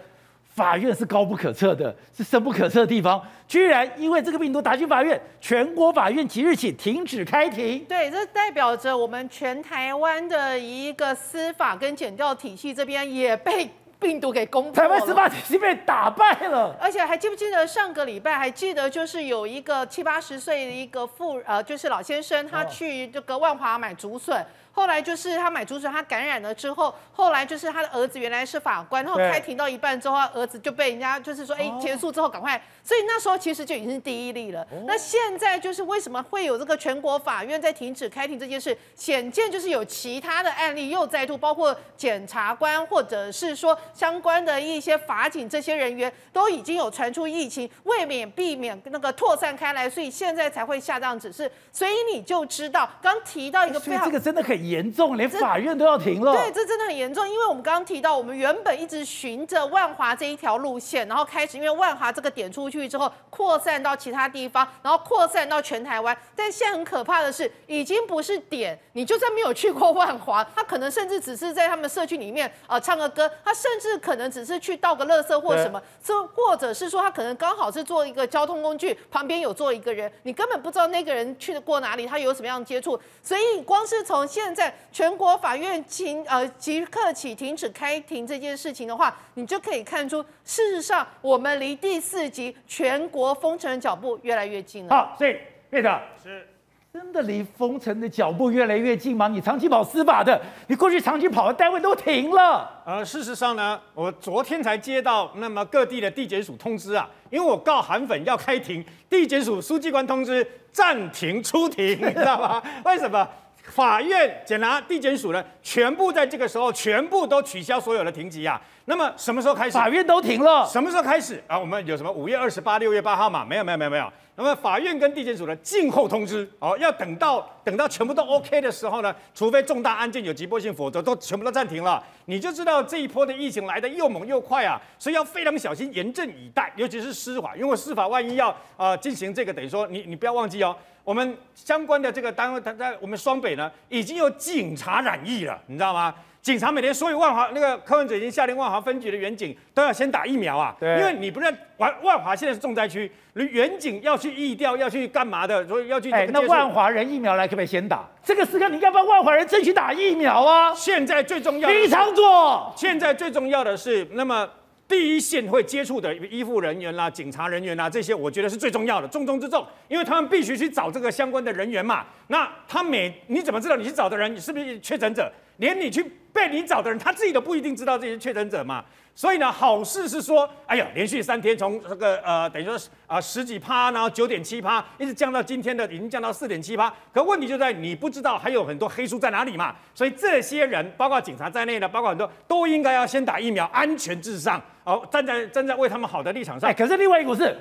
[0.46, 7.84] 法院是高不可测的，是深不可测的地方，居然因为这个病毒打进法院，全国法院即日起停止开庭。
[7.86, 13.70] 对，这代表着我们全台湾的一个司法跟检调体系这边也被。
[14.00, 16.78] 病毒给攻台湾司法体系被打败了。
[16.80, 18.38] 而且还记不记得上个礼拜？
[18.38, 24.46] 还记得就是有一个七八十岁的一个妇呃，就是老先生，他去这个万华买竹笋。
[24.78, 34.64] 后来就是他买竹笋，他感染了之后，后来就是他的儿子原来是法官，然后开庭到一半之后，他儿子就被人家就是说，哎，结束之后赶快，所以那时候其实就已经是第一例了。
[34.86, 38.78] 那现在就是为什么会有这个全国法院在停止开庭这件事？
[38.94, 51.52] 显见就是有其他的案例又再度，包括检察官或者是说相关的一些法警这些人员都已经有传出疫情，未免避免那个扩散开来，所以现在才会下这样指示。
[51.72, 54.67] 所以你就知道，刚提到一个非常，这个真的很。
[54.70, 56.34] 严重，连法院都要停了。
[56.34, 66.18] 对，这真的很严重，因为我们刚刚提到，我们原本一直循着万华这一条路线，然后开始，因为万华这个点出去之后，扩散到其他地方，然后扩散到全台湾。
[66.36, 84.74] 但现在很可怕的是，已经不是点，你就算没有去过万华，他可能甚至只是在他们社区里面呃唱个歌，他甚至可能只是去倒个垃圾或什么，这或者是说他可能刚好是坐一个交通工具，旁边有坐一个人，你根本不知道那个人去过哪里，他有什么样的接触，所以光是从现在。
[84.92, 94.90] 全国法院停呃即刻起停止开庭这件事情的话，你就可以看出，事实上我们离第四级全国封城的脚步越来越近了。
[94.90, 95.36] 好，所以
[95.70, 96.48] 院长是
[96.92, 99.28] 真的离封城的脚步越来越近吗？
[99.28, 102.68] 你长期跑司法的，你过去长期跑的单位都停了。
[102.84, 112.64] 呃，事实上呢，我昨天才接到那么各地的地检署通知啊，因为我告韩粉要开庭，地检署书记官通知暂停出庭， 你知道吗？
[112.84, 113.28] 为什么？
[113.68, 118.60] 法院、检察、地检署呢，全部在这个时候全部都取消所有的停级啊。
[118.86, 119.72] 那么什么时候开始？
[119.72, 120.66] 法院都停了。
[120.66, 121.60] 什么时候开始啊？
[121.60, 123.46] 我们有什么五月二十八、六月八号嘛？
[123.46, 124.12] 没有，没有，没有，没有。
[124.40, 132.04] 那么法院跟地检署呢静候通知哦，要等到等到全部都 OK 的时候呢，除非重大案件有急迫性，否则都全部都暂停了。
[132.26, 140.78] 你就知道这一波的疫情来得又猛又快啊，所以要非常小心，严阵以待，尤其是司法，因为司法万一要啊、呃、进行这个，等于说你你不要忘记哦。
[141.04, 146.14] 我们相关的这个单位，他在我们双北呢，已经有警察染疫了，你知道吗？
[146.48, 156.10] 警察每天所有万华那个柯文哲已经下令万华分局的远警都要先打疫苗啊，因为你不是万万华现在是重灾区，你远警要去疫调要去干嘛的，所以要去。
[156.10, 158.06] 哎，那万华人疫苗来可不可以先打？
[158.24, 160.74] 这个时刻你要帮万华人争取打疫苗啊！
[160.74, 162.74] 现在最重要的，非常做。
[162.78, 164.48] 现在最重要的是，那么。
[164.88, 172.06] 第一线会接触的医护人员啦、警察人员啦，这些我觉得是最重要的，重中之重，因为他们必须去找这个相关的人员嘛。
[172.28, 175.32] 那他每你怎么知道你去找的人你是不是确诊者？
[175.58, 178.86] 连你去被你找的人，他自己都不一定知道这些确诊者嘛。
[179.16, 182.78] 所以呢，好事是说，哎呀，连续三天从这个呃，等于说
[183.08, 186.94] 啊、十几趴，然后九点七趴，一直降到今天的已经降到四点七趴。
[187.12, 189.76] 可问题就在你不知道还有很多黑数在哪里嘛。
[189.96, 194.62] 所以这些人，包括警察在内的，包括很多都应该要先打疫苗，安全至上。
[194.88, 196.70] 哦，站在站在为他们好的立场上。
[196.70, 197.54] 哎，可是另外一个是，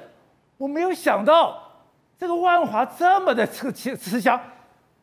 [0.57, 1.61] 我没有想到
[2.16, 4.40] 这个万华这么的吃吃吃香，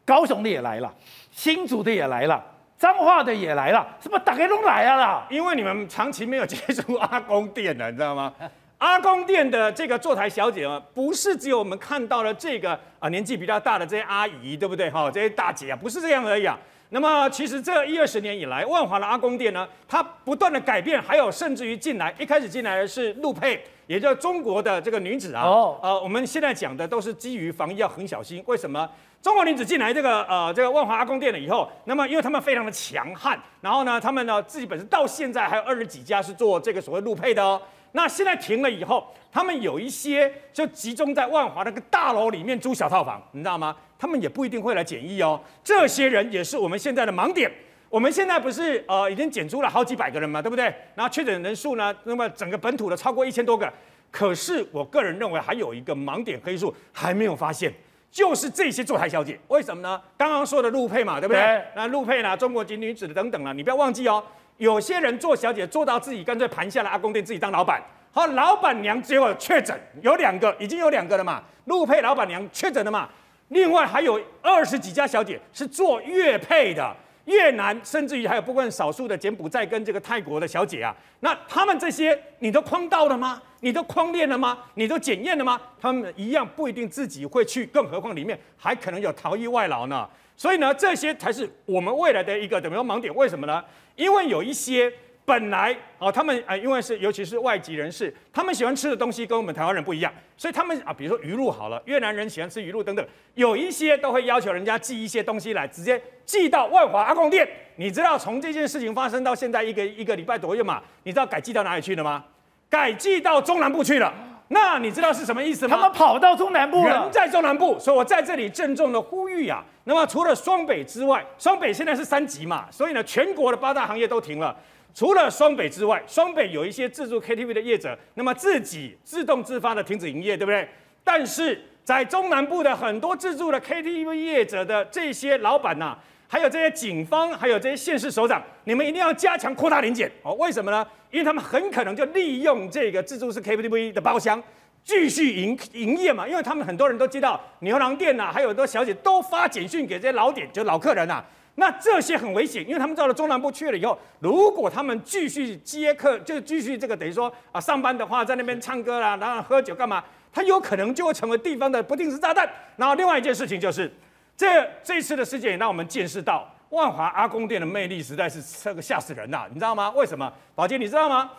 [0.06, 0.90] 高雄的也来了，
[1.32, 2.42] 新竹的也来了。
[2.78, 5.28] 彰化的也来了，什么大家都来了啦？
[5.30, 8.34] 因为你们长期没有接触阿公店的，你知道吗？
[8.80, 14.90] 阿公店的这个坐台小姐啊，不是只有我们看到了这个啊年纪比较大的这些阿姨，对不对？
[14.90, 16.58] 哈，这些大姐啊，不是这样而已啊。
[16.94, 25.42] 那么其实这一二十年以来，万华的阿公店呢，它不断的改变，还有甚至于进来，一开始进来的是陆配，也就是中国的这个女子啊。
[25.42, 25.80] 哦。
[25.82, 28.44] 呃，我们现在讲的都是基于防疫要很小心。
[28.46, 28.88] 为什么？
[29.24, 37.60] 中国女子进来这个呃这个万华阿公店了以后，那么因为他们非常的强悍，然后呢，他们呢自己本身到现在还有二十几家是做这个所谓路配的哦。
[37.94, 43.76] 那现在停了以后，他们有一些就集中在万华那个大楼里面租小套房，你知道吗？
[44.04, 45.40] 他们也不一定会来检疫哦。
[45.64, 47.50] 这些人也是我们现在的盲点。
[47.90, 50.66] 我们现在不是呃已经检出了好几百个人嘛，对不对？
[50.94, 53.72] 然后确诊人数呢，那么整个本土的超过一千多个。
[54.12, 57.72] 可是我个人认为还有一个盲点黑数还没有发现，
[58.12, 59.40] 就是这些坐台小姐。
[59.48, 60.02] 为什么呢？
[60.18, 61.42] 刚刚说的陆配嘛，对不对？
[61.42, 64.22] 对那陆配呢，中国籍女子的等等了，你不要忘记哦。
[64.58, 67.82] 有些人做小姐做到自己干脆盘下了阿公店自己当老板。
[68.12, 71.42] 好，老板娘结果确诊，有两个，已经有两个了嘛。
[71.66, 73.08] 陆配老板娘确诊了嘛。
[73.54, 80.94] 另外还有二十几家小姐是做越配的，越南甚至于还有部分少数的柬埔寨跟这个泰国的小姐啊。
[81.22, 83.42] 那他们这些你都框到了吗？
[83.62, 84.58] 你都框列了吗？
[84.74, 85.62] 你都检验了吗？
[85.80, 90.10] 他们一样不一定自己会去，更何况里面还可能有逃逸外劳呢。
[90.36, 93.14] 所以呢，这些才是我们未来的一个怎么样盲点？
[93.16, 93.64] 为什么呢？
[93.96, 94.92] 因为有一些。
[95.26, 103.06] 本来哦，他们啊，因为是尤其是外籍人士，他们喜欢吃的东西跟我们台湾人不一样，所以他们啊，比如说鱼露好了，越南人喜欢吃鱼露等等，
[103.36, 107.48] 有一些都会要求人家寄一些东西来，直接寄到万华阿公店。
[107.78, 110.82] 你知道从这件事情发生到现在一个一个礼拜左右嘛？
[111.04, 112.24] 你知道改寄到哪里去了吗？
[112.70, 114.14] 改寄到中南部去了。
[114.50, 115.76] 那你知道是什么意思吗？
[115.76, 119.64] 他们跑到中南部了，人在中南部，所以我在这里郑重的呼吁啊。
[119.86, 124.56] 那么除了双北之外，双北现在是三级嘛，所以呢，全国的八大行业都停了。
[124.94, 130.68] 除了双北之外，双北有一些自助 KTV 的业者，那么自己自动自发的停止营业，对不对？
[131.04, 135.98] 但是在中南部的很多自助的 KTV 业者的这些老板呐，
[136.28, 140.34] 还有这些警方，还有这些县市首长，你们一定要加强扩大临检哦。
[140.36, 140.86] 为什么呢？
[141.12, 144.42] 因为他们很可能就利用这个自助式 KTV 的包厢
[144.84, 151.24] 继续营营业嘛，因为他们很多人都知道牛郎店呐、还有很多小姐都发简讯给这些老点，就老客人呐、
[151.56, 162.50] 那这些很危险，因为他们到了中南部去了以后，如果他们继续接客，就继续这个等于说啊上班的话，在那边唱歌啦，然后喝酒干嘛，他有可能就会成为地方的不定时炸弹。
[162.76, 163.92] 然后另外一件事情就是，
[164.36, 169.92] 这这次的事件也让我们见识到万华阿公店的魅力实在是这个吓死人呐，你知道吗？
[169.92, 170.34] 为什么？
[170.56, 171.30] 宝杰你知道吗？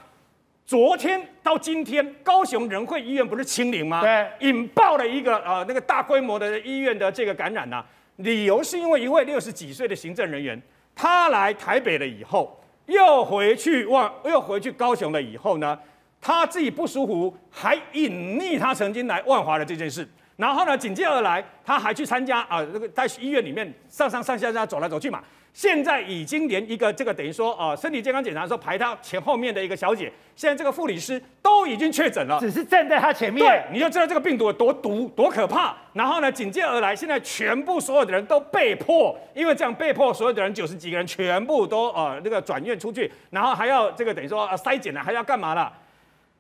[0.65, 4.01] 昨天到今天，高雄仁惠医院不是清零吗？
[4.01, 7.85] 对，引爆了一个呃那个大规模的医院的这个感染呐。
[8.17, 10.61] 理由是因为一位六十几岁的行政人员，
[10.95, 15.79] 他来台北了以后，又回去万，又回去高雄了以后呢，
[16.21, 20.09] 他自己不舒服，还隐匿他曾经来万华的这件事。
[20.37, 25.23] 然后呢，紧接而来，他还去参加啊，那个在医院里面上上上下下走来走去嘛。
[25.55, 35.77] 现在已经连一个这个等于说啊，身体健康检查的时候排他前后面的一个小姐，现在这个护理师都已经确诊了，只是站在他前面，对，你就知道这个病毒有多毒、多可怕。
[35.93, 45.73] 然后呢，紧接而来，现在全部所有的人都被迫，因为这样被迫，所有的人九十几个人全部都呃那个转院出去，然后还要这个等于说呃筛检了，还要干嘛了？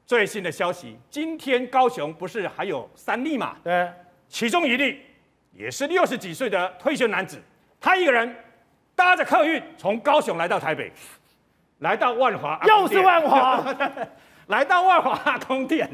[0.04, 3.56] 最新的消息，今天高雄不是还有三例嘛？
[3.62, 3.88] 对，
[4.28, 4.98] 其中一例
[5.52, 7.40] 也是六十几岁的退休男子，
[7.80, 8.34] 他一个人
[8.96, 10.92] 搭着客运从高雄来到台北，
[11.78, 13.62] 来到万华， 又是万华，
[14.48, 15.88] 来到万华阿公店，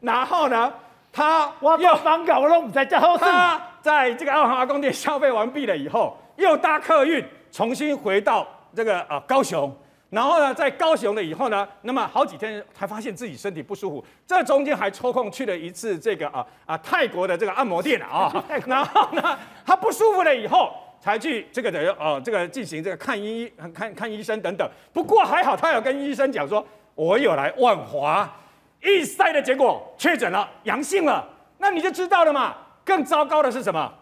[0.00, 0.72] 然后呢，
[1.12, 9.74] 他要防搞弄在最后他在这个万华阿公店消费完毕了以后，又搭客运重新回到这个呃高雄。
[10.10, 18.32] 然后呢，在高雄了以后呢，那么好几天才发现自己身体不舒服，这中间还抽空去了一次这个啊啊泰国的这个按摩店啊，
[18.64, 24.68] 然后呢，他不舒服了以后才去这个的呃这个进行这个看医看看医生等等。
[24.92, 28.30] 不过还好，他有跟医生讲说，我有来万华，
[28.82, 31.26] 一筛的结果确诊了阳性了，
[31.58, 32.56] 那你就知道了嘛。
[32.84, 33.92] 更糟糕的是什么？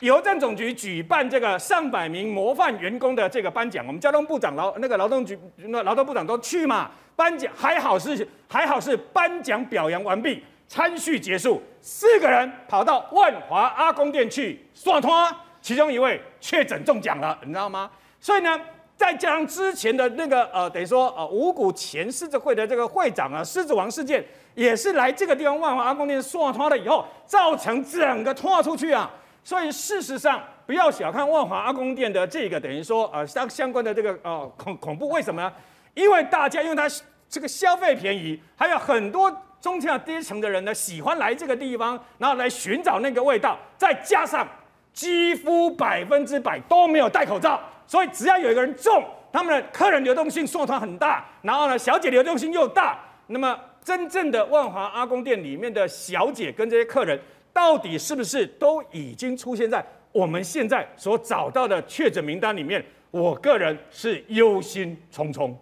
[0.00, 6.90] 邮政总局举办这个上百名模范员工的这个颁奖，我们交通部长劳那个劳动局那劳动部长都去嘛？
[7.16, 15.34] 颁奖还好是还好是颁奖表扬完毕，餐叙结束，四个人跑到万华阿公店去耍摊，
[15.66, 17.90] 其中一位确诊中奖了，你知道吗？
[18.20, 18.56] 所以呢，
[18.96, 24.24] 再加上之前的那个呃，等于说呃五股前狮子会的这个会长啊，狮子王事件
[24.54, 29.10] 也是来这个地方万华阿公店耍摊了以后，造成整个拖出去啊。
[29.42, 35.52] 所以事实上，不要小看万华阿公店的这个等于说呃相相关的这个呃恐恐怖，为什么呢？
[35.94, 36.88] 因为大家因为它
[37.28, 44.46] 这个消费便宜，还有很多中下阶层的人呢喜欢来这个地方，然后来寻找那个味道，再加上
[44.96, 57.20] 几乎百分之百都没有戴口罩，所以只要有一个人中，他们的客人流动性缩团很大，然后呢，小姐流动性又大，那么真正的万华阿公店里面的小姐跟这些客人，
[57.52, 62.82] 到底是不是都已经出现在我们现在所找到的确诊名单里面？
[63.10, 65.54] 我个人是忧心忡忡。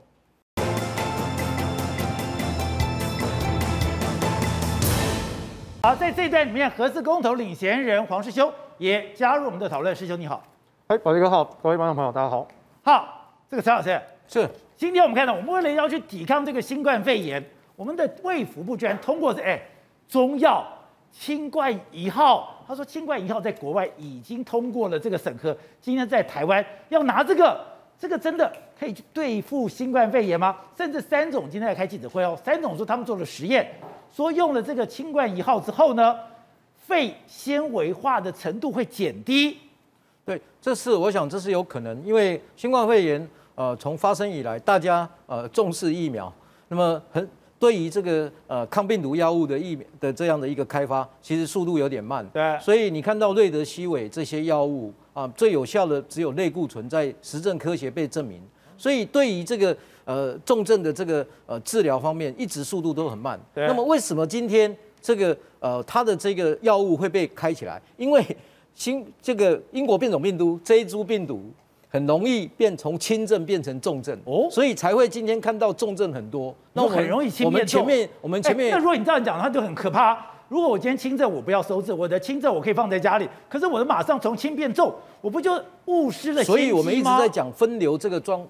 [5.85, 9.95] 好，在这一段里面，核四公投领衔人黄师兄也加入我们的讨论。
[9.95, 10.43] 师兄你好，
[10.87, 12.49] 哎，宝杰哥好，各位观众朋友大家好。
[12.83, 14.49] 好，这个陈老师是，
[14.79, 17.45] 今天我们看到，我们为了要去抵抗这个新冠肺炎，
[17.77, 19.61] 我们的卫福部居然通过这哎
[20.09, 20.67] 中药
[21.13, 27.63] 清冠一号，他说清冠一号在国外已经通过了这个审核，今天在台湾要拿这个，
[27.99, 28.51] 这个真的
[28.81, 30.57] 可以去对付新冠肺炎吗？
[30.75, 33.71] 甚至三总今天在开记者会哦，三总说他们做了实验。
[34.15, 36.17] 说用了这个清冠一号之后呢，
[36.87, 39.57] 肺纤维化的程度会减低。
[40.25, 46.33] 对，这是我想这是有可能，因为新冠肺炎呃从发生以来，大家呃重视疫苗，
[46.69, 47.29] 那么很
[47.59, 52.25] 对于这个呃抗病毒药物的疫苗的这样的一个开发，其实速度有点慢。
[52.33, 58.41] 对，所以你看到瑞德西韦这些药物啊，最有效的只有类固醇，在实证科学被证明。
[58.79, 63.39] 所以对于这个呃重症的这个呃治疗方面，一直速度都很慢。
[63.55, 67.81] 那么为什么今天这个呃它的这个药物会被开起来？
[67.97, 68.25] 因为
[68.75, 71.45] 新这个英国变种病毒这一株病毒
[71.89, 76.53] 很容易变从轻症变成重症哦，所以才会今天看到重症很多。
[76.73, 77.47] 那我很容易轻。
[77.47, 80.27] 我们前面我们前面，那如果你这样讲，它就很可怕。
[80.49, 86.43] 如果我今天轻症，我不要收治，我的轻症我可以放在家里，可是我的马上从轻变重，我不就误失了？
[86.43, 88.45] 所以我们一直在讲分流这个状。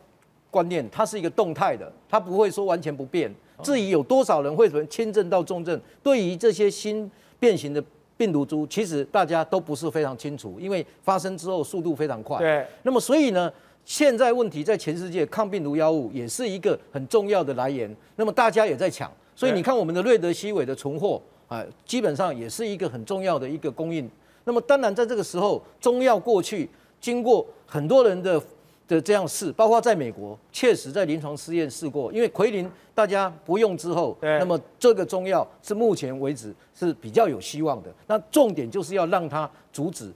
[0.55, 3.29] 观念，它是一个动态的，它不会说完全不变。
[3.61, 7.11] 至于有多少人会从轻症到重症，对于这些新
[7.41, 7.83] 变形的
[8.17, 12.39] 病毒株，其实大家都不是非常清楚，因为发生之后速度非常快。
[12.39, 12.65] 对。
[12.85, 13.53] 那么所以呢，
[13.85, 17.93] 现在问题在全世界，抗病毒药物也是一个很重要的来源。
[18.15, 24.09] 那么大家也在抢，所以你看我们的瑞德西韦的存货啊，基本上也是一个很重要的一个供应。
[24.45, 26.69] 那么当然在这个时候，中药过去
[27.01, 28.41] 经过很多人的。
[28.87, 37.93] 的这样试，包括在美国，确实在临床试验试过，因为奎林大家不用之后，那么这个中药是目前为止是比较有希望的。
[38.07, 40.13] 那重点就是要让它阻止，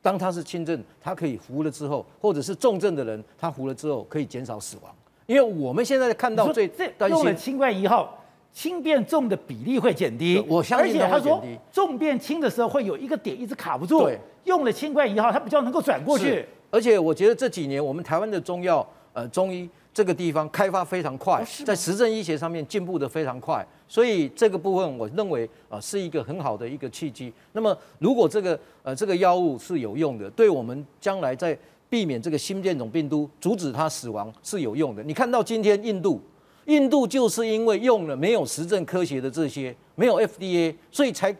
[0.00, 4.94] 当它是轻症，它可以服了之后，或者是重症的人，他服了之后可以减少死亡。
[5.26, 8.22] 因为我们现在看到最这用了清冠一号，
[8.52, 10.44] 轻变重的比例会减低。
[10.48, 11.58] 我相信它会减低。
[11.72, 14.02] 重变轻的时候会有一个点一直卡不住。
[14.02, 16.46] 对，用了清冠一号，它比较能够转过去。
[16.72, 27.30] 而且我觉得这几年我们台湾的中药，呃，中医这个地方开发非常快，在实证医学上面进步的非常快，所以这个部分我认为啊是一个很好的一个契机。
[27.52, 31.56] 那么如果这个呃这个药物是有用的，对我们将来在
[31.90, 35.02] 避免这个新变种病毒，阻止它死亡是有用的。
[35.02, 36.18] 你看到今天印度，
[36.64, 41.36] 印度就是因为用了没有实证科学的这些，没有 FDA，所以才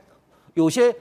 [0.53, 0.95] 有些。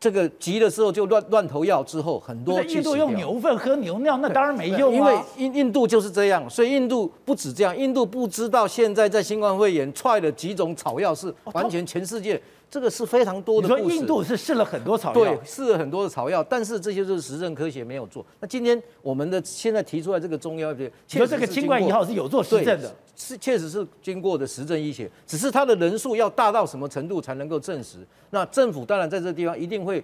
[0.00, 4.96] 这个急的时候就乱乱投药，之后很多印度用牛粪喝牛尿，那当然没用啊。
[4.96, 12.40] 因为印印度就是这样，所以印度不止这样，印度不知道现在在新冠肺炎踹了几种草药是完全全世界。
[12.70, 13.68] 这个是非常多的。
[13.68, 18.24] 你说印度是试了很多草药，对，试了很多的草药，但是这些就是实证科学没有做。
[18.38, 27.98] 那今天我们的现在提出来这个中药，对，你说这个清冠一号是有做实证的，是确实是经过的实证医学，只是它的人数要大到什么程度才能够证实？
[28.30, 30.02] 那政府当然在这个地方一定会。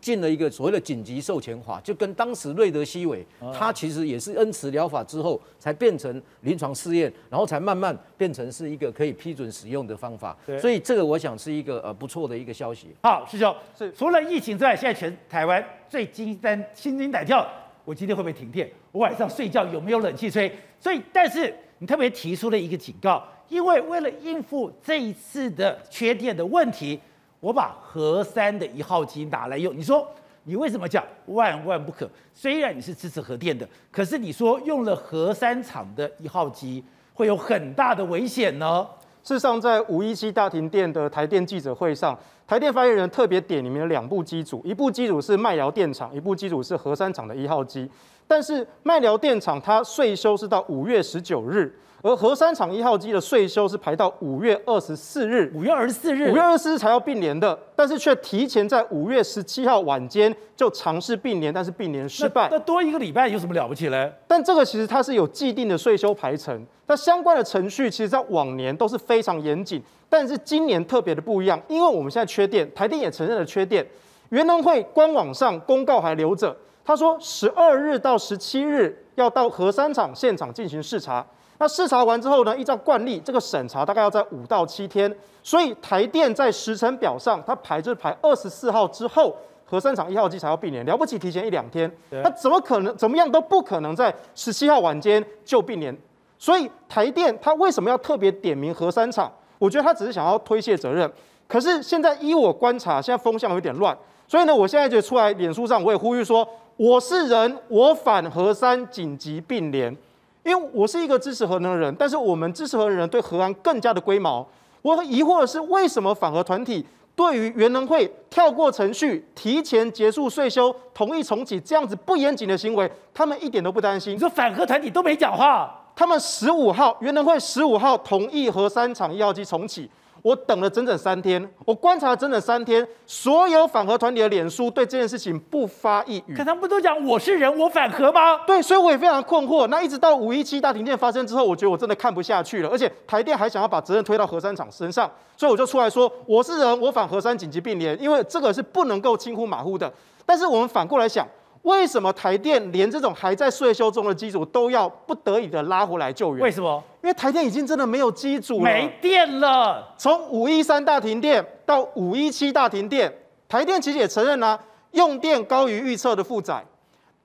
[0.00, 10.36] 进了一个所谓的紧急授权法，就跟当时瑞德西韦，它其实也是恩慈疗法之后才变成临床试验，然后才慢慢变成是一个可以批准使用的方法。
[10.60, 12.94] 所以这个我想是一个呃不错的一个消息。
[13.02, 17.46] 好，师兄，是除了疫情之外，现在全台湾最惊胆心惊胆跳，
[17.84, 18.70] 我今天会不会停电？
[18.92, 20.48] 我晚上睡觉有没有冷气吹？
[20.78, 27.00] 所以，但是你特别提出了一个警告，因为为了应付这一次的缺电的问题。
[27.42, 30.06] 我把核三的一号机拿来用，你说
[30.44, 32.08] 你为什么讲万万不可？
[32.32, 38.86] 虽然你是支持核电的，可是你说用了核三厂的一号机会有很大的危险呢？
[39.24, 42.16] 事实上，在五一七大停电的台电记者会上，
[42.46, 47.90] 台电发言人特别点里面两部机组，一部机组是麦寮电厂，一部机组是核三厂的一号机。
[48.28, 51.76] 但是麦寮电厂它税收是到五月十九日。
[52.02, 62.48] 而核三厂一号机的岁修是排到五月二十四日，五月二十四日，五月二十四日才要并联的，但是却提前在五月十七号晚间就尝试并联，但是并联失败。
[62.50, 64.12] 那多一个礼拜有什么了不起嘞？
[64.26, 73.86] 但这个其实它是有既定的岁修排程，那相关的程序其实在往年都是非常严谨，但是今年特别的不一样，因为我们现在缺电，台电也承认了缺电，
[74.30, 76.56] 原能会官网上公告还留着。
[76.84, 81.24] 他说十二日到十七日要到核三厂现场进行视察。
[81.62, 85.16] 那视察完之后呢，依照惯例，这个审查大概要在五到七天。
[85.44, 89.32] 所以台电在时程表上，它排就是排二十四号之后，
[89.64, 91.88] 核三厂一号机才要并联，了不起提前一两天。
[92.10, 92.96] 那怎么可能？
[92.96, 95.96] 怎么样都不可能在十七号晚间就并联。
[96.36, 99.30] 所以台电它为什么要特别点名核三厂？
[99.60, 101.08] 我觉得他只是想要推卸责任。
[101.46, 103.96] 可是现在依我观察，现在风向有点乱。
[104.26, 106.44] 所以呢，我现在就出来脸书上，我也呼吁说，
[106.76, 109.96] 我是人，我反核三紧急并联，
[110.44, 114.46] 因为我是一个支持核能的人，但是我们支持核能的人对核安更加的龟毛。
[114.82, 124.14] 我很疑惑的是，为什么反核团体对于原能会跳过程序、提前结束税修、同意重启这样子不严谨的行为，他们一点都不担心？
[124.14, 129.88] 你说反核团体都没讲话，他们十五号原能会十五号同意核三厂一号机重启。
[130.22, 136.34] 我等了整整三天，我观察了整整三天，所有反核团体的脸书对这件事情不发一语。
[136.36, 138.38] 可他们不都讲我是人，我反核吗？
[138.46, 139.66] 对，所以我也非常困惑。
[139.66, 149.92] 那一直到五一七大停电发生之后，我觉得我真的看不下去了，而且台电还想要把责任推到核三厂身上，所以我就出来说我是人，我反核三紧急并联，因为这个是不能够轻忽马虎的。
[150.24, 151.26] 但是我们反过来想。
[151.62, 156.42] 为什么台电连这种还在税修中的机组都要不得已的拉回来救援？
[156.42, 156.82] 为什么？
[157.02, 159.94] 因为台电已经真的没有机组了，没电了。
[159.96, 163.12] 从五一三大停电到五一七大停电，
[163.48, 164.58] 台电其实也承认啦，
[164.90, 166.64] 用电高于预测的负载，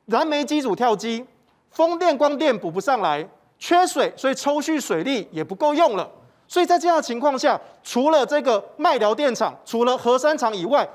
[0.06, 1.26] 燃煤机组跳机，
[1.72, 3.28] 风电光电补不上来，
[3.58, 6.08] 缺水，所以抽蓄水力也不够用了。
[6.48, 10.88] 所以在这样的情况下，除了这个麦寮电厂，除了核三厂以外，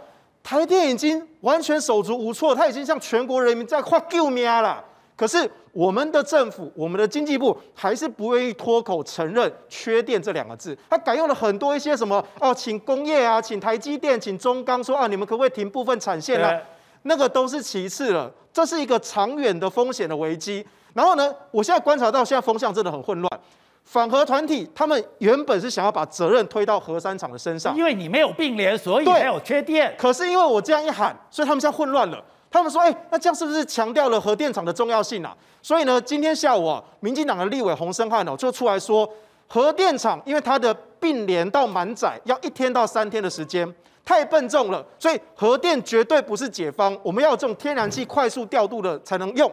[0.42, 4.84] 台电已经完全手足无措，他已经向全国人民在画救命了。
[5.14, 16.60] 可是我们的政府，我们的经济部还是不愿意脱口承认缺电这两个字，他改用了很多一些什么哦，请工业啊，请台积电，请中钢说啊，你们可不可以停部分产线啊？
[17.02, 20.66] 那个都是其次了，这是一个长远的风险的危机。
[20.94, 23.40] 然后呢，我现在观察到现在风向真的很混乱。
[23.84, 29.94] 反核团体他们原本是想要把责任推到核三厂的身上，因为你没有并联，所以才有缺电。
[29.98, 32.22] 可是因为我这样一喊，所以他们现在混乱了。
[32.50, 39.08] 他们说：“哎，那这样是不是强调了核电厂的重要性啊？”所以呢，今天下午啊，民进党的立委洪生汉哦就出来说，
[39.48, 43.66] 核电厂因为它的并联到满载要一天到三天的时间，
[44.04, 46.94] 太笨重了，所以核电绝对不是解方。
[47.02, 49.50] 我们要有这种天然气快速调度的才能用。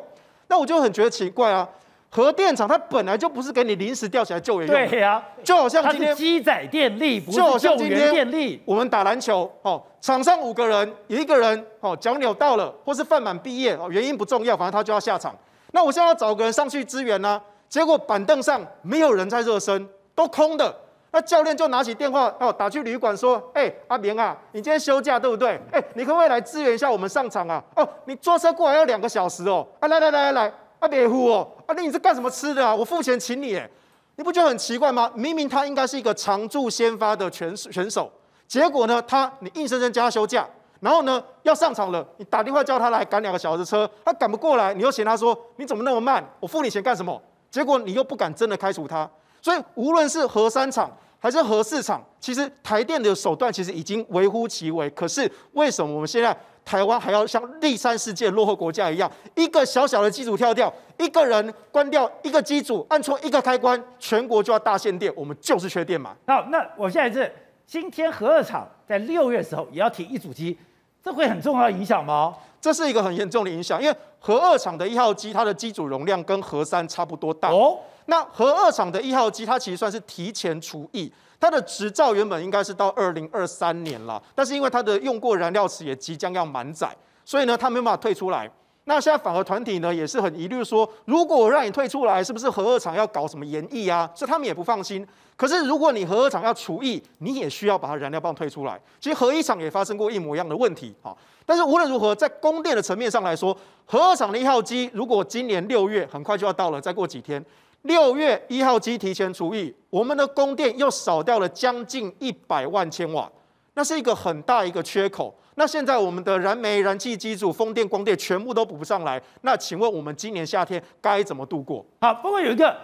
[0.47, 1.67] 那我就很觉得奇怪啊。
[2.11, 8.59] 核电厂它本来就不是给你临时吊起来救援用的，对呀、啊，就好像今天机载电力，不是救援电力。
[8.65, 15.35] 我们打篮球，哦，场上五个人，有一个人哦脚扭到了，或是犯满毕业，哦原因不重要，反正他就要下场。
[15.71, 20.75] 那我现在要找个人上去支援呢、啊，结果板凳上没有人在热身，都空的。
[21.11, 25.49] 那教练就拿起电话哦打去旅馆说，哎、欸、阿明啊，你今天休假对不对？
[25.71, 27.63] 哎、欸，你可不可以来支援一下我们上场啊？
[27.75, 29.67] 哦，你坐车过来要两个小时哦。
[29.79, 30.53] 啊来来来来来。
[30.79, 31.47] 啊别呼哦！
[31.67, 32.73] 啊你你是干什么吃的啊？
[32.73, 33.69] 我付钱请你诶，
[34.15, 35.11] 你不觉得很奇怪吗？
[35.13, 38.11] 明明他应该是一个常驻先发的选选手，
[38.47, 40.47] 结果呢，他你硬生生叫他休假，
[40.79, 46.25] 然后呢要上场了，你打电话叫他来赶两个小时车，他赶不过来，你又嫌他说你怎么那么慢？
[46.39, 47.21] 我付你钱干什么？
[47.51, 49.09] 结果你又不敢真的开除他，
[49.41, 50.89] 所以无论是核三厂
[51.19, 54.89] 还是核四厂，其实台电的手段其实已经微乎其微。
[54.91, 56.37] 可是为什么我们现在？
[56.69, 66.15] 台湾还要像第三世界落后国家一样，一个小小的机组跳掉，一个人关掉一个机组，按错一个开关，全国就要大限电，我们就是缺电嘛。
[66.27, 67.33] 好，那我现在是
[67.65, 70.55] 今天核二厂在六月的时候也要停一组机，
[71.03, 72.35] 这会很重要的影响吗？
[72.61, 77.79] 这是一个很严重的影响，因为核二厂的一号机它的机组容量跟核三差不多大哦。
[78.05, 81.11] 那核二厂的一号机它其实算是提前除役。
[81.39, 88.49] 它的执照原本应该是到二零二三年了，但是因为它的用过燃料池也即将要满载，所以呢，它没有办法退出来。
[88.85, 94.09] 那现在反核团体呢也是很疑虑说，如果我让你退出来，是不是核二厂要搞什么延役啊？
[94.15, 95.07] 所以他们也不放心。
[95.35, 98.81] 可是如果你核二厂要除役，你也需要把它燃料棒退出来。
[98.99, 101.15] 其实核一厂也发生过一模一样的问题啊。
[101.45, 103.55] 但是无论如何，在供电的层面上来说，
[103.85, 107.43] 核二厂的一号机如果今年六月很快就要到了，再过几天。
[107.83, 113.31] 六月一号机提前除役，我们的供电又少掉了将近一百万千瓦，
[113.73, 115.33] 那是一个很大一个缺口。
[115.55, 121.85] 那现在我们的燃煤、燃气机组、风电、光电全部都补不上来，那请问我们今年夏天该怎么度过？
[122.01, 122.75] 好，不过有一个，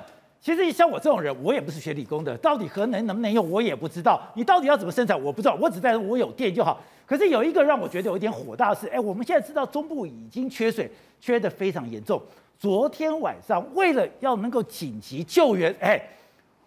[0.41, 4.21] 其实像我这种人，我也不是学理工的，到底核能能不能用，我也不知道。
[4.35, 6.81] 你到底要怎么生产，我不知道，我只在乎我有电就好。
[7.05, 10.89] 可是有一个让我觉得有一点火大的是，哎，我们现在知道中部已经缺水，
[11.19, 12.21] 缺得非常严重。
[12.57, 16.01] 昨天晚上，为了要能够紧急救援，哎，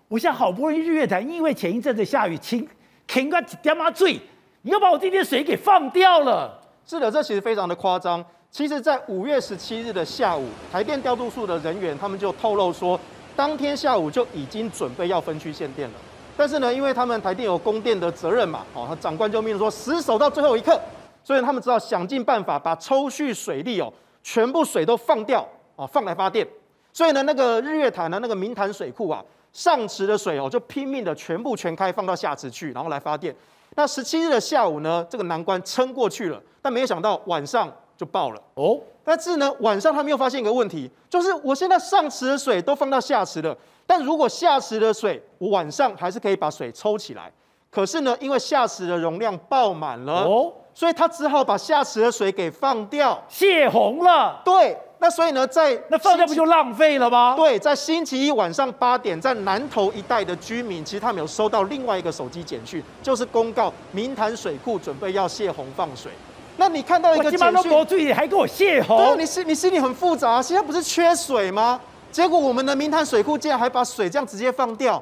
[0.08, 2.66] 我现在好不容易日月潭，因为前一阵子下雨，停
[3.06, 4.20] 停个几点嘛醉，
[4.62, 6.60] 你要把我这点水给放掉了。
[6.86, 8.24] 是的，这其实非常的夸张。
[8.50, 12.98] 其实，在五月十七日的下午，台电调度处的人员他们就透露说，
[13.36, 15.94] 当天下午就已经准备要分区限电了。
[16.36, 20.80] 但是呢，因为他们台电有供电的责任嘛，哦，长官就命令说死守到最后一刻，
[21.22, 23.92] 所以他们只好想尽办法把抽蓄水力哦，
[24.22, 25.46] 全部水都放掉
[25.78, 26.46] 哦，放来发电。
[26.92, 33.32] 所以呢，那个日月潭的那个明潭水库啊，上池的水哦，就拼命的全部全开放到下池去，然后来发电。
[33.76, 38.80] 那十七日的下午呢，这个难关撑过去了，但没有想到晚上就爆了哦。
[39.04, 43.56] 但是呢，晚上他们又发现一个问题，就是我现在上池的水都放到下池了，
[43.86, 47.30] 但如果下池的水，我晚上还是可以把水抽起来。
[47.70, 54.40] 可是呢，因为下池的容量爆满了哦，所以他只好把下池的水给放掉，泄洪了。
[54.44, 54.76] 对。
[55.00, 57.34] 那所以呢，在那放掉不就浪费了吗？
[57.36, 66.10] 对，在星期一晚上八点，在南投一带的居民，其实他们有收到另外一个手机简讯，就是公告明潭水库准备要泄洪放水。
[66.56, 68.96] 那你看到一个简讯，还给我泄洪？
[69.14, 71.80] 对，你心你心里很复杂，现在不是缺水吗？
[72.10, 75.00] 结果我们的明潭水库竟然还把水这样直接放掉。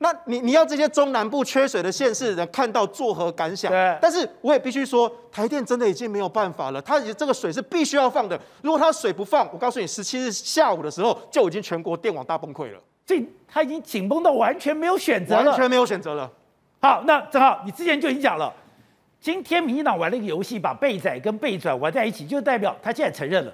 [0.00, 3.68] 那你你要这些中南部缺水的县市人看到作何感想？
[3.68, 8.40] 对，但是我也必须说，台电真的已经没有办法了，它这个水是必须要放的。
[8.62, 12.78] 如果它水不放，我告诉你，十七日下午的时候就已经全国电网大崩溃了。
[13.04, 16.30] 这它已经紧绷到完全没有选择了，完全没有选择了。
[16.80, 18.54] 好，那正好你之前就已经讲了，
[19.20, 23.52] 今天民进党玩了一个游戏，把备载跟备转玩在一起，就代表他现在承认了，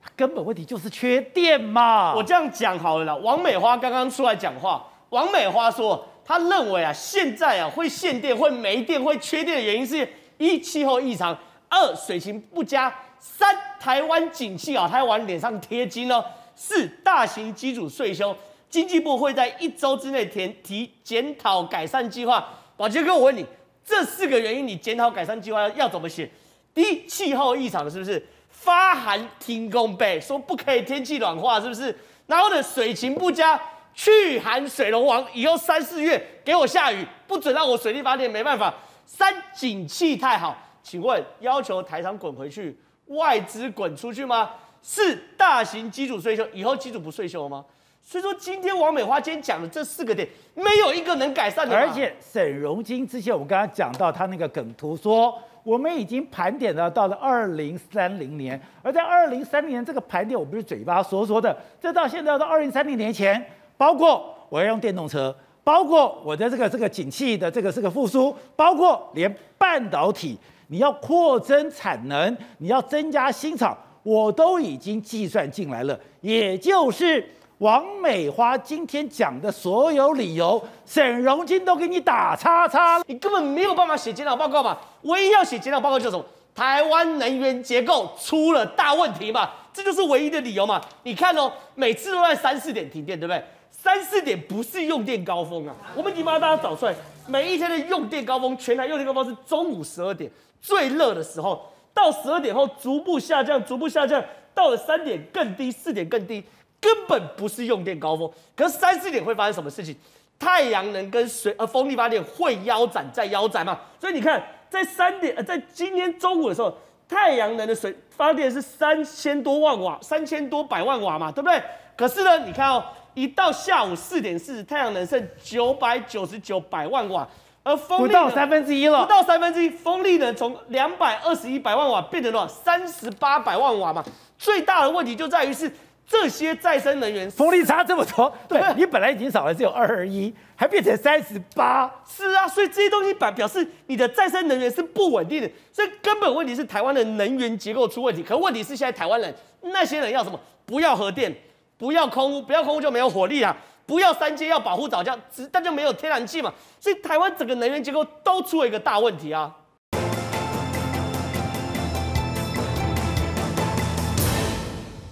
[0.00, 2.14] 他根本问题就是缺电嘛。
[2.14, 4.86] 我这样讲好了啦，王美花刚刚出来讲话。
[5.10, 10.08] 王美花说，她认为啊，现在啊会限电、会没电、会缺电的原因是：
[10.38, 11.36] 一气候异常，
[11.68, 16.24] 二水情不佳，三台湾景气啊，他要往脸上贴金哦，
[16.54, 18.34] 四大型机组岁修，
[18.68, 22.48] 经济部会在一周之内填提检讨改善计划。
[22.76, 23.44] 宝杰哥，我问你，
[23.84, 26.30] 这四个原因你检讨改善计划要要怎么写？
[26.72, 28.24] 第一，气候异常是不是？
[28.48, 31.98] 发函停工备，说不可以天气暖化是不是？
[32.26, 33.60] 然后呢，水情不佳。
[34.00, 38.72] 去寒水龙王，以后三四月给我下雨，不准让我水力发电，没办法。
[39.04, 42.74] 三景气太好，请问要求台商滚回去，
[43.08, 44.52] 外资滚出去吗？
[44.80, 47.62] 四大型机组税收，以后机组不税收吗？
[48.02, 51.76] 所以说今天王美花今天讲的这四个点，没有一个能改善的。
[51.76, 63.44] 而且沈荣金之前我们刚刚讲到他那个梗图说，我们已经盘点了到了二零三零年，而在二零三零年这个盘点，我不是嘴巴说说的，这到现在要到二零三零年前。
[63.80, 65.34] 包括我要用电动车，
[65.64, 75.98] 包括我的这个这个景气的这个这个复苏，包括连半导体，你要扩增产能，你要增加新厂，我都已经计算进来了。
[76.20, 77.26] 也就是
[77.56, 84.76] 王美花今天讲的所有理由，沈荣金都给你打叉叉了，你根本没有办法写检讨报告嘛。
[85.04, 86.24] 唯一要写检讨报告就是什么？
[86.54, 90.78] 台湾能源结构出了大问题嘛，这就是唯一的理由嘛。
[91.04, 93.42] 你看哦，每次都在三四点停电，对不对？
[93.82, 96.94] 三四点不是用电高峰啊，我们已经帮大家找出来，
[97.26, 100.30] 每一天的用电高峰，全台用电高峰是中午十二点
[100.60, 104.22] 最热的时候，到十二点后逐步下降，逐步下降，
[104.54, 106.44] 到了三点更低，四点更低，
[106.78, 108.30] 根本不是用电高峰。
[108.54, 109.96] 可是三四点会发生什么事情？
[110.38, 113.80] 太阳能跟水呃风力发电会腰斩再腰斩嘛？
[113.98, 116.76] 所以你看，在三点呃在今天中午的时候，
[117.08, 121.62] 太阳能的水发电是三千多万瓦，三千多百万瓦嘛，对不对？
[121.96, 122.84] 可是呢，你看哦。
[123.14, 127.26] 一到下午四点四十，太阳能剩九百九十九百万瓦，
[127.62, 134.04] 而风力不到三分之一了，不到三分之一，风力呢从两百二十一百万瓦变成了三十八百万瓦嘛。
[134.38, 135.70] 最大的问题就在于是
[136.08, 148.22] 这些再生能源风力差这么多， 对，你本来已经少了只有二二一，还变成三十八，是啊，所以这些东西表表示你的再生能源是不稳定的，这根本问题是台湾的能源结构出问题。
[148.22, 150.40] 可问题是现在台湾人那些人要什么？
[150.64, 151.34] 不要核电。
[151.80, 153.56] 不要空屋，不要空屋就没有火力啊！
[153.86, 155.18] 不要三阶，要保护早教，
[155.50, 156.52] 但就没有天然气嘛。
[156.78, 159.50] 所以台湾整个能源结构都出了一个大问题啊！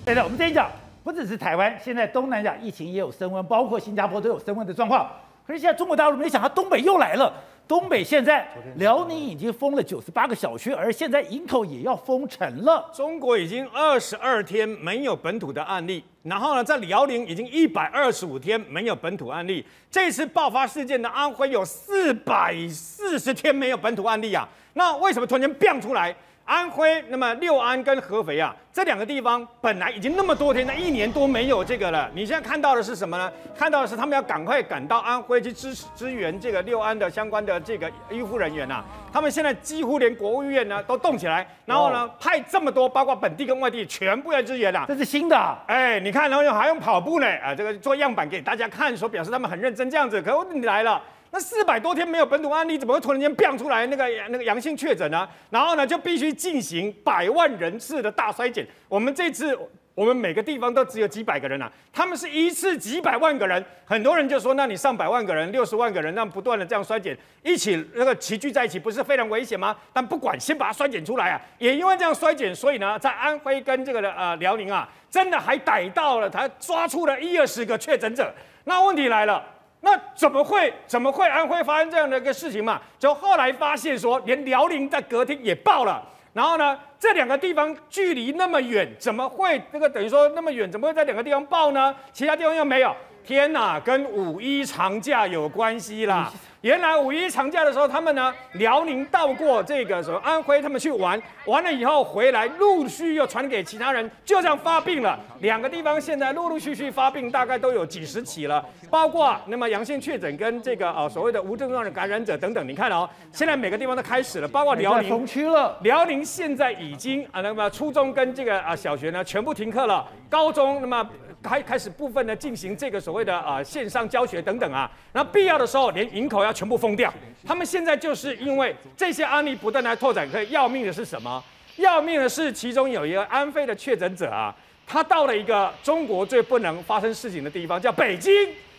[0.04, 0.70] 对的，我们这一讲
[1.02, 5.10] 不只是台湾，现在东南亚疫情也有升温，包括新加坡都有升温的状况。
[5.46, 7.32] 可是现在中国大陆没想到东北又来了。
[7.68, 12.90] 东北现在，辽宁已经封了九十八个小区，而现在营口也要封城了。
[12.94, 19.62] 中国已经二十二天没有本土的案例，然后呢，在辽宁已经一百二十五天没有本土案例。
[19.90, 24.48] 这次爆发事件的安徽有四百四十天没有本土案例啊。
[24.72, 26.16] 那为什么突然间变出来？
[26.48, 32.10] 安徽，那么六安跟合肥啊，这两个地方本来已经那么多天，那一年多没有这个了。
[32.14, 33.30] 你现在看到的是什么呢？
[33.54, 38.84] 看到的是他们要赶快赶到安徽去支支援这个六安的相关的这个医护人员呐、啊。
[39.12, 44.84] 他们现在几乎连国务院呢都动起来，然后呢派这么多，包括本地跟外地全部要支援了、啊。
[44.88, 50.22] 这是新的，哎，你看，然后还用跑步呢，啊，这个做样板给大家看，说表示他们很认真这样子。
[50.22, 50.98] 可问题来了。
[51.30, 55.28] 那四百多天没有本土案例，怎么会突然间变出来那个那个阳性确诊呢？
[55.50, 58.66] 然后呢，就必须进行百万人次的大筛检。
[58.88, 59.56] 我们这次
[59.94, 63.62] 我们每个地方都只有几百个人啊，他们是一次几百万个人。
[63.84, 69.76] 很多人就说，那你上百万个人、六十万个人，那不断的这样筛检，一起那个齐聚在一起，不是非常危险吗？
[69.92, 71.40] 但不管，先把它筛检出来啊。
[71.58, 78.32] 也因为这样筛检，所以呢，在安徽跟这个呃辽宁啊，真的还逮到了，他抓出了一二十个确诊者。
[78.64, 79.44] 那问题来了。
[79.80, 82.80] 那怎么会怎么会安徽发生这样的一个事情嘛？
[82.98, 86.02] 就后来发现说，连辽宁在隔天也爆了。
[86.32, 91.94] 然后呢，这两个地方距离那么远，怎么会这个等于说那么远，怎么会在两个地方爆呢？
[92.12, 92.94] 其他地方又没有？
[93.24, 96.32] 天哪，跟五一长假有关系啦。
[96.62, 105.16] 原来五一长假的时候，他们呢，辽宁到过这个什么安徽，他们去玩，完了以后回来，陆续又传给其他人，就这样发病了。
[105.38, 112.66] 两个地方现在陆陆续续发病，大概都有几十起了，包括那么阳性确诊跟这个呃所谓的无症状的感染者等等。
[112.66, 115.78] 你看哦，现在每个地方都开始了，包括辽宁封区了。
[115.82, 121.08] 辽宁现在已经啊，那么初中跟这个啊小学呢全部停课了，高中那么。
[121.40, 127.12] 开开始部分的进行这个所谓的啊线上教学等等啊，然后必要的时候连营口要要全部封掉。
[127.46, 131.42] 他们现在就是因为这些案例不断来拓展，可以要命的是什么？
[131.76, 134.52] 要命的是其中有一个安徽的确诊者啊，
[134.86, 138.32] 他到了一个中国最不能发生事情的地方，叫北京。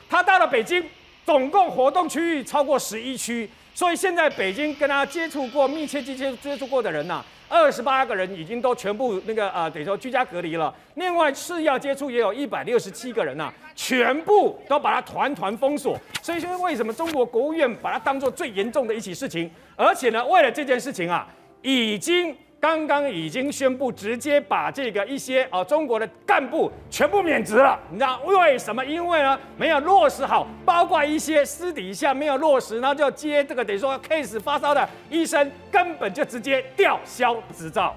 [0.09, 0.83] 他到了北京，
[1.23, 10.73] 总共活动区域超过十一区，所以现在北京跟他接触过、密切接接触过的人呐、二十八个人已经都全部那个、呃，等于说居家隔离了。
[10.95, 15.99] 另外次要接触也有一百六十七个人呐、全部都把它团团封锁。
[16.21, 19.49] 所以说，为什么中国国务院把它当做最严重的一起事情？
[19.75, 21.27] 而且呢，为了这件事情啊，
[21.61, 22.37] 已经。
[22.61, 27.79] 刚刚已经宣布，直接把这个一些啊中国的干部全部免职了。
[27.89, 28.85] 你知道为什么？
[28.85, 37.95] 因为呢没有落实好，包括一些私底下没有落实，然后就接这个等于说 case 发烧的医生，根本就直接吊销执照。